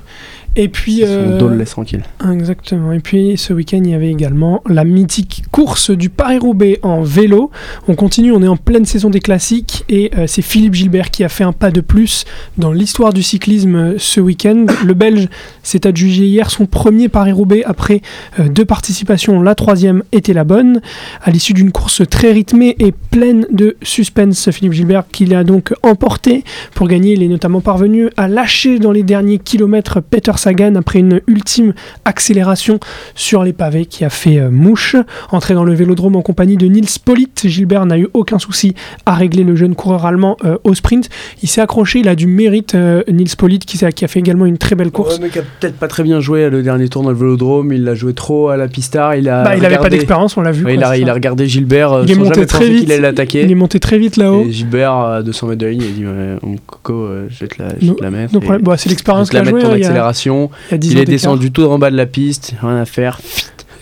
Et 0.56 0.68
puis. 0.68 1.02
Euh, 1.04 1.38
dos 1.38 1.48
le 1.48 1.58
laisse 1.58 1.72
tranquille. 1.72 2.04
Exactement. 2.32 2.92
Et 2.92 3.00
puis 3.00 3.38
ce 3.38 3.54
week-end, 3.54 3.82
il 3.84 3.92
y 3.92 3.94
avait 3.94 4.12
également 4.12 4.62
la 4.68 4.84
mythique 4.84 5.44
course 5.52 5.92
du 5.92 6.10
Paris-Roubaix 6.10 6.80
en 6.84 7.02
vélo. 7.02 7.52
On 7.88 7.96
continue, 7.96 8.32
on 8.32 8.42
est 8.42 8.48
en 8.48 8.58
pleine 8.58 8.86
saison 8.86 9.10
des 9.10 9.20
classiques 9.20 9.84
et 9.90 10.12
euh, 10.18 10.26
c'est 10.28 10.42
Philippe 10.42 10.74
Gilbert 10.74 11.12
qui 11.12 11.24
a 11.24 11.30
fait 11.30 11.44
un 11.44 11.54
pas 11.54 11.72
de 11.72 11.82
plus 11.82 12.26
dans 12.58 12.72
l'histoire 12.72 13.14
du 13.14 13.24
cyclisme 13.24 13.76
euh, 13.76 13.96
ce 13.98 14.20
week-end. 14.20 14.66
Le 14.86 14.94
Belge 14.94 15.28
s'est 15.64 15.86
adjugé 15.88 16.26
hier 16.26 16.50
son 16.52 16.66
premier 16.66 17.10
Paris-Roubaix 17.10 17.64
après 17.66 18.02
euh, 18.40 18.50
deux 18.50 18.66
participations. 18.66 19.42
La 19.42 19.56
troisième 19.56 20.04
était 20.12 20.34
la 20.34 20.44
bonne. 20.44 20.82
À 21.24 21.32
l'issue 21.32 21.54
d'une 21.54 21.72
course 21.72 22.02
très 22.10 22.32
rythmée 22.32 22.76
et 22.80 22.92
pleine 22.92 23.46
de 23.52 23.78
suspense, 23.82 24.50
Philippe 24.52 24.74
Gilbert 24.74 25.04
qui 25.12 25.26
l'a 25.26 25.44
donc 25.44 25.74
emporté 25.84 26.44
pour 26.74 26.88
gagner. 26.88 27.14
Il 27.14 27.24
est 27.24 27.28
notamment 27.28 27.62
parvenu 27.62 28.10
à 28.18 28.28
lâcher 28.28 28.80
dans 28.80 28.92
les 28.92 29.04
derniers 29.04 29.40
kilomètres 29.40 30.02
Peter 30.02 30.32
Sagan 30.40 30.76
après 30.76 31.00
une 31.00 31.22
ultime 31.28 31.74
accélération 32.06 32.80
sur 33.16 33.44
les 33.44 33.54
pavés 33.54 33.86
qui 33.86 34.04
a 34.06 34.10
fait 34.10 34.40
euh, 34.40 34.50
mouche. 34.50 34.96
Entré 35.32 35.54
dans 35.54 35.64
le 35.64 35.74
vélodrome 35.74 36.16
en 36.16 36.22
compagnie 36.22 36.58
de 36.58 36.66
Nils 36.66 36.88
Pollitt, 37.04 37.42
Gilbert 37.48 37.86
n'a 37.86 37.98
eu 37.98 38.08
aucun 38.14 38.40
souci 38.40 38.74
à 39.06 39.14
régler 39.14 39.44
le 39.44 39.56
jeune 39.56 39.76
coureur 39.76 40.06
allemand 40.06 40.38
euh, 40.46 40.58
au 40.64 40.74
sprint. 40.74 41.10
Il 41.44 41.50
s'est 41.50 41.62
accroché, 41.62 42.00
il 42.00 42.08
a 42.10 42.16
du 42.16 42.28
mérite, 42.28 42.76
euh, 42.76 43.04
Nils 43.08 43.36
Pollitt, 43.38 43.66
qui, 43.66 43.78
qui 43.78 44.06
a 44.06 44.08
fait 44.08 44.20
également 44.20 44.46
une 44.46 44.58
très 44.58 44.76
belle 44.76 44.92
course. 44.92 45.20
Ouais, 45.20 45.28
a 45.28 45.42
peut-être 45.60 45.78
pas 45.78 45.88
très 45.88 46.04
bien 46.04 46.20
joué 46.20 46.50
le 46.50 46.64
dernier 46.64 46.90
tour 46.90 47.04
dans 47.04 47.10
le 47.12 47.16
vélodrome, 47.16 47.72
il 47.74 47.84
l'a 47.84 47.96
joué 47.96 48.14
trop 48.14 48.50
à 48.50 48.58
la 48.58 48.68
pista, 48.68 49.16
il 49.18 49.30
a 49.30 49.44
Bah, 49.44 49.56
il 49.56 49.62
n'avait 49.62 49.76
pas 49.76 49.82
regardé- 49.82 49.98
d'expérience, 49.98 50.38
on 50.38 50.42
l'a 50.42 50.52
vu. 50.52 50.66
Ouais, 50.66 50.76
il, 50.76 50.84
a, 50.84 50.98
il 50.98 51.10
a 51.10 51.14
regardé 51.14 51.48
Gilbert, 51.48 52.02
Il 52.04 52.12
est 52.12 52.16
monté 52.16 52.46
très 52.46 52.68
vite. 52.70 52.80
qu'il 52.82 52.92
allait 52.92 53.02
l'attaquer. 53.02 53.44
Il 53.44 53.52
est 53.52 53.56
monté 53.56 53.80
très 53.80 53.98
vite 53.98 54.18
là-haut. 54.18 54.46
Gilbert, 54.50 54.94
à 54.94 55.22
200 55.24 55.48
mètres 55.48 55.60
de 55.60 55.66
la 55.66 55.72
ligne, 55.72 55.82
il 55.84 55.88
a 55.88 55.92
dit 56.38 56.40
mon 56.44 56.56
coco, 56.66 57.08
je 57.30 57.40
vais 57.40 57.48
te 57.48 57.62
la, 57.62 57.70
je 57.80 57.88
vais 57.88 57.96
te 57.96 58.04
la 58.04 58.12
mettre. 58.12 58.40
Bah, 58.62 58.78
c'est 58.78 58.90
l'expérience 58.90 59.30
qu'il 59.30 59.40
a 59.40 59.44
joué. 59.44 59.62
ton 59.62 59.72
hein, 59.72 59.76
il 59.76 59.82
y 59.82 59.86
a- 59.86 59.90
accélération. 60.30 60.52
il 60.70 60.72
y 60.72 60.76
a 60.76 60.78
10 60.78 60.92
Il 60.92 60.98
ans 60.98 61.02
est 61.02 61.06
descendu 61.06 61.52
tout 61.52 61.64
en 61.64 61.80
bas 61.80 61.92
de 61.92 61.98
la 61.98 62.06
piste, 62.06 62.54
rien 62.62 62.78
à 62.78 62.86
faire. 62.86 63.20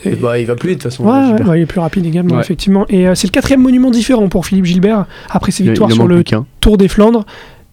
Et- 0.06 0.12
bah, 0.16 0.40
il 0.40 0.46
va 0.46 0.56
plus 0.56 0.70
vite 0.70 0.78
de 0.80 0.84
toute 0.84 0.92
façon. 0.92 1.04
Ouais, 1.06 1.12
ouais, 1.18 1.26
Gilbert. 1.28 1.50
ouais, 1.50 1.60
il 1.60 1.64
est 1.64 1.66
plus 1.66 1.80
rapide 1.80 2.06
également, 2.06 2.36
Ouais. 2.36 2.42
effectivement. 2.42 2.86
Et 2.88 3.08
euh, 3.08 3.16
c'est 3.16 3.28
le 3.28 3.32
quatrième 3.32 3.62
monument 3.62 3.90
différent 3.90 4.30
pour 4.30 4.46
Philippe 4.46 4.66
Gilbert 4.66 5.06
après 5.30 5.52
ses 5.52 5.64
victoires 5.64 5.92
sur 5.92 6.08
le. 6.08 6.24
Tour 6.62 6.78
des 6.78 6.88
Flandres. 6.88 7.26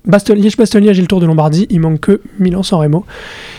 Baston, 0.07 0.35
Liège-Bastogne-Liège 0.35 0.99
et 0.99 1.03
le 1.03 1.09
Tour 1.09 1.21
de 1.21 1.27
Lombardie. 1.27 1.67
Il 1.71 1.81
manque 1.81 2.01
que 2.01 2.21
Milan-San 2.39 2.79
Remo. 2.79 3.05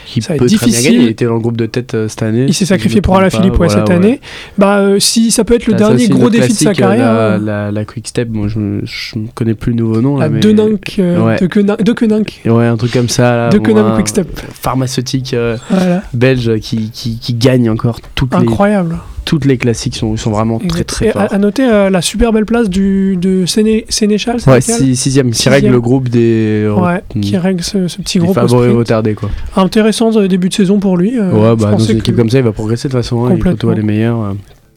Qui 0.06 0.22
Ça 0.22 0.36
peut 0.36 0.46
être 0.46 0.56
très 0.56 0.58
bien 0.58 0.68
difficile. 0.68 0.92
gagner. 0.92 1.04
Il 1.06 1.10
était 1.10 1.26
dans 1.26 1.34
le 1.34 1.40
groupe 1.40 1.58
de 1.58 1.66
tête 1.66 1.96
euh, 1.96 2.08
cette 2.08 2.22
année. 2.22 2.46
Il 2.48 2.54
s'est 2.54 2.66
sacrifié 2.68 3.02
pour 3.02 3.18
Alaphilippe 3.18 3.56
Voilà, 3.56 3.74
cette 3.74 3.90
ouais. 3.90 3.96
année. 3.96 4.22
Bah, 4.58 4.78
euh, 4.80 5.00
si 5.00 5.32
ça 5.32 5.44
peut 5.44 5.56
être 5.56 5.66
le 5.66 5.74
Ah, 5.74 5.78
dernier 5.78 6.08
gros 6.08 6.30
défi 6.30 6.50
de 6.54 6.58
sa 6.58 6.70
euh, 6.70 6.74
carrière. 6.74 7.06
La, 7.14 7.20
euh, 7.20 7.38
la, 7.40 7.72
la 7.72 7.86
Quick 7.86 8.08
Step, 8.08 8.30
moi 8.32 8.48
je, 8.48 8.60
me 8.60 9.28
connais 9.34 9.56
plus 9.56 9.72
le 9.72 9.78
nouveau 9.78 10.02
nom. 10.02 10.18
Là, 10.18 10.30
mais... 10.30 10.46
Ouais. 10.46 11.38
de 11.40 11.48
Quenin- 11.48 11.84
de 11.84 11.92
Queninck. 11.94 12.42
Ouais, 12.46 12.66
un 12.68 12.78
truc 12.78 12.92
comme 12.94 13.10
ça. 13.10 13.36
Là, 13.36 13.50
De 13.50 13.58
un 13.58 13.96
Quick 13.96 14.08
Step. 14.08 14.40
Pharmaceutique 14.62 15.36
Voilà. 15.72 16.04
belge 16.14 16.60
qui, 16.60 16.92
qui, 16.92 17.18
qui 17.18 17.34
gagne 17.34 17.70
encore 17.72 18.00
toutes 18.14 18.34
les, 18.34 18.42
Incroyable. 18.42 18.98
Toutes 19.26 19.46
les 19.46 19.58
classiques 19.58 19.96
sont, 19.96 20.16
sont 20.18 20.32
vraiment 20.32 20.60
très 20.60 20.68
Exact. 20.68 20.86
très 20.90 21.12
forts. 21.12 21.28
à 21.34 21.38
noter 21.38 21.64
euh, 21.68 21.90
la 21.90 22.02
super 22.02 22.32
belle 22.32 22.46
place 22.46 22.70
du, 22.70 23.18
de 23.18 23.46
Séné, 23.46 23.86
Sénéchal, 23.90 24.38
Ouais, 24.48 24.62
six- 24.62 24.96
sixième, 24.96 25.28
qui 25.32 25.34
Sixième. 25.36 25.54
règle 25.56 25.70
le 25.72 25.82
groupe 25.82 26.10
des, 26.10 26.68
Ouais, 26.76 27.02
mm, 27.16 27.20
qui 27.22 27.38
règle 27.38 27.64
ce, 27.64 27.88
ce 27.88 27.98
petit 28.02 28.20
groupe 28.20 28.38
sprint. 28.40 28.52
retardés. 28.78 29.16
Quoi. 29.16 29.30
Intéressant 29.56 30.16
euh, 30.16 30.28
début 30.28 30.50
de 30.50 30.54
saison 30.54 30.80
pour 30.80 30.96
lui. 30.96 31.18
euh, 31.18 31.32
ouais, 31.32 31.56
bah, 31.56 31.72
dans 31.72 31.78
une 31.80 31.98
équipe 31.98 32.16
comme 32.16 32.30
ça, 32.30 32.38
il 32.38 32.44
va 32.44 32.52
progresser 32.52 32.88
de 32.88 32.94
toute 32.94 33.02
façon. 33.02 33.26
hein, 33.26 33.30
il 33.32 33.38
Complètement. 33.38 33.52
côtoie 33.70 33.76
les 33.76 33.82
meilleurs. 33.84 34.36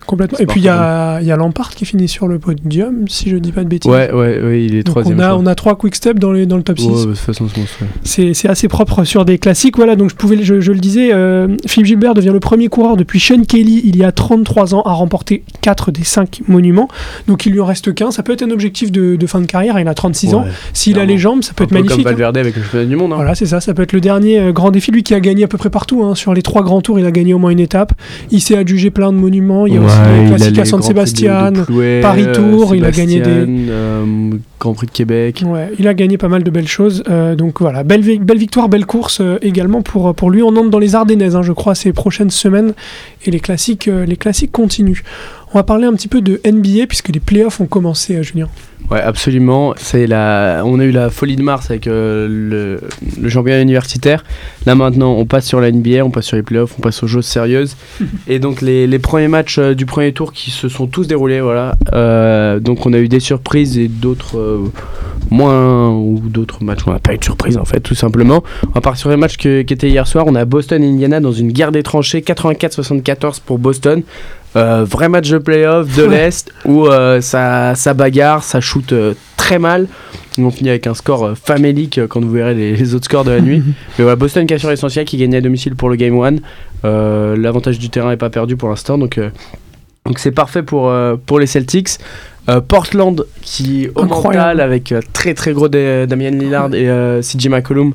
Complètement. 0.08 0.38
Et 0.38 0.46
puis 0.46 0.60
il 0.60 0.64
y 0.64 0.68
a, 0.70 1.20
y 1.20 1.30
a 1.30 1.36
Lampard 1.36 1.70
qui 1.74 1.84
finit 1.84 2.08
sur 2.08 2.26
le 2.28 2.38
podium, 2.38 3.06
si 3.08 3.28
je 3.28 3.36
dis 3.36 3.52
pas 3.52 3.62
de 3.62 3.68
bêtises. 3.68 3.90
Ouais, 3.92 4.10
ouais, 4.10 4.40
ouais, 4.42 4.64
il 4.64 4.74
est 4.74 4.82
troisième. 4.82 5.18
on 5.18 5.22
a, 5.22 5.34
on 5.36 5.44
a 5.46 5.54
trois 5.54 5.76
quick 5.76 5.94
steps 5.94 6.18
dans, 6.18 6.32
les, 6.32 6.46
dans 6.46 6.56
le 6.56 6.62
top 6.62 6.78
6. 6.78 6.86
crois. 6.86 6.98
Ouais, 7.00 7.04
de 7.06 7.10
toute 7.10 7.18
façon, 7.18 7.46
c'est 8.04 8.48
assez 8.48 8.68
propre 8.68 9.04
sur 9.04 9.24
des 9.24 9.38
classiques. 9.38 9.76
Voilà, 9.76 9.96
donc 9.96 10.10
je, 10.10 10.14
pouvais, 10.16 10.42
je, 10.42 10.60
je 10.60 10.72
le 10.72 10.78
disais, 10.78 11.10
euh, 11.12 11.48
Philippe 11.66 11.86
Gilbert 11.86 12.14
devient 12.14 12.30
le 12.32 12.40
premier 12.40 12.68
coureur 12.68 12.96
depuis 12.96 13.20
Sean 13.20 13.42
Kelly 13.46 13.82
il 13.84 13.96
y 13.96 14.04
a 14.04 14.10
33 14.12 14.74
ans 14.74 14.82
à 14.82 14.92
remporter 14.92 15.44
4 15.60 15.92
des 15.92 16.04
5 16.04 16.40
monuments. 16.48 16.88
Donc 17.26 17.44
il 17.46 17.52
lui 17.52 17.60
en 17.60 17.66
reste 17.66 17.94
qu'un. 17.94 18.10
Ça 18.10 18.22
peut 18.22 18.32
être 18.32 18.42
un 18.42 18.50
objectif 18.50 18.90
de, 18.90 19.16
de 19.16 19.26
fin 19.26 19.40
de 19.40 19.46
carrière. 19.46 19.78
Il 19.78 19.86
a 19.88 19.94
36 19.94 20.34
ans. 20.34 20.44
Ouais. 20.44 20.50
S'il 20.72 20.98
a 20.98 21.04
les 21.04 21.18
jambes, 21.18 21.42
ça 21.42 21.52
peut 21.52 21.64
Un 21.64 21.66
être 21.66 21.70
peu 21.70 21.74
magnifique. 21.76 21.96
comme 21.98 22.06
hein. 22.06 22.10
Valverde 22.12 22.36
avec 22.38 22.56
le 22.56 22.62
championnat 22.62 22.86
du 22.86 22.96
monde. 22.96 23.12
hein. 23.12 23.16
Voilà, 23.16 23.34
c'est 23.34 23.46
ça, 23.46 23.60
ça 23.60 23.74
peut 23.74 23.82
être 23.82 23.92
le 23.92 24.00
dernier 24.00 24.38
euh, 24.40 24.52
grand 24.52 24.70
défi. 24.70 24.90
Lui 24.90 25.02
qui 25.02 25.12
a 25.14 25.20
gagné 25.20 25.44
à 25.44 25.48
peu 25.48 25.58
près 25.58 25.70
partout, 25.70 26.02
hein. 26.04 26.14
sur 26.14 26.32
les 26.32 26.42
trois 26.42 26.62
grands 26.62 26.80
tours, 26.80 26.98
il 26.98 27.04
a 27.04 27.10
gagné 27.10 27.34
au 27.34 27.38
moins 27.38 27.50
une 27.50 27.60
étape. 27.60 27.92
Il 28.30 28.40
s'est 28.40 28.56
adjugé 28.56 28.90
plein 28.90 29.12
de 29.12 29.18
monuments. 29.18 29.66
Il 29.66 29.74
y 29.74 29.76
a 29.76 29.80
aussi 29.80 29.97
il 29.98 30.32
a 30.32 30.36
classiques 30.36 30.54
les 30.56 30.60
à 30.60 30.64
San 30.64 30.80
Grands 30.80 30.88
Prix 30.88 30.94
de- 30.94 31.06
Sébastien, 31.08 31.52
de 31.52 31.62
Plouay, 31.62 32.00
Paris 32.00 32.26
Tour, 32.32 32.74
il 32.74 32.84
a 32.84 32.90
gagné 32.90 33.20
des- 33.20 33.30
euh, 33.70 34.04
Grand 34.60 34.74
Prix 34.74 34.86
de 34.86 34.92
Québec. 34.92 35.42
Ouais, 35.46 35.70
il 35.78 35.86
a 35.88 35.94
gagné 35.94 36.18
pas 36.18 36.28
mal 36.28 36.42
de 36.42 36.50
belles 36.50 36.66
choses. 36.68 37.02
euh, 37.08 37.34
donc 37.36 37.60
voilà, 37.60 37.82
belle, 37.84 38.00
vi- 38.02 38.18
belle 38.18 38.38
victoire, 38.38 38.68
belle 38.68 38.86
course 38.86 39.20
euh, 39.20 39.38
également 39.42 39.82
pour, 39.82 40.14
pour 40.14 40.30
lui. 40.30 40.42
On 40.42 40.48
entre 40.56 40.70
dans 40.70 40.78
les 40.78 40.94
Ardennaises, 40.94 41.36
hein, 41.36 41.42
je 41.42 41.52
crois, 41.52 41.74
ces 41.74 41.92
prochaines 41.92 42.30
semaines. 42.30 42.72
Et 43.24 43.30
les 43.30 43.40
classiques, 43.40 43.88
euh, 43.88 44.04
les 44.06 44.16
classiques 44.16 44.52
continuent. 44.52 45.02
On 45.54 45.58
va 45.58 45.62
parler 45.62 45.86
un 45.86 45.92
petit 45.94 46.08
peu 46.08 46.20
de 46.20 46.40
NBA 46.44 46.86
puisque 46.88 47.08
les 47.08 47.20
playoffs 47.20 47.60
ont 47.60 47.66
commencé, 47.66 48.22
Julien. 48.22 48.48
Ouais, 48.90 49.00
absolument. 49.00 49.74
C'est 49.76 50.06
la... 50.06 50.62
On 50.64 50.80
a 50.80 50.84
eu 50.84 50.90
la 50.90 51.10
folie 51.10 51.36
de 51.36 51.42
mars 51.42 51.70
avec 51.70 51.86
euh, 51.86 52.26
le... 52.28 52.80
le 53.20 53.28
championnat 53.28 53.60
universitaire. 53.60 54.24
Là 54.66 54.74
maintenant, 54.74 55.12
on 55.12 55.26
passe 55.26 55.46
sur 55.46 55.60
la 55.60 55.70
NBA, 55.70 56.04
on 56.04 56.10
passe 56.10 56.26
sur 56.26 56.36
les 56.36 56.42
playoffs, 56.42 56.74
on 56.78 56.80
passe 56.80 57.02
aux 57.02 57.06
choses 57.06 57.26
sérieuses. 57.26 57.76
et 58.28 58.38
donc 58.38 58.62
les, 58.62 58.86
les 58.86 58.98
premiers 58.98 59.28
matchs 59.28 59.58
euh, 59.58 59.74
du 59.74 59.84
premier 59.84 60.12
tour 60.12 60.32
qui 60.32 60.50
se 60.50 60.68
sont 60.68 60.86
tous 60.86 61.06
déroulés, 61.06 61.40
voilà. 61.40 61.76
Euh, 61.92 62.60
donc 62.60 62.86
on 62.86 62.92
a 62.92 62.98
eu 62.98 63.08
des 63.08 63.20
surprises 63.20 63.78
et 63.78 63.88
d'autres 63.88 64.70
moins 65.30 65.90
ou 65.90 66.20
d'autres 66.24 66.64
matchs 66.64 66.80
on 66.86 66.92
n'a 66.92 66.98
pas 66.98 67.12
eu 67.12 67.18
de 67.18 67.24
surprise 67.24 67.58
en 67.58 67.64
fait, 67.64 67.80
tout 67.80 67.94
simplement. 67.94 68.42
On 68.68 68.70
va 68.70 68.80
partir 68.80 69.00
sur 69.00 69.10
les 69.10 69.16
matchs 69.16 69.36
qui 69.36 69.48
étaient 69.48 69.88
hier 69.88 70.06
soir. 70.06 70.24
On 70.26 70.34
a 70.34 70.44
Boston 70.44 70.82
et 70.82 70.88
Indiana 70.88 71.20
dans 71.20 71.32
une 71.32 71.52
guerre 71.52 71.72
des 71.72 71.82
tranchées, 71.82 72.20
84-74 72.20 73.40
pour 73.44 73.58
Boston. 73.58 74.02
Euh, 74.56 74.84
vrai 74.84 75.08
match 75.08 75.28
de 75.28 75.38
playoff 75.38 75.94
de 75.96 76.04
l'Est 76.10 76.50
où 76.64 76.86
euh, 76.86 77.20
ça, 77.20 77.74
ça 77.74 77.94
bagarre, 77.94 78.42
ça 78.42 78.60
shoot 78.60 78.92
euh, 78.92 79.14
très 79.36 79.58
mal. 79.58 79.86
Ils 80.36 80.44
ont 80.44 80.50
fini 80.50 80.70
avec 80.70 80.86
un 80.86 80.94
score 80.94 81.36
famélique 81.36 82.00
quand 82.08 82.20
vous 82.20 82.30
verrez 82.30 82.54
les, 82.54 82.76
les 82.76 82.94
autres 82.94 83.06
scores 83.06 83.24
de 83.24 83.32
la 83.32 83.40
nuit. 83.40 83.62
Mais 83.98 84.04
voilà, 84.04 84.16
Boston 84.16 84.46
qui 84.46 84.54
assure 84.54 84.70
l'essentiel, 84.70 85.04
qui 85.04 85.16
gagne 85.16 85.34
à 85.34 85.40
domicile 85.40 85.74
pour 85.74 85.88
le 85.90 85.96
Game 85.96 86.18
1. 86.20 86.36
Euh, 86.84 87.36
L'avantage 87.36 87.78
du 87.78 87.90
terrain 87.90 88.10
n'est 88.10 88.16
pas 88.16 88.30
perdu 88.30 88.56
pour 88.56 88.68
l'instant, 88.68 88.98
donc 88.98 89.18
donc 90.08 90.18
c'est 90.18 90.32
parfait 90.32 90.62
pour, 90.62 90.88
euh, 90.88 91.16
pour 91.24 91.38
les 91.38 91.46
Celtics. 91.46 91.98
Euh, 92.48 92.62
Portland 92.62 93.26
qui 93.42 93.88
au 93.94 94.04
Incroyable. 94.04 94.38
mental 94.38 94.60
avec 94.62 94.90
euh, 94.90 95.02
très 95.12 95.34
très 95.34 95.52
gros 95.52 95.68
Da- 95.68 96.06
Damian 96.06 96.30
Lillard 96.30 96.74
et 96.74 96.86
CJ 97.20 97.48
McCollum 97.50 97.92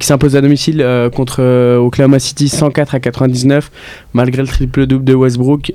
qui 0.00 0.04
s'impose 0.06 0.34
à 0.34 0.40
domicile 0.40 0.84
contre 1.14 1.76
Oklahoma 1.78 2.18
City 2.18 2.48
104 2.48 2.96
à 2.96 2.98
99 3.00 3.70
malgré 4.12 4.42
le 4.42 4.48
triple 4.48 4.86
double 4.86 5.04
de 5.04 5.14
Westbrook 5.14 5.72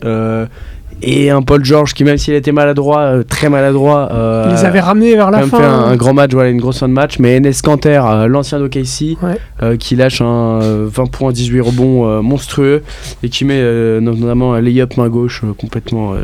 et 1.02 1.30
un 1.30 1.42
Paul 1.42 1.64
George 1.64 1.94
qui 1.94 2.04
même 2.04 2.18
s'il 2.18 2.34
était 2.34 2.52
maladroit 2.52 3.00
euh, 3.00 3.24
très 3.24 3.50
maladroit 3.50 4.10
euh, 4.12 4.48
Ils 4.58 4.66
avaient 4.66 4.80
ramenés 4.80 5.16
vers 5.16 5.32
la 5.32 5.42
fin. 5.44 5.58
fait 5.60 5.64
un, 5.64 5.70
un 5.86 5.96
grand 5.96 6.14
match, 6.14 6.32
voilà, 6.34 6.50
une 6.50 6.60
grosse 6.62 6.80
fin 6.80 6.88
de 6.90 6.94
match. 6.94 7.20
Mais 7.20 7.38
Enes 7.38 7.52
Kanter, 7.64 8.02
euh, 8.06 8.28
l'ancien 8.28 8.60
d'OKC, 8.60 9.18
Ouais. 9.22 9.38
euh, 9.64 9.78
qui 9.78 9.96
lâche 9.96 10.22
un 10.22 10.60
euh, 10.62 10.88
20 10.92 11.06
points, 11.12 11.32
18 11.32 11.62
rebonds 11.62 12.08
euh, 12.08 12.22
monstrueux 12.22 12.84
et 13.24 13.30
qui 13.30 13.46
met 13.46 13.60
euh, 13.60 14.00
notamment 14.00 14.54
un 14.54 14.62
lay-up 14.62 14.98
main 14.98 15.10
gauche 15.10 15.42
euh, 15.44 15.54
complètement, 15.54 16.14
euh, 16.14 16.24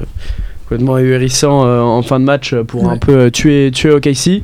complètement 0.68 0.96
ahurissant 0.96 1.66
euh, 1.66 1.80
en 1.82 2.02
fin 2.02 2.20
de 2.20 2.26
match 2.26 2.54
euh, 2.54 2.64
pour 2.64 2.84
Ouais. 2.86 2.90
un 2.94 2.98
peu 2.98 3.14
euh, 3.18 3.30
tuer, 3.30 3.72
tuer 3.74 3.92
OKC. 3.92 4.44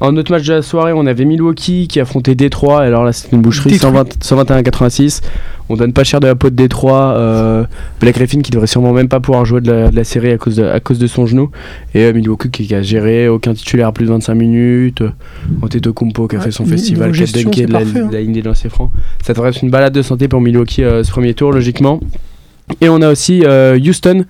En 0.00 0.16
autre 0.16 0.30
match 0.30 0.44
de 0.46 0.54
la 0.54 0.62
soirée, 0.62 0.92
on 0.92 1.06
avait 1.06 1.24
Milwaukee 1.24 1.88
qui 1.88 1.98
affrontait 1.98 2.36
Détroit. 2.36 2.82
Alors 2.82 3.04
là, 3.04 3.12
c'était 3.12 3.34
une 3.34 3.42
boucherie 3.42 3.70
Détroit. 3.70 4.04
120 4.20 4.62
121-86. 4.62 5.22
On 5.70 5.76
donne 5.76 5.92
pas 5.92 6.04
cher 6.04 6.20
de 6.20 6.26
la 6.26 6.34
peau 6.34 6.50
de 6.50 6.54
Détroit. 6.54 7.14
Euh, 7.16 7.64
Black 8.00 8.14
Griffin 8.14 8.40
qui 8.40 8.50
devrait 8.50 8.68
sûrement 8.68 8.92
même 8.92 9.08
pas 9.08 9.20
pouvoir 9.20 9.44
jouer 9.44 9.60
de 9.60 9.70
la, 9.70 9.90
de 9.90 9.96
la 9.96 10.04
série 10.04 10.30
à 10.30 10.38
cause 10.38 10.56
de, 10.56 10.64
à 10.64 10.80
cause 10.80 10.98
de 10.98 11.06
son 11.06 11.26
genou. 11.26 11.50
Et 11.94 12.04
euh, 12.04 12.12
Milwaukee 12.12 12.48
qui 12.50 12.74
a 12.74 12.80
géré 12.80 13.28
aucun 13.28 13.52
titulaire 13.54 13.88
à 13.88 13.92
plus 13.92 14.06
de 14.06 14.10
25 14.10 14.34
minutes. 14.34 15.02
Euh, 15.02 15.10
Antetokounmpo 15.62 16.28
qui 16.28 16.36
a 16.36 16.38
Ouais, 16.38 16.44
fait 16.44 16.50
son 16.52 16.64
festival 16.64 17.08
4 17.10 17.14
gestion, 17.14 17.50
dunks 17.50 17.54
c'est 17.56 17.66
de 17.66 17.72
la, 17.72 17.80
hein. 17.80 18.08
la 18.12 18.20
ligne 18.20 18.32
des 18.32 18.42
lancers 18.42 18.70
francs. 18.70 18.92
Ça 19.24 19.34
devrait 19.34 19.50
être 19.50 19.62
une 19.62 19.70
balade 19.70 19.92
de 19.92 20.02
santé 20.02 20.28
pour 20.28 20.40
Milwaukee 20.40 20.84
euh, 20.84 21.02
ce 21.02 21.10
premier 21.10 21.34
tour, 21.34 21.52
logiquement. 21.52 22.00
Et 22.80 22.88
on 22.88 23.00
a 23.00 23.10
aussi 23.10 23.44
euh, 23.44 23.78
Houston, 23.78 24.24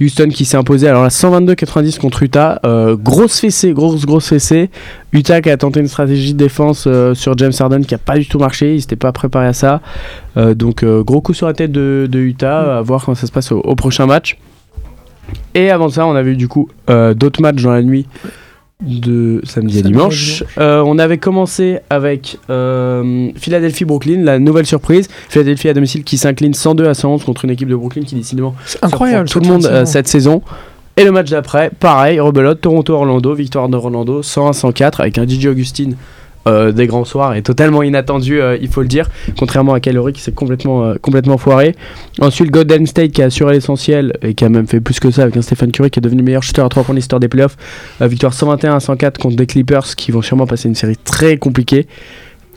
Houston 0.00 0.28
qui 0.28 0.44
s'est 0.44 0.56
imposé 0.56 0.88
alors 0.88 1.02
la 1.02 1.08
122-90 1.08 1.98
contre 1.98 2.22
Utah, 2.22 2.60
Euh, 2.64 2.96
grosse 2.96 3.40
fessée, 3.40 3.72
grosse 3.72 4.04
grosse 4.04 4.28
fessée. 4.28 4.70
Utah 5.12 5.40
qui 5.40 5.50
a 5.50 5.56
tenté 5.56 5.80
une 5.80 5.88
stratégie 5.88 6.32
de 6.32 6.38
défense 6.38 6.84
euh, 6.86 7.14
sur 7.14 7.36
James 7.38 7.52
Harden 7.58 7.82
qui 7.82 7.94
a 7.94 7.98
pas 7.98 8.18
du 8.18 8.26
tout 8.26 8.38
marché, 8.38 8.74
ils 8.74 8.80
s'étaient 8.80 8.96
pas 8.96 9.12
préparés 9.12 9.46
à 9.46 9.52
ça. 9.52 9.80
Donc 10.36 10.84
gros 10.84 11.20
coup 11.20 11.32
sur 11.32 11.46
la 11.46 11.52
tête 11.52 11.70
de, 11.70 12.08
Utah, 12.12 12.78
à 12.78 12.82
voir 12.82 13.04
comment 13.04 13.14
ça 13.14 13.28
se 13.28 13.32
passe 13.32 13.52
au, 13.52 13.60
au 13.60 13.76
prochain 13.76 14.06
match. 14.06 14.36
Et 15.54 15.70
avant 15.70 15.88
ça, 15.88 16.06
on 16.06 16.14
avait 16.16 16.32
eu 16.32 16.36
du 16.36 16.48
coup 16.48 16.68
d'autres 16.88 17.40
matchs 17.40 17.62
dans 17.62 17.72
la 17.72 17.82
nuit 17.82 18.06
de 18.84 19.40
samedi 19.44 19.78
à 19.78 19.80
à 19.80 19.82
dimanche. 19.82 20.44
Euh, 20.58 20.82
on 20.86 20.98
avait 20.98 21.18
commencé 21.18 21.78
avec 21.90 22.38
euh, 22.50 23.30
Philadelphie-Brooklyn, 23.36 24.22
la 24.22 24.38
nouvelle 24.38 24.66
surprise. 24.66 25.08
Philadelphie 25.28 25.68
à 25.68 25.74
domicile 25.74 26.04
qui 26.04 26.18
s'incline 26.18 26.54
102 26.54 26.86
à 26.86 26.94
111 26.94 27.24
contre 27.24 27.44
une 27.44 27.50
équipe 27.50 27.68
de 27.68 27.76
Brooklyn 27.76 28.02
qui 28.02 28.14
décidément 28.14 28.54
incroyable. 28.82 29.28
tout 29.28 29.40
le 29.40 29.48
monde 29.48 29.66
euh, 29.66 29.80
saison. 29.80 29.86
cette 29.86 30.08
saison. 30.08 30.42
Et 30.96 31.04
le 31.04 31.10
match 31.10 31.30
d'après, 31.30 31.70
pareil, 31.80 32.20
rebelote, 32.20 32.60
Toronto-Orlando, 32.60 33.34
victoire 33.34 33.68
de 33.68 33.76
Orlando 33.76 34.22
101-104 34.22 35.00
avec 35.00 35.18
un 35.18 35.26
DJ 35.26 35.46
Augustine 35.46 35.96
euh, 36.46 36.72
des 36.72 36.86
grands 36.86 37.04
soirs 37.04 37.34
et 37.34 37.42
totalement 37.42 37.82
inattendu, 37.82 38.40
euh, 38.40 38.58
il 38.60 38.68
faut 38.68 38.82
le 38.82 38.88
dire, 38.88 39.08
contrairement 39.38 39.72
à 39.72 39.80
Calori 39.80 40.12
qui 40.12 40.20
s'est 40.20 40.32
complètement, 40.32 40.84
euh, 40.84 40.94
complètement 41.00 41.38
foiré. 41.38 41.74
Ensuite, 42.20 42.50
Golden 42.50 42.86
State 42.86 43.12
qui 43.12 43.22
a 43.22 43.26
assuré 43.26 43.54
l'essentiel 43.54 44.12
et 44.22 44.34
qui 44.34 44.44
a 44.44 44.48
même 44.48 44.66
fait 44.66 44.80
plus 44.80 45.00
que 45.00 45.10
ça 45.10 45.22
avec 45.22 45.36
un 45.36 45.42
Stephen 45.42 45.72
Curry 45.72 45.90
qui 45.90 46.00
est 46.00 46.02
devenu 46.02 46.22
meilleur 46.22 46.42
shooter 46.42 46.62
à 46.62 46.68
3 46.68 46.84
points 46.84 46.94
de 46.94 46.98
l'histoire 46.98 47.20
des 47.20 47.28
playoffs. 47.28 47.56
Victoire 48.00 48.32
121-104 48.32 49.18
contre 49.18 49.36
des 49.36 49.46
Clippers 49.46 49.96
qui 49.96 50.12
vont 50.12 50.22
sûrement 50.22 50.46
passer 50.46 50.68
une 50.68 50.74
série 50.74 50.96
très 50.96 51.38
compliquée. 51.38 51.86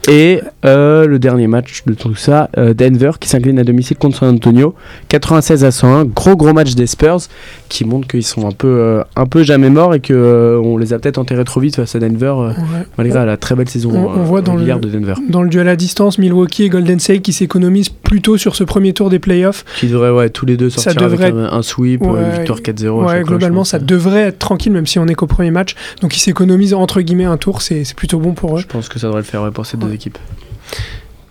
Et 0.10 0.40
euh, 0.64 1.06
le 1.06 1.20
dernier 1.20 1.48
match 1.48 1.84
de 1.86 1.94
tout 1.94 2.16
ça, 2.16 2.50
euh, 2.58 2.74
Denver 2.74 3.12
qui 3.20 3.28
s'incline 3.28 3.60
à 3.60 3.64
domicile 3.66 3.98
contre 3.98 4.18
San 4.18 4.34
Antonio, 4.36 4.74
96 5.10 5.66
à 5.66 5.72
101, 5.72 6.06
gros 6.06 6.36
gros 6.38 6.54
match 6.54 6.76
des 6.76 6.88
Spurs 6.88 7.20
qui 7.68 7.84
montre 7.84 8.08
qu'ils 8.08 8.24
sont 8.24 8.48
un 8.48 8.52
peu, 8.54 8.68
euh, 8.68 9.04
un 9.18 9.26
peu 9.26 9.44
jamais 9.44 9.70
morts 9.70 9.94
et 9.96 10.00
que 10.00 10.60
on 10.64 10.78
les 10.78 10.94
a 10.94 11.00
peut-être 11.00 11.18
enterrés 11.18 11.44
trop 11.44 11.60
vite 11.60 11.76
face 11.76 11.94
à 11.96 12.00
Denver 12.00 12.34
Ouais. 12.38 12.54
malgré 12.98 13.26
la 13.26 13.36
très 13.36 13.56
belle 13.56 13.68
saison 13.70 13.92
On- 13.94 14.20
on 14.20 14.24
voit 14.24 14.42
dans 14.42 14.56
le- 14.56 14.64
de 14.66 14.88
Denver. 14.90 15.14
Dans 15.30 15.44
le 15.44 15.50
duel 15.50 15.68
à 15.68 15.76
distance, 15.76 16.18
Milwaukee 16.20 16.64
et 16.64 16.70
Golden 16.70 17.00
State 17.00 17.22
qui 17.22 17.34
s'économisent 17.34 17.90
plutôt 17.90 18.38
sur 18.38 18.56
ce 18.56 18.64
premier 18.64 18.94
tour 18.94 19.10
des 19.10 19.20
playoffs. 19.20 19.66
Qui 19.78 19.88
devraient 19.88 20.12
ouais, 20.12 20.30
tous 20.30 20.46
les 20.46 20.56
deux 20.56 20.70
sortir 20.70 20.96
devrait 20.96 21.26
avec 21.26 21.36
un, 21.36 21.52
un 21.58 21.62
sweep, 21.62 22.02
Ouais, 22.04 22.38
victoire 22.38 22.60
4-0. 22.62 23.02
à 23.02 23.06
Ouais, 23.08 23.24
globalement, 23.24 23.64
ça 23.66 23.80
devrait 23.80 24.22
être 24.28 24.40
tranquille, 24.40 24.72
même 24.72 24.86
si 24.88 25.00
on 25.00 25.08
est 25.08 25.16
qu'au 25.16 25.28
premier 25.28 25.52
match. 25.52 25.76
Donc 26.02 26.16
ils 26.16 26.22
s'économisent 26.22 26.74
entre 26.74 27.02
guillemets 27.02 27.26
un 27.26 27.38
tour, 27.38 27.62
c'est 27.62 27.84
c'est 27.84 27.96
plutôt 27.96 28.20
bon 28.20 28.34
pour 28.34 28.58
eux. 28.58 28.62
Je 28.62 28.68
pense 28.68 28.88
que 28.90 29.00
ça 29.00 29.08
devrait 29.08 29.22
le 29.22 29.26
faire 29.26 29.50
pour 29.52 29.66
ces 29.66 29.76
deux 29.78 29.87
Ouais. 29.90 29.96
équipes. 29.96 30.18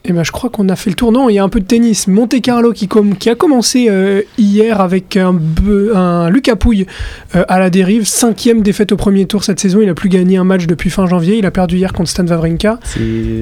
Et 0.09 0.13
ben, 0.13 0.23
je 0.23 0.31
crois 0.31 0.51
qu'on 0.51 0.69
a 0.69 0.77
fait 0.77 0.91
le 0.91 0.95
tour. 0.97 1.11
Non, 1.11 1.29
il 1.29 1.35
y 1.35 1.39
a 1.41 1.43
un 1.45 1.49
peu 1.49 1.59
de 1.59 1.65
tennis. 1.67 2.07
Monte 2.07 2.41
Carlo 2.41 2.73
qui, 2.73 2.87
com- 2.87 3.17
qui 3.17 3.29
a 3.29 3.35
commencé 3.35 3.87
euh, 3.91 4.23
hier 4.39 4.81
avec 4.81 5.17
un, 5.17 5.35
un 5.95 6.31
Lucas 6.31 6.55
Pouille 6.55 6.87
euh, 7.35 7.45
à 7.49 7.59
la 7.59 7.71
dérive. 7.71 8.07
Cinquième 8.07 8.63
défaite 8.63 8.93
au 8.93 8.97
premier 8.97 9.27
tour 9.27 9.43
cette 9.43 9.59
saison. 9.59 9.81
Il 9.83 9.89
a 9.89 9.95
plus 9.95 10.09
gagné 10.09 10.37
un 10.37 10.45
match 10.45 10.67
depuis 10.69 10.91
fin 10.91 11.07
janvier. 11.07 11.39
Il 11.39 11.47
a 11.47 11.51
perdu 11.51 11.77
hier 11.77 11.93
contre 11.93 12.09
Stan 12.09 12.25
Wawrinka. 12.27 12.79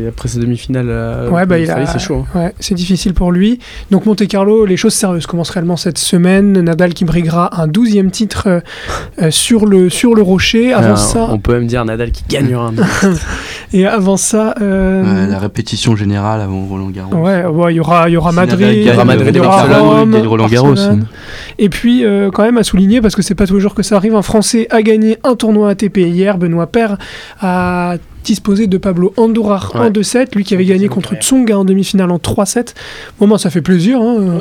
Après 0.08 0.28
ces 0.28 0.38
demi-finales. 0.38 0.86
euh, 0.88 1.28
Ouais, 1.28 1.44
bah, 1.44 1.56
a- 1.56 1.86
c'est 1.86 1.98
chaud. 1.98 2.24
hein. 2.34 2.38
Ouais, 2.38 2.54
c'est 2.60 2.74
difficile 2.74 3.12
pour 3.12 3.30
lui. 3.30 3.58
Donc 3.90 4.06
Monte 4.06 4.26
Carlo, 4.26 4.64
les 4.64 4.78
choses 4.78 4.94
sérieuses 4.94 5.26
commencent 5.26 5.50
réellement 5.50 5.76
cette 5.76 5.98
semaine. 5.98 6.60
Nadal 6.62 6.94
qui 6.94 7.04
briguera 7.04 7.60
un 7.60 7.66
douzième 7.66 8.10
titre 8.10 8.62
sur, 9.30 9.66
le, 9.66 9.90
sur 9.90 10.14
le 10.14 10.22
rocher. 10.22 10.72
Avant 10.72 10.92
Euh, 10.92 10.96
ça, 10.96 11.26
On 11.30 11.38
peut 11.38 11.52
même 11.52 11.66
dire 11.66 11.84
Nadal 11.84 12.10
qui 12.10 12.24
gagnera 12.28 12.68
un. 12.68 12.74
et 13.74 13.86
avant 13.86 14.16
ça, 14.16 14.54
euh, 14.62 15.02
Ouais, 15.24 15.30
la 15.30 15.38
répétition 15.38 15.94
générale 15.96 16.40
avant 16.40 16.53
Roland 16.68 16.90
Garros. 16.90 17.14
Ouais, 17.16 17.44
ouais, 17.44 17.72
il 17.72 17.76
y 17.76 17.80
aura, 17.80 18.08
il 18.08 18.12
y 18.12 18.16
aura 18.16 18.30
Si 18.30 18.36
Madrid, 18.36 18.68
il 18.72 18.82
y 18.84 18.90
aura 18.90 19.04
Madrid 19.04 19.28
il 19.30 19.34
y 19.34 19.38
et 19.38 19.46
aura 19.46 19.66
gagne 19.68 20.26
Roland 20.26 20.46
Garros. 20.46 20.74
Et 21.58 21.68
puis, 21.68 22.04
euh, 22.04 22.30
quand 22.32 22.42
même 22.42 22.58
à 22.58 22.64
souligner, 22.64 23.00
parce 23.00 23.14
que 23.16 23.22
c'est 23.22 23.34
pas 23.34 23.46
tous 23.46 23.54
les 23.54 23.60
jours 23.60 23.74
que 23.74 23.82
ça 23.82 23.96
arrive, 23.96 24.14
un 24.14 24.22
Français 24.22 24.66
a 24.70 24.82
gagné 24.82 25.18
un 25.24 25.34
tournoi 25.34 25.70
ATP 25.70 25.98
hier. 25.98 26.38
Benoît 26.38 26.66
Paire 26.66 26.96
a 27.40 27.96
disposé 28.24 28.66
de 28.68 28.78
Pablo 28.78 29.12
Andourar 29.18 29.72
en 29.74 29.80
Ouais. 29.82 29.90
2-7, 29.90 30.34
lui 30.34 30.44
qui 30.44 30.54
avait 30.54 30.64
gagné 30.64 30.88
contre. 30.88 31.14
Tsonga 31.14 31.58
en 31.58 31.64
demi-finale 31.66 32.10
en 32.10 32.16
3-7. 32.16 32.74
Bon, 33.20 33.26
moi, 33.26 33.38
ça 33.38 33.50
fait 33.50 33.60
plaisir. 33.60 34.00
hein. 34.00 34.38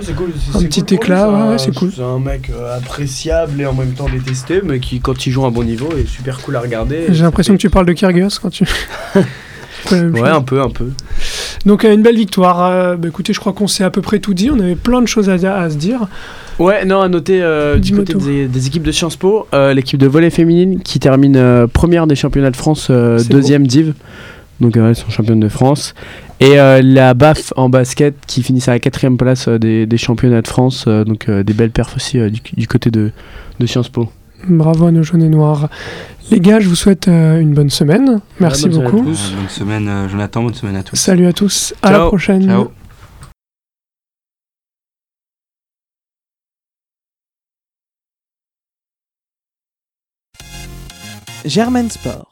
Un 0.56 0.60
petit 0.64 0.94
éclat, 0.94 1.30
ouais, 1.30 1.50
ouais, 1.52 1.58
c'est 1.58 1.76
cool. 1.76 1.92
C'est 1.94 2.02
un 2.02 2.18
mec 2.20 2.50
euh, 2.50 2.78
appréciable 2.78 3.60
et 3.60 3.66
en 3.66 3.74
même 3.74 3.92
temps 3.92 4.08
détesté, 4.10 4.62
mais 4.64 4.80
qui, 4.80 5.02
quand 5.02 5.26
il 5.26 5.32
joue 5.32 5.44
à 5.44 5.48
un 5.48 5.52
bon 5.52 5.64
niveau, 5.66 5.90
est 5.98 6.08
super 6.08 6.40
cool 6.42 6.56
à 6.56 6.62
regarder. 6.62 7.08
J'ai 7.10 7.24
l'impression 7.24 7.54
que 7.56 7.60
tu 7.60 7.70
parles 7.70 7.86
de 7.86 7.94
Kyrgios 7.94 8.40
quand 8.42 8.50
tu. 8.50 8.64
C'est 9.84 9.90
pas 9.90 9.96
la 9.98 10.02
même 10.04 10.14
Ouais, 10.14 10.20
chose. 10.22 10.30
un 10.30 10.42
peu, 10.42 10.62
un 10.62 10.70
peu. 10.70 10.86
Donc, 11.66 11.86
euh, 11.86 11.94
une 11.94 12.02
belle 12.02 12.18
victoire. 12.18 12.64
Euh, 12.66 12.96
bah, 12.96 13.08
écoutez, 13.08 13.34
je 13.34 13.40
crois 13.40 13.54
qu'on 13.54 13.68
s'est 13.68 13.84
à 13.84 13.90
peu 13.90 14.02
près 14.02 14.20
tout 14.20 14.34
dit. 14.34 14.50
On 14.52 14.60
avait 14.60 14.76
plein 14.76 15.02
de 15.02 15.08
choses 15.08 15.30
à, 15.30 15.34
à 15.60 15.70
se 15.70 15.76
dire. 15.76 16.08
Ouais, 16.60 16.86
non, 16.86 17.02
à 17.02 17.08
noter 17.10 17.42
euh, 17.42 17.78
du 17.78 17.96
côté 17.96 18.14
des, 18.14 18.48
des 18.48 18.68
équipes 18.68 18.84
de 18.84 18.92
Sciences 18.92 19.16
Po, 19.16 19.48
euh, 19.54 19.74
l'équipe 19.74 20.00
de 20.00 20.06
volley 20.08 20.30
féminine 20.30 20.82
qui 20.82 21.00
termine 21.00 21.36
euh, 21.36 21.66
première 21.68 22.06
des 22.06 22.16
championnats 22.16 22.52
de 22.52 22.56
France, 22.58 22.92
deuxième 22.92 23.66
div. 23.66 23.94
Donc 24.62 24.78
elles 24.78 24.96
sont 24.96 25.10
championnes 25.10 25.40
de 25.40 25.50
France. 25.50 25.96
Et 26.40 26.56
la 26.56 27.14
BAF 27.16 27.54
en 27.56 27.70
basket 27.70 28.16
qui 28.28 28.44
finissent 28.44 28.68
à 28.68 28.74
la 28.74 28.80
quatrième 28.80 29.18
place 29.18 29.48
des, 29.50 29.86
des 29.88 29.98
championnats 29.98 30.42
de 30.44 30.48
France. 30.48 30.86
donc 30.88 31.30
des 31.30 31.54
belles 31.54 31.72
perfs 31.72 31.96
aussi 31.96 32.20
du, 32.30 32.40
du 32.56 32.68
côté 32.68 32.92
de, 32.92 33.12
de 33.60 33.66
Sciences 33.66 33.90
Po. 33.90 34.10
Bravo 34.48 34.88
à 34.88 34.92
nos 34.92 35.04
jaunes 35.04 35.24
et 35.24 35.30
noirs. 35.30 35.70
Les 36.32 36.40
gars, 36.40 36.60
je 36.60 36.70
vous 36.70 36.76
souhaite 36.76 37.08
euh, 37.08 37.40
une 37.40 37.54
bonne 37.54 37.70
semaine. 37.70 38.22
Merci 38.40 38.70
beaucoup. 38.70 39.02
Bonne 39.02 39.16
semaine, 39.50 39.88
euh, 39.88 40.08
Jonathan. 40.10 40.44
Bonne 40.44 40.54
semaine 40.54 40.76
à 40.76 40.84
tous. 40.84 40.96
Salut 40.96 41.28
à 41.28 41.34
tous. 41.34 41.74
À 41.82 41.92
la 41.92 42.06
prochaine. 42.08 42.46
Ciao. 42.46 42.72
Germaine 51.46 51.90
Sport. 51.90 52.22